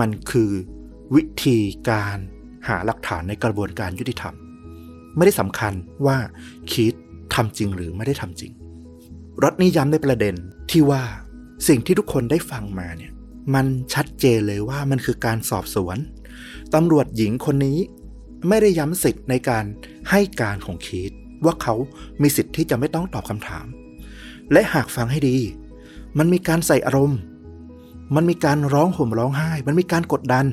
[0.00, 0.50] มันคือ
[1.14, 1.58] วิธี
[1.88, 2.16] การ
[2.68, 4.34] หาหลักฐานในกระบวนการยุติธรรม
[5.16, 5.72] ไม่ได้สำคัญ
[6.06, 6.16] ว่า
[6.72, 6.94] คิด
[7.34, 8.52] ทำจริงหรือไม่ได้ทำจริง
[9.42, 10.34] รถนี้ย้ำในประเด็น
[10.70, 11.02] ที่ว่า
[11.68, 13.12] สิ่งที่ทุกคนได้ฟังมาเนี่ย
[13.54, 15.96] มันชัดเจนเลยว่ามันคือการสอบสวน
[16.74, 17.78] ตำรวจหญิงคนนี้
[18.48, 19.64] ไม่ได้ย้ำสิทธิ์ในการ
[20.10, 21.12] ให้การของคีต
[21.44, 21.74] ว่าเขา
[22.22, 23.66] มีสิทธิ์ที่จะไม่ต้องตอบคำถาม
[24.52, 25.36] และหากฟังให้ดี
[26.18, 27.20] มันมีการใส่อารมณ์
[28.14, 30.46] มันมีการร้องห่มร้องไห้ มันมีการกดดัน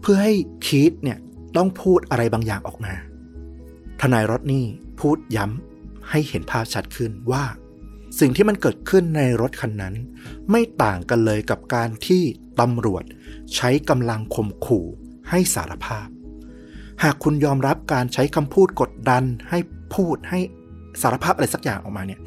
[0.00, 0.32] เพื่อให้
[0.66, 1.18] คีตเนี่ย
[1.56, 2.94] ต้องพูดอะไรบางอย่างออกมา
[4.00, 4.64] ทนายรถนี่
[5.00, 7.44] พูดย้ำให้เห็นภาพชัดขึ้นว่า
[8.20, 9.94] สิ่งที่มันเกิดขึ้นในรถคันนั้น
[10.50, 12.22] ไม่ต่างกันเลยกับการที่
[12.60, 13.04] ตำรวจ
[13.54, 14.86] ใช้กำลังข่มขู่
[15.30, 16.08] ให้สารภาพ
[17.02, 19.58] หากคุณยอมรับการใช้คำพูดกดดันให้
[19.94, 20.40] พูดให้
[21.02, 22.20] สารภาพอะไรสักอย่างออกมาเนี่ย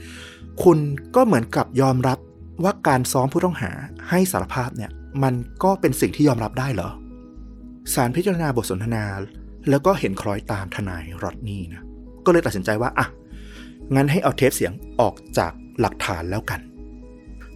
[0.63, 0.77] คุณ
[1.15, 2.19] ก็เหมือนกับยอมรับ
[2.63, 3.71] ว่าการซ้อมผู้ต้องหา
[4.09, 4.91] ให้สารภาพเนี่ย
[5.23, 6.89] มันก็เป็นสิ่งที่ยอมรับได้เหรอ
[7.93, 9.03] สารพิจารณาบทสนทนา
[9.69, 11.83] แล้วก็เห็นคล้อยตามทนายรอดนี่นะ
[12.25, 13.07] ก็เลยตัดสินใจว่าอะ
[13.95, 16.59] งั้นให้เอาเทปเสียงออกจากหลักฐานแล้วกัน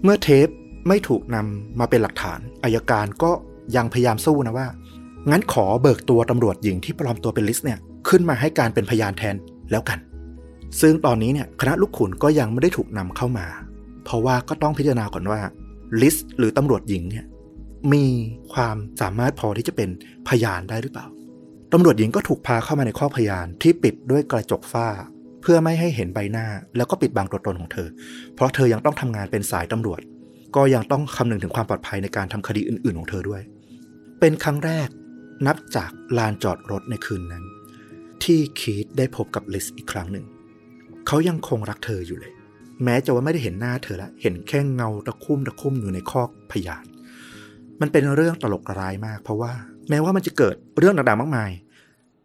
[0.03, 0.47] เมื่อเทป
[0.87, 3.31] ไม่ถูกนำมาเป็นหลักฐานอายการก็
[3.75, 4.67] ยังพยายามสู้นะว่า
[5.31, 7.79] งั้นขอเบิกตัวตำรวจหญิงที่ปลอมตัวเป็นลิสเนี่ย
[8.09, 9.35] ขึ้นมาให้การเป็นพยานแทน
[9.71, 9.99] แล้วกัน
[10.81, 13.47] ซึ่งตอนนี้เนี่ยคณะลูกขุนก็ยังไม่ได้ถูกนำเข้ามา
[14.05, 15.39] เพราะว่าก็ต้องพิจารณาก่อนว่า
[16.01, 17.25] ลิสหรือตำรวจหญิงเนี่ย
[17.93, 18.05] มี
[18.53, 19.89] ความสามารถพอที่จะเป็น
[20.27, 21.07] พยานได้หรือเปล่า
[21.73, 24.87] ตำรวจหญิงก็ถูกพาเข้ามาในข้อพยานที่ปิดด้วยกระจกฝ้า
[25.41, 27.87] เพื่อไม่ให้เห็นใบหน้า แล้วก็ปิดบังตัวตนของเธอ
[28.35, 30.01] เพราะเธอยังต้องทำงานเป็นสายตำรวจ
[30.55, 33.41] ก็ยังต้องคำนึงถึงความปลอดภัยในการทำคดีอื่น ๆ ของเธอด้วย
[34.19, 34.89] เป็นครั้งแรก
[35.47, 37.43] นับจากลานจอดรถในคืนนั้น
[38.23, 40.25] ที่คีตได้พบกับลิสอีกครั้งหนึ่ง
[41.07, 42.33] เขายังคงรักเธออยู่เลย
[42.83, 46.85] แม้จะว่าไม่ได้เห็นหน้าเธอละเห็นแค่เงาตะคุ่มตะคุ่มอยู่ในคอกพยาน
[47.81, 49.53] มันเป็นเรื่องตลกร้ายมาก เพราะว่า
[49.89, 51.51] แม้ว่ามันจะเกิดเรื่องต่างๆมากมาย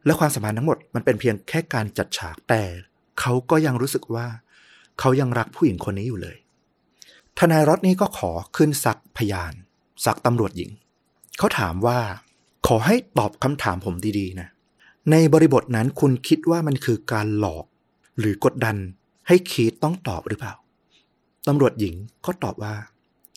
[0.06, 2.62] และความสัมพันธ์ทั้งหมดมันเป็นเพียงแค่การจัดฉากแต่
[3.20, 4.26] เขาก็ยังรู้สึกว่า
[5.00, 6.36] เขายังรักผู้หญิงคนนี้อยู่เลย
[7.38, 9.52] ทนายรถนี้ก็ขอขึ้นซักพยาน
[10.04, 10.70] ซักตำรวจหญิง
[11.38, 11.98] เขาถามว่า
[12.66, 14.48] ขอให้ตอบคำถามผมดีๆนะ
[15.10, 17.64] ในบริบทนั้นคุณคิดว่ามันคือการหลอก
[18.18, 18.76] หรือกดดัน
[19.28, 20.54] ให้คีตต้องตอบหรือเปล่า
[21.46, 21.94] ตำรวจหญิง
[22.26, 22.74] ก็ตอบว่า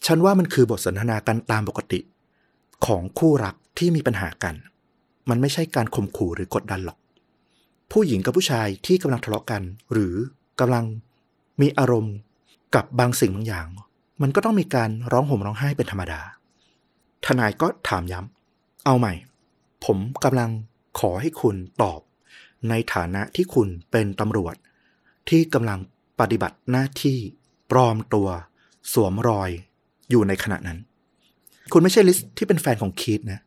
[0.05, 1.99] ฉันว่ามันคือบทสนทนากันตามปกติ
[2.85, 4.55] ของคู่รักที่มีปัญหากัน
[5.29, 6.97] มันไม่ใช่การข่มขู่หรือกดดันหรอก
[7.91, 9.61] ผู้หญิงกับผู้ชายที่กำลังทะเลาะกัน
[9.91, 10.15] หรือ
[10.59, 10.85] กำลัง
[11.61, 12.15] มีอารมณ์
[12.75, 13.67] กับบางสิ่งบางอย่าง
[14.21, 16.21] มันก็ต้องมีการร้องห่มร้องไห้เป็นธรรมดา
[17.25, 19.13] ทนายก็ถามย้ำเอาใหม่
[19.85, 20.49] ผมกำลัง
[20.99, 21.99] ขอให้คุณตอบ
[22.69, 24.55] ในฐานะที่คุณเป็นตำรวจ
[25.29, 25.79] ที่กำลัง
[26.19, 27.17] ปฏิบัติหน้าที่
[27.71, 28.27] ปลอมตัว
[28.93, 29.49] สวมรอย
[30.09, 30.79] อยู่ในขณะนั้น
[31.73, 33.41] คุณไม่ใช่ลิสที่เป็นแฟนของคีตนะ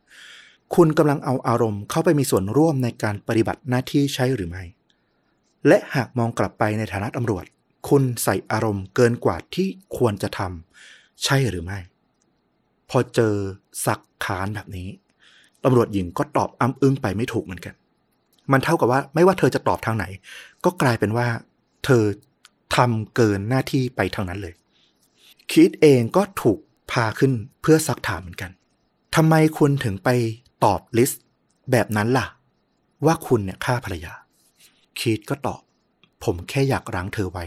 [0.75, 4.63] คุณกำลังเอาอารมณ์เข้าไปมีส่วนร่วมในการปฏิบัติหน้าที่ใช่หรือไม่
[5.67, 7.45] และหากมองกลับไปในฐานะตำรวจ
[7.89, 11.79] คุณใส่อารมณ์เกินกว่าที่ควรจะทำใช่หรือไม่
[12.89, 13.35] พอเจอ
[13.85, 14.89] สักขานแบบนี้
[15.63, 17.73] ตำรวจหญิงก็ตอบอ้ำอึ้งไปไม่ถูกเหมือนกัน
[18.51, 20.05] มันเท่ากับว่าไม่ว่าเธอจะตอบทางไหน
[20.65, 21.27] ก็กลายเป็นว่า
[21.85, 22.03] เธอ
[22.75, 24.53] ทำเกินหน้าที่ไปทางนั้นเลย
[25.51, 26.59] คิดเองก็ถูก
[26.91, 27.31] พาขึ้น
[27.61, 28.51] เพื่อซักถามเหมือนกัน
[29.15, 30.09] ทำไมคุณถึงไป
[30.63, 31.23] ตอบลิสต์
[31.71, 32.25] แบบนั้นล่ะ
[33.05, 34.13] ว่าคุณเนี่ยฆ่าภรรยา
[34.99, 35.61] คิดก็ตอบ
[36.23, 37.45] ผมแค่อยากรั้งเธอไว้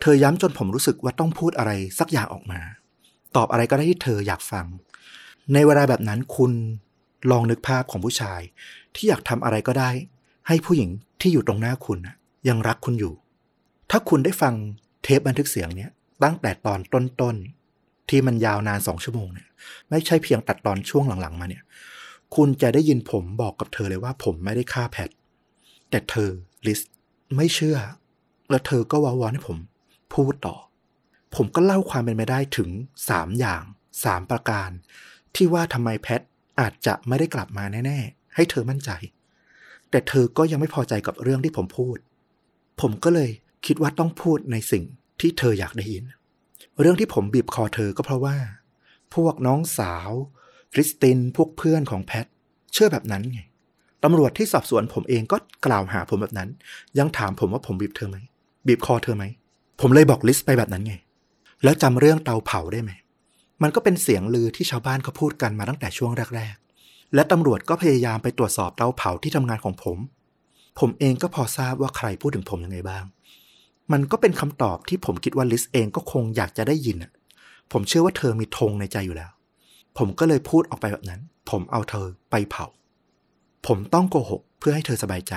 [0.00, 2.60] เธอย้ำจนผมรู้สึกว่าต้องพูดอะไรสักอย่างออกมา
[3.36, 4.66] ตอบอะไรก็ได้ที่เธออยากฟัง
[5.52, 6.52] ในเวลาแบบนั้นคุณ
[7.30, 8.40] ลองนึกภาพของผู้ชาย
[8.94, 9.90] ที่อยากทำอะไรก็ได้
[10.48, 11.98] ให้ผู้หญิงที่อยู่ตรงหน้าคุณ
[12.48, 13.14] ยังรักคุณอยู่
[13.90, 14.54] ถ้าคุณได้ฟัง
[15.02, 15.90] เทปบันทึกเสียงเนี้ย
[16.22, 19.48] ตั้งแต่ตอนต้นๆที่มันยาวนานสองชั่วโมงเนี่ย
[19.90, 21.62] ไม่ใช่เพียงตัดตอนช่วงหลังๆ มาเนี่ย
[22.36, 25.10] คุณจะได้ยินผมบอกกับเธอเลยว่าผมไม่ได้ฆ่าแพท
[25.90, 26.30] แต่เธอ
[26.66, 26.80] ลิส
[27.36, 27.78] ไม่เชื่อ
[28.50, 29.58] แล้วเธอก็ว้าวอนให้ผม
[30.14, 30.56] พูดต่อ
[31.34, 32.70] ผมก็เล่าความเป็นไปได้ถึง
[33.08, 33.62] สามอย่าง
[34.04, 34.70] สามประการ
[35.34, 36.20] ที่ว่าทำไมแพท
[36.60, 38.90] อาจจะไม่ได้กลับมาแน่ๆ ให้เธอมั่นใจ
[39.90, 41.98] แต่เธอก็ยังไม่พอใจกับเรื่องที่ผมพูด
[42.80, 43.30] ผมก็เลย
[43.66, 44.84] คิดว่าต้องพูดในสิ่ง
[45.20, 46.04] ที่เธออยากได้ยิน
[46.80, 48.36] เรื่องที่ผมบีบคอเธอก็เพราะว่า
[49.14, 50.10] พวกน้องสาว
[50.74, 52.26] คริสตินพวกเพื่อนของแพท
[52.72, 53.40] เชื่อแบบนั้นไง
[54.04, 55.36] ตำรวจที่สอบสวนผมเองก็
[55.66, 56.48] กล่าวหาผมแบบนั้น
[56.98, 58.18] ยังถามผมว่าผมบีบเธอไหม
[58.66, 59.24] บีบคอเธอไหม
[59.80, 60.94] ผมเลยบอกลิสไปแบบนั้นไง
[61.64, 62.92] แล้วจำเรื่องเตาเผาได้ไหม
[63.62, 69.98] มันก็เป็นเสียงลือที่ชาวบ้านเขาพูดกันมาตั้งแต่ช่วงแรก ๆ และตำรวจก็พยายามไปตรวจสอบเตาเผาที่ทำงานของผม
[70.80, 73.04] ผมเองก็พอทราบว่าใครพูดถึงผมยังไงบ้าง
[73.92, 76.96] มันก็เป็นคำตอบที่ผมคิดว่าลิสเองก็คงอยากจะได้ยิน
[77.72, 79.30] ผมเชื่อว่าเธอมีธงในใจอยู่แล้ว
[79.98, 82.66] ผมก็เลยพูดออกไปแบบนั้น ผมเอาเธอไปเผา
[83.66, 85.34] ผมต้องโกหกเพื่อให้เธอสบายใจ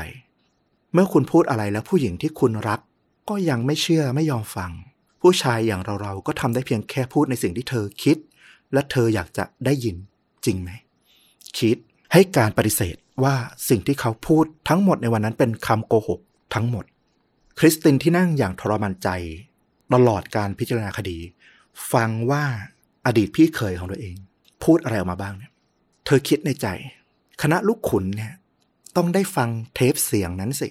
[0.93, 2.79] เมื่อคุณพูดอะไรแล้วผู้หญิงที่คุณรัก
[3.29, 4.71] ก็ยังไม่เชื่อไม่ยอมฟัง
[5.21, 8.17] ผู้ชายอย่างเราๆก็ทำได้เพียงแค่พูดในสิ่งที่เธอคิด
[8.73, 9.95] และเธออยากจะได้ยิน
[10.45, 10.69] จริงไหม
[11.59, 11.77] คิด
[12.13, 13.35] ให้การปฏิเสธว่า
[13.69, 16.19] สิ่งที่เขาพูดทั้งหมดในวันนั้นเป็นคำโกหก
[16.53, 16.85] ทั้งหมด
[17.59, 19.09] คริสตินที่นั่งอย่างทรมานใจ
[19.93, 21.17] ตลอดการพิจารณาคดี
[21.93, 22.43] ฟังว่า
[23.05, 24.15] อดีตพี่เคยของตัวเอง
[24.63, 25.51] พูดอะไรออกมาบ้างเนี่ย
[26.05, 26.67] เธอคิดในใจ
[27.41, 28.33] คณะลูกขุนเนี่ย
[28.95, 30.69] ต้องได้ฟังเทปเสียงนั้นสิ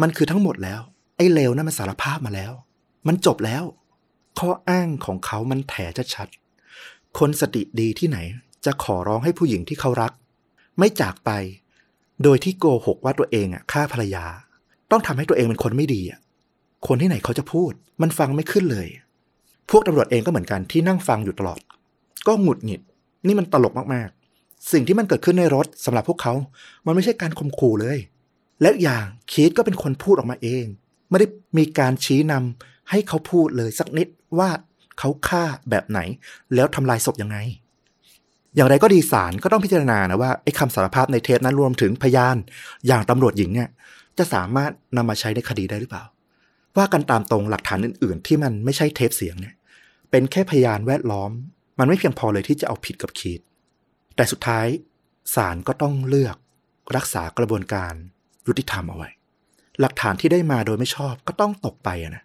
[0.00, 0.80] มันคือทั้งหมดแล้ว
[1.16, 2.52] ไอ้เลวนั่นมันสารภาพมาแล้ว
[3.08, 3.64] มันจบแล้ว
[4.38, 5.74] ข้ออ้างของเขามันแถ
[6.14, 8.18] ชัดๆคนสติดีที่ไหน
[8.64, 10.12] จะขอร้องให้ผู้หญิงที่เขารัก
[10.78, 11.30] ไม่จากไป
[12.22, 14.24] โดยที่โกหกว่าตัวเองอะฆ่าภรรยา
[14.90, 16.20] ต้องทำให้ตัวเองเป็นคนไม่ดีอะ
[16.86, 18.88] คนที่ไหนเขาจะพูด มันฟังไม่ขึ้นเลย
[19.70, 21.60] พวกตำรวจเองก็เหมือนกันที่นั่งฟังอยู่ตลอด
[22.26, 22.80] ก็หงุดหงิด
[23.26, 26.34] นี่มันตลกมากๆ สิ่งที่มันเกิดขึ้นในรถสำหรับพวกเขา
[26.86, 27.98] มันไม่ใช่การข่มขู่เลย
[28.62, 30.64] และอย่างคีตก็เป็นคนพูดออกมาเอง
[31.10, 31.26] ไม่ได้
[31.58, 34.08] มีการชี้นำ ให้เขาพูดเลยสักนิด
[34.38, 34.50] ว่า
[34.98, 36.00] เขาฆ่าแบบไหน
[36.54, 37.38] แล้วทำลายศพยังไง
[38.54, 42.36] อย่างไรก็ดีศาลก็ต้องพิจารณานะว่าไอ้คำสารภาพในเทปนั้นรวมถึงพยาน
[42.86, 43.68] อย่างตำรวจหญิงเนี่ย
[44.18, 46.04] จะสามารถนำมาใช้ในคดีได้หรือเปล่า
[46.76, 49.54] ว่ากันตามตรงหลักฐานอื่น ๆ ที่มันไม่ใช่เทปเสียงเนี่ย
[50.10, 51.30] เป็นแค่พยานแวดล้อม
[51.78, 53.40] มันไม่เพียงพอเลยที่จะเอาผิดกับคีต
[54.16, 54.66] แต่สุดท้าย
[55.34, 56.36] ศาลก็ต้องเลือก
[56.96, 57.92] รักษากระบวนการ
[58.46, 59.08] ยุติธรรมเอาไว้
[59.80, 62.22] หลักฐานที่ได้มาโดยไม่ชอบก็ต้องตกไปนะ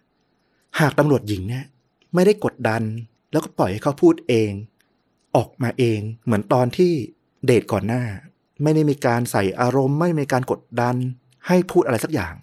[0.80, 1.64] หากตำรวจหญิงเนี่ย
[2.14, 2.82] ไม่ได้กดดัน
[3.32, 4.50] แล้วก็ปล่อยให้เขาพูดเอง
[5.36, 6.92] ออกมาเอง เหมือนตอนที่
[7.46, 8.02] เดทก่อนหน้า
[8.62, 10.96] ไม่ได้มีการใส่อารมณ์ ไม่มีการกดดัน
[11.46, 12.34] ให้พูดอะไรสักอย่าง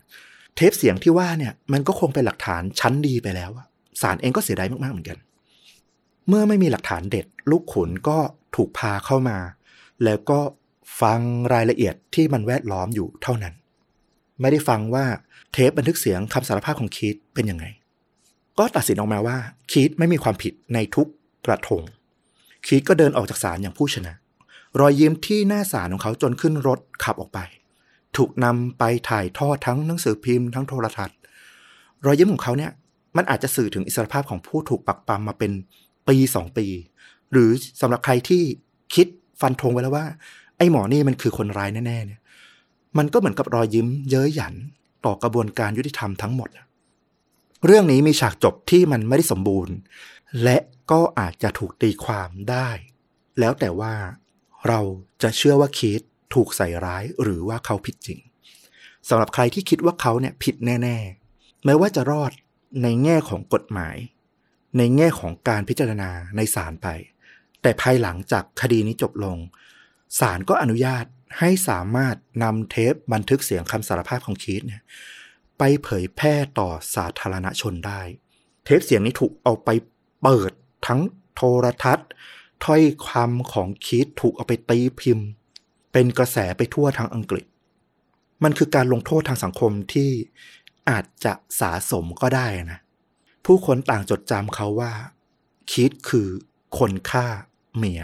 [0.55, 3.67] เทปเสียงที่ว่าเนี่ย มันก็คงเป็นหลักฐานชั้นดีไปแล้วอะ
[4.01, 5.17] ศาลเองก็เสียดายมากๆเหมือนกัน
[6.27, 8.17] เมื่อไม่มีหลักฐานเด็ด ลูกขุนก็
[8.55, 9.38] ถูกพาเข้ามา
[10.03, 10.39] แล้วก็
[11.01, 11.19] ฟัง
[11.53, 13.53] รายละเอียดที่มันแวดล้อมอยู่เท่านั้น
[14.41, 15.05] ไม่ได้ฟังว่า
[15.53, 17.65] เทปบันทึกเสียงคำสารภาพของคีตเป็นยังไง
[18.60, 19.38] ก็ตัดสินออกมาว่า
[19.72, 21.08] คีตไม่มีความผิดในทุก
[21.45, 21.82] กระทง
[22.66, 24.14] คีตก็เดินออกจากศาลอย่างผู้ชนะ
[24.80, 27.39] รอยยิ้มที่หน้าศาลของเขาจนขึ้นรถขับออกไป
[28.18, 31.18] ถูกนำไปถ่ายทอดทั้งหนังสือพิมพ์ทั้งโทรทัศน์
[32.06, 32.72] รอยยิ้มของเขาเนี่ย
[33.18, 35.52] มันอาจจะสื่อถึงอิสรภาพของผู้ถูกปักปั๊มมาเป็น
[36.08, 36.66] ปีสองปี
[37.32, 37.49] หรือ
[37.82, 38.43] สำหรับใครที่
[38.95, 39.08] คิด
[39.41, 40.06] ฟันธงไว้แล้วว่า
[40.58, 42.20] ไอ้หมอนี่มันคือคนร้ายแน่ๆเนี่ย
[42.97, 44.54] มันก็เหมือนกับรอยยิ้มเย้ยหยัน
[45.06, 46.49] ต่อกระบวนการยุติธรรมทั้งหมด
[47.66, 49.76] เรื่องนี้มีฉากจบที่มันไม่ได้สมบูรณ์
[50.43, 50.57] และ
[50.91, 52.70] ก็อาจจะถูกตีความได้
[53.39, 53.93] แล้วแต่ว่า
[54.68, 54.80] เรา
[55.22, 56.01] จะเชื่อว่าคีต
[56.34, 58.20] ถูกใส่ร้ายหรือว่าเขาผิดจริง
[59.09, 62.32] สำหรับใครที่คิดว่าเขาเนี่ยผิดแน่ๆแม้ว่าจะรอด
[62.84, 63.97] ในแง่ของกฎหมาย
[64.78, 66.88] ในแง่ของการพิจารณาในศาลไป
[67.62, 69.38] แต่ภายหลังจากคดีนี้จบลง
[70.20, 71.05] ศาลก็อนุญาต
[71.39, 74.82] ให้สามารถนำเทปบันทึกเสียงคำสารภาพของคีตเนี่ย
[75.64, 78.01] ไปเผยแพร่ต่อสาธารณชนได้
[78.64, 79.70] เทปเสียงนี้ถูกเอาไป
[80.22, 80.51] เปิด
[80.88, 81.01] ทั้ง
[81.36, 82.09] โทรทัศน์
[82.66, 85.28] ถ้อยคำของคีตถูกเอาไปตีพิมพ์
[85.91, 87.45] เป็นกระแสไปทั่วทั้งอังกฤษ
[88.43, 90.12] มันคือการลงโทษทางสังคมที่
[90.89, 92.80] อาจจะสาสมก็ได้นะ
[93.45, 94.91] ผู้คนต่างจดจำเขาว่า
[95.72, 96.28] คีตคือ
[96.78, 97.26] คนฆ่า
[97.78, 98.03] เมีย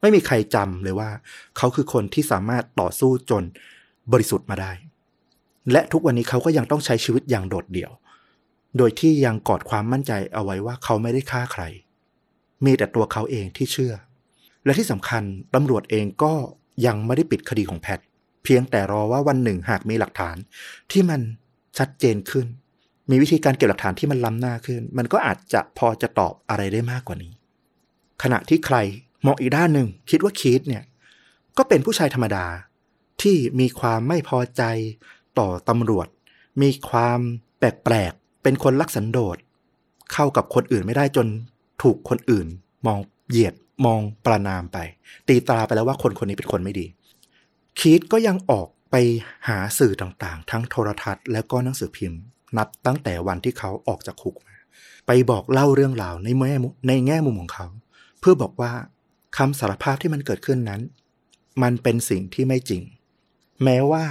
[0.00, 1.10] ไม่มีใครจำเลยว่า
[1.56, 3.42] เขาคือคนที่สามารถต่อสู้จน
[4.12, 4.72] บริสุทธิ์มาได้
[5.72, 7.90] และทุกวันนี้เขาก็ยังต้องใช้ชีวิตอย่างโดดเดี่ยว
[8.78, 11.62] โดยที่ยังกอดความมั่นใจเอาไว้ว่าเขาไม่ได้ฆ่าใคร
[12.64, 13.94] มีแต่ตัวเขาเองที่เชื่อ
[14.64, 15.22] และที่สำคัญ
[15.54, 16.32] ตำรวจเองก็
[16.86, 17.98] ยังไม่ได้ปิดคดีของแพท
[18.44, 20.36] เพียงแต่รอว่าวันหนึ่งหากมีหลักฐาน
[20.90, 21.20] ที่มัน
[21.78, 22.46] ชัดเจนขึ้น
[23.10, 27.32] มีวิธีการเก็บหลักฐานที่มันล้ำหน้าขึ้น มันก็อาจจะพอจะตอบอะไรได้มากกว่านี้
[28.22, 28.76] ขณะที่ใคร
[29.26, 30.82] มองอีกด้านหนึ่งคิดว่าคีตเนี่ย
[31.58, 32.46] ก็เป็นผู้ชายธรรมดา
[33.22, 34.62] ที่มีความไม่พอใจ
[35.38, 36.08] ต่อตำรวจ
[36.62, 37.20] มีความ
[37.58, 39.36] แปลกๆ เป็นคนลักสันโดษ
[40.12, 41.26] เข้ากับคนอื่นไม่ได้จน
[41.82, 42.46] ถูกคนอื่น
[42.86, 42.98] มอง
[43.30, 43.54] เหยียด
[43.86, 44.78] มองประนามไป
[45.28, 46.86] ตีตาไปแล้วว่าคนคนนี้เป็นคนไม่ดี
[47.78, 48.96] คีตก็ยังออกไป
[49.48, 52.20] หาสื่อต่างๆ ทั้งโทรทัศน์และก็หนังสือพิมพ์
[52.56, 54.56] นับตั้งแต่วันที่เขาออกจากคุกมา
[55.06, 56.54] ไปบอกเล่าเรื่องราวในแง่
[56.88, 57.66] ในแง่มุมของเขา
[58.20, 58.72] เพื่อบอกว่า
[59.36, 60.80] คำสารภาพที่มันเกิดขึ้นนั้น
[61.62, 62.82] มันเป็นสิ่งที่ไม่จริง
[63.64, 64.04] แม้ว่า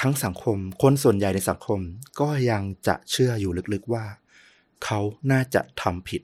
[0.00, 1.80] ทั้งสังคม คนส่วนใหญ่ในสังคม
[2.20, 4.04] ก็ยังจะเชื่ออยู่ลึกๆว่า
[4.84, 5.00] เขา
[5.32, 6.22] น่าจะทำผิด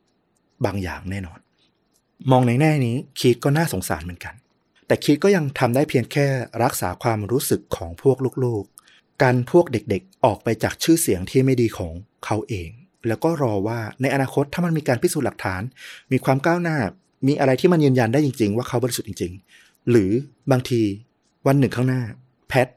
[0.65, 1.39] บางอย่างแน่นอน
[2.31, 4.35] มองในแง่นี้คีดก็น่าสงสารเหมือนกัน
[4.87, 6.27] แต่คีดก็ยังทำได้เพียงแค่
[6.65, 11.93] รักษาความรู้สึกของพวกลูกๆกันพวกเด็กๆ ออกไปจากชื่อเสียงที่ไม่ดีของ
[12.25, 12.71] เขาเอง
[13.09, 15.63] แล้วก็รอว่าในอนาคตถ้ามันมีการพิสูจน์หลักฐาน
[16.13, 16.77] มีความก้าวหน้า
[17.27, 20.11] มีอะไรที่มันยืนยันได้จริง ๆ ว่าเขาบริสุทธิ์จริง ๆ หรือ
[20.51, 20.81] บางที
[21.47, 22.03] วันหนึ่งข้างหน้า
[22.49, 22.69] แพท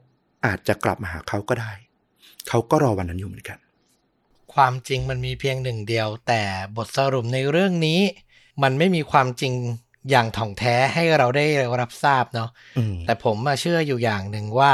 [0.46, 1.72] อาจจะกลับมาหาเขาก็ได้
[2.50, 3.58] เขาก็รอวันนั้นอยู่เหมือนกัน
[4.54, 6.42] ความจริงมันมีเพียงหนึ่งเดียว แต่
[6.78, 8.02] บทสรุปในเรื่องนี้
[8.64, 9.54] มันไม่มีความจริง
[10.10, 11.46] อย่างถ่องแท้ให้เราได้
[11.80, 14.74] รับทราบเนาะอืมแต่ผมมาเชื่ออยู่อย่างหนึ่งว่า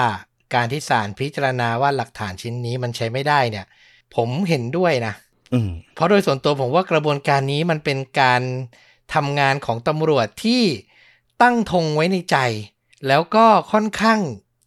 [0.55, 3.65] การที่ศาลพิจารณาว่าหลักฐานชิ้นนี้มันใช้ไม่ได้เนี่ย
[4.15, 5.13] ผมเห็นด้วยนะ
[5.53, 8.41] อืมเพราะโดยส่วนตัวผมว่ากระบวนการนี้มันเป็นการ
[9.13, 10.63] ทำงานของตำรวจที่
[11.41, 12.37] ตั้งธงไว้ในใจ
[13.07, 14.19] แล้วก็ค่อนข้าง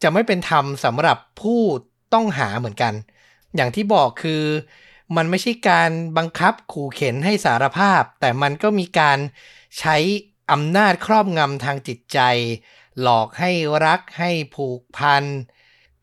[0.02, 1.62] จะไม่เป็นธรรมสำหรับผู้
[2.14, 2.94] ต้องหาเหมือนกัน
[3.56, 4.43] อย่างที่บอกคือ
[5.16, 9.18] มันไม่ใช่การบังคับขู่เข็นให้สารภาพ แต่มันก็มีการ
[9.78, 9.97] ใช้
[10.52, 12.18] อำนาจครอบงำทางจิตใจ
[13.01, 13.51] หลอกให้
[13.86, 15.24] รักให้ผูกพัน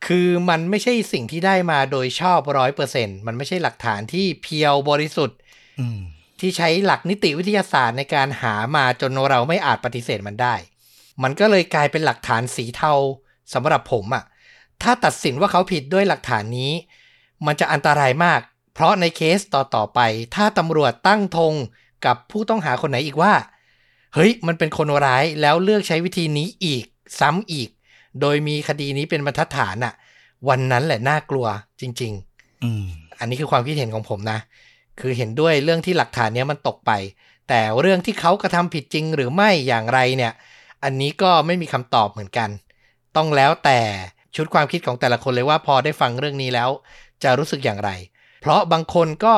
[0.06, 5.38] คือมันไม่ใช่สิ่งที่ได้มาโดยชอบร้อยเปอร์เซ็นมันไม่ใช่หลักฐานที่เพียวบริสุทธิ์
[5.80, 6.00] อืม
[6.40, 10.54] ที่ใช้หลักนิติวิทยาศาสตร์ในการหามาจนเราไม่อาจปฏิเสธมันได้
[11.22, 12.94] มันก็เลยกลายเป็นหลักฐานสีเทา
[13.54, 14.24] สำหรับผมอะ
[14.82, 16.72] ถ้าตัดสินว่าเขาผิดด้วยหลักฐานนี้
[17.46, 18.40] มันจะอันตรายมาก
[18.74, 20.00] เพราะในเคสต่อๆไป
[20.34, 21.54] ถ้าตำรวจตั้งธง
[22.06, 23.34] กับผู้ต้องหาคนไหนอีกว่า
[24.14, 26.84] เฮ้ย มันเป็นคนร้ายแล้วเลือกใช้วิธีนี้อีก
[27.20, 27.68] ซ้ำอีก
[28.20, 29.94] โดยมีคดีนี้เป็นบรรทัดฐานอะ
[30.48, 31.46] วันนั้นแหละน่ากลัว
[31.80, 32.86] จริง ๆ อืม
[33.18, 34.38] อันนี้คือความคิดเห็นของผมนะ
[35.00, 36.90] คือเห็นด้วยเรื่องที่หลักฐานเนี้ยมันตกไป
[37.48, 40.32] แต่เรื่องที่เขากระทำผิดจริงหรือไม่อย่างไรเนี่ย
[40.84, 42.48] อันนี้ก็ไม่มีคำตอบเหมือนกัน
[43.18, 43.80] ต้องแล้วแต่
[44.36, 46.70] ชุดความคิดของแต่ละคนเลยว่าพอได้ฟังเรื่องนี้แล้ว
[47.22, 47.90] จะรู้สึกอย่างไร
[48.40, 49.34] เพราะบางคนก็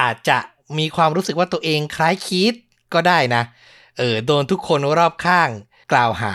[0.00, 0.38] อาจจะ
[0.78, 2.54] มีความรู้สึกว่าตัวเองคล้ายคีด
[2.94, 3.42] ก็ได้นะ
[3.98, 5.48] เออโดนทุกคนรอบข้าง
[5.92, 6.34] กล่าวหา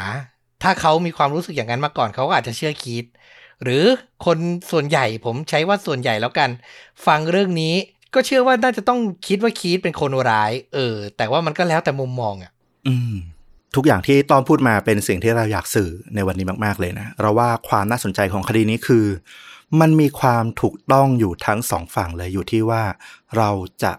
[0.64, 3.06] ถ้าเขามีความรู้สึกอย่างนั้นมาก่อนเขาก็อาจจะเชื่อคีด
[3.64, 3.84] หรือ
[4.26, 4.38] คน
[4.72, 6.50] ส่วนใหญ่ผมใช้ว่าส่วนใหญ่แล้วกัน
[7.06, 7.76] ฟังเรื่องนี้
[8.14, 12.52] ก็เชื่อว่าน่าจะต้องคิดว่าคีดเป็นคนร้าย เออ แต่ว่ามันก็แล้วแต่มุมมองอะ่ะ
[12.88, 13.16] อืม
[13.76, 19.06] ทุกอย่างที่ต้อนพูดมาเป็นสิ่งที่เราอยากสื่อในวันนี้มาก ๆ เลยนะ เราว่าความน่าสนใจของคดีนี้คือ
[19.80, 22.84] มันมีความถูกต้องอยู่ทั้งสองฝั่งเลยอยู่ที่ว่า
[23.38, 23.50] เรา
[23.84, 23.94] จะ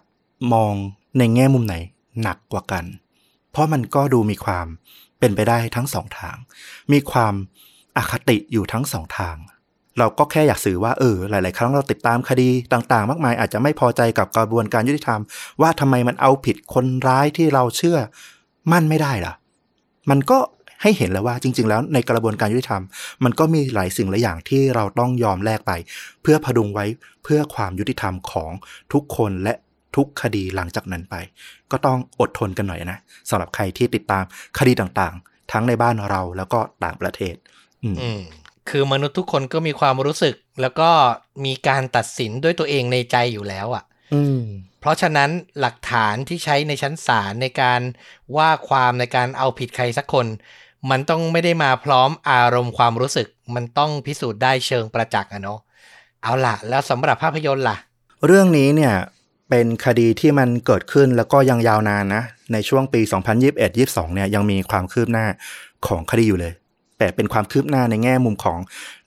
[0.53, 0.75] มอง
[1.19, 1.75] ในแง่มุมไหน
[2.23, 2.85] หนักกว่ากัน
[3.51, 4.67] เพราะมันก็ดูมีความ
[5.19, 6.37] เป็นไปได้ทั้งสองทาง
[6.93, 7.35] มีความ
[7.97, 9.37] อคติอยู่ทั้งสองทาง
[9.99, 15.21] เราก็แค่อยากสื่อว่าเออหลาย ๆ ครั้งเราติดตามคดีต่าง ๆ มากมาย อาจจะไม่พอใจกับกระบวนการยุติธรรม
[15.61, 17.99] ว่าทำไมมันเอาผิดคนร้ายที่เราเชื่อ
[18.73, 19.35] มั่นไม่ได้ล่ะ
[20.11, 20.39] มันก็
[20.83, 22.83] ให้เห็นแล้วว่าจริง ๆ แล้วในกระบวนการยุติธรรม
[23.25, 25.73] มันก็มีหลายสิ่งหลายอย่างที่เราต้องยอมแลกไป
[26.23, 26.87] เพื่อพดุงไว้
[27.25, 28.51] เพื่อความยุติธรรมของ
[28.93, 29.55] ทุกคนและ
[29.97, 31.15] ทุกคดีหลังจากนั้นไป
[31.73, 32.99] ก็ต้องอดทนกันหน่อยนะ
[33.31, 34.25] สำหรับใครที่ติดตาม
[34.59, 37.35] คดีต่างๆ ทั้งในบ้านเราแล้วก็ต่างประเทศ
[37.85, 38.23] อืมอืม
[38.71, 40.91] คือมนุษย์ทุกคนก็มีความรู้สึก แล้วก็
[41.45, 43.85] มีการตัดสินด้วยตัวเองในใจอยู่แล้วอะ่ะ
[44.15, 44.41] อืม
[44.76, 45.31] เพ ราะฉะนั้น
[45.61, 47.81] หลักฐานที่ใช้ในชั้นศาลในการ
[48.37, 50.27] ว่าความในการเอาผิดใครสักคน
[50.91, 55.61] มันต้องไม่ได้มาพร้อมอารมณ์ความรู้สึก มันต้องพิสูจน์ได้เชิงประจักษ์อะเนาะ
[56.23, 57.77] เอาล่ะ แล้วสำหรับภาพยนตร์ล่ะ
[58.27, 58.95] เรื่องนี้เนี่ย
[59.51, 62.23] เป็นคดีที่มันเกิดขึ้นแล้วก็ยังยาวนานนะ
[62.53, 63.01] ในช่วงปี
[63.59, 65.27] 2021-22 เนี่ยยังมีความคืบหน้า
[65.87, 66.53] ของคดีอยู่เลย
[66.99, 68.59] แต่เป็นความคืบหน้าในแง่มุมของ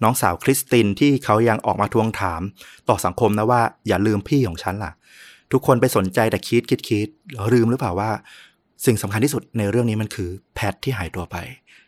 [0.03, 2.41] น้องสาวคริสตินที่เขายังออกมาทวงถาม
[2.89, 4.91] ต่อสังคมนะว่าอย่าลืมพี่ของฉันล่ะ
[5.51, 7.07] ทุกคนไปสนใจแต่คิดคิดคิด
[7.53, 8.11] ลืมหรือเปล่าว่า
[8.85, 11.37] สิ่งสำคัญที่สุดในเรื่องนี้มันคือแพทที่หายตัวไป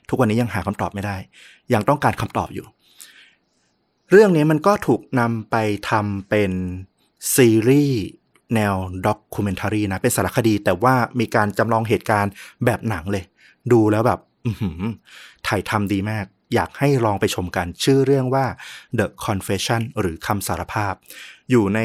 [0.09, 1.17] ทุกวันนี้ยังหาคำตอบไม่ได้
[1.73, 2.65] ยังต้องการคำตอบอยู่
[4.11, 5.55] เรื่องนี้มันก็ถูกนำไป
[5.89, 6.51] ทำเป็น
[7.35, 8.01] ซีรีส์
[8.55, 8.75] แนว
[9.05, 12.31] ด็อกิเมนทารีนะ เป็นสารคดีแต่ว่ามีการจำลองเหตุการณ์
[12.65, 13.23] แบบหนังเลย
[13.71, 14.81] ดูแล้วแบบอือหือ
[15.47, 18.45] ถ่ายทำดีมาก อยากให้ลองไปชมกัน ชื่อเรื่องว่า
[18.97, 20.93] The Confession หรือคำสารภาพ
[21.49, 21.79] อยู่ใน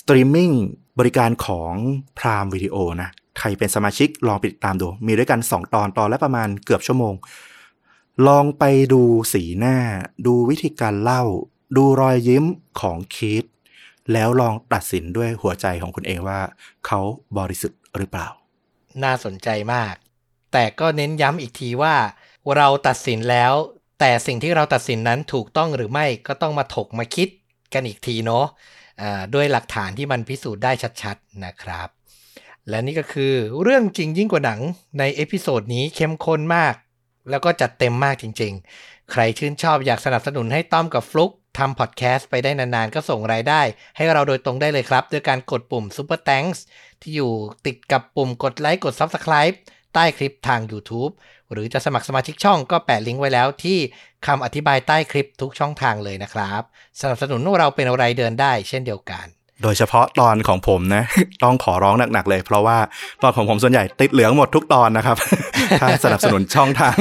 [0.00, 0.50] สตรีมมิ่ง
[0.98, 1.72] บริการของ
[2.18, 7.14] Prime Video นะ ใครเป็นสมาชิกลองไปติดตามดู มีด้วยกัน 2 ตอนตอนละประมาณเกือบชั่วโมง
[8.28, 9.02] ลองไปดู
[9.32, 9.76] สีหน้า
[10.26, 11.22] ดูวิธีการเล่า
[11.76, 12.44] ดูรอยยิ้ม
[12.80, 13.44] ของคีต
[14.12, 16.40] แล้วลองตัดสินด้วยหัวใจของคุณเองว่า
[16.86, 17.00] เขา
[17.38, 18.28] บริสุทธิ์หรือเปล่า
[19.02, 19.94] น่าสนใจมาก
[20.52, 21.94] แต่ก็เน้นย้ำอีกทีว่า
[22.56, 23.52] เราตัดสินแล้ว
[24.00, 27.28] แต่สิ่งที่เราตัดสินนั้นถูกต้องหรือไม่ก็ต้องมาถกมาคิด
[27.74, 28.46] กันอีกทีเนาะ
[29.34, 31.88] ด้วยหลักฐานที่มันพิสูจน์ได้ชัดๆนะครับ
[32.68, 33.32] และนี่ก็คือ
[33.62, 34.60] เรื่องจริงยิ่งกว่าหนัง
[34.98, 36.74] ใน episode นี้เข้มข้นมาก
[37.30, 38.52] แล้วก็จัดเต็มมากจริง
[38.82, 43.60] ๆ ใครชื่นชอบอยากสนับสนุนให้ต้อมกับฟลุกทำพอดแคสต์ไปได้นานๆ ก็ส่งรายได้
[43.96, 46.58] ให้เราโดยตรงได้เลยครับ ด้วยการกดปุ่ม Super Thanks
[47.00, 47.32] ที่อยู่
[47.66, 49.56] ติดกับปุ่มกดไลค์กด Subscribe
[49.94, 51.12] ใต้คลิปทาง YouTube
[51.52, 53.78] หรือจะสมัครสมาชิกช่องก็แปะลิงก์ไว้แล้วที่
[54.26, 56.62] คำอธิบายใต้คลิปทุกช่องทางเลยนะครับ
[57.00, 59.26] สนับสนุนเราเป็นรายเดือนได้เช่นเดียวกัน
[59.62, 61.04] โดยเฉพาะตอนของผมนะ
[61.44, 62.78] ต้องขอร้องหนักๆเลย เพราะว่า
[63.22, 65.16] ตอนของผมส่วนใหญ่ติดเหลืองหมดทุกตอนนะครับ
[65.80, 66.96] ถ้าสนับสนุนช่องทาง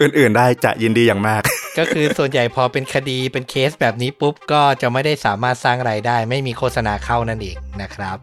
[0.00, 1.42] อื่นๆ ได้จะยินดีอย่างมาก
[1.78, 8.18] ก็คือส่วนใหญ่พอเป็นคดีเป็นเคสแบบนี้ปุ๊บก็จะไม่ได้สามารถสร้างรายได้ ไม่มีโฆษณาเข้านั่นเองนะครับ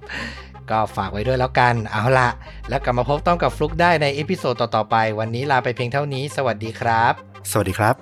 [0.74, 2.30] ก็ฝากไว้ด้วยแล้วกัน เอาละ
[2.70, 7.14] แล้วกลับมาพบต้อมกับฟลุกได้ใน episode ต่อๆไป วันนี้ลาไปเพียงเท่านี้ สวัสดีครับ
[7.52, 7.95] สวัสดีครับ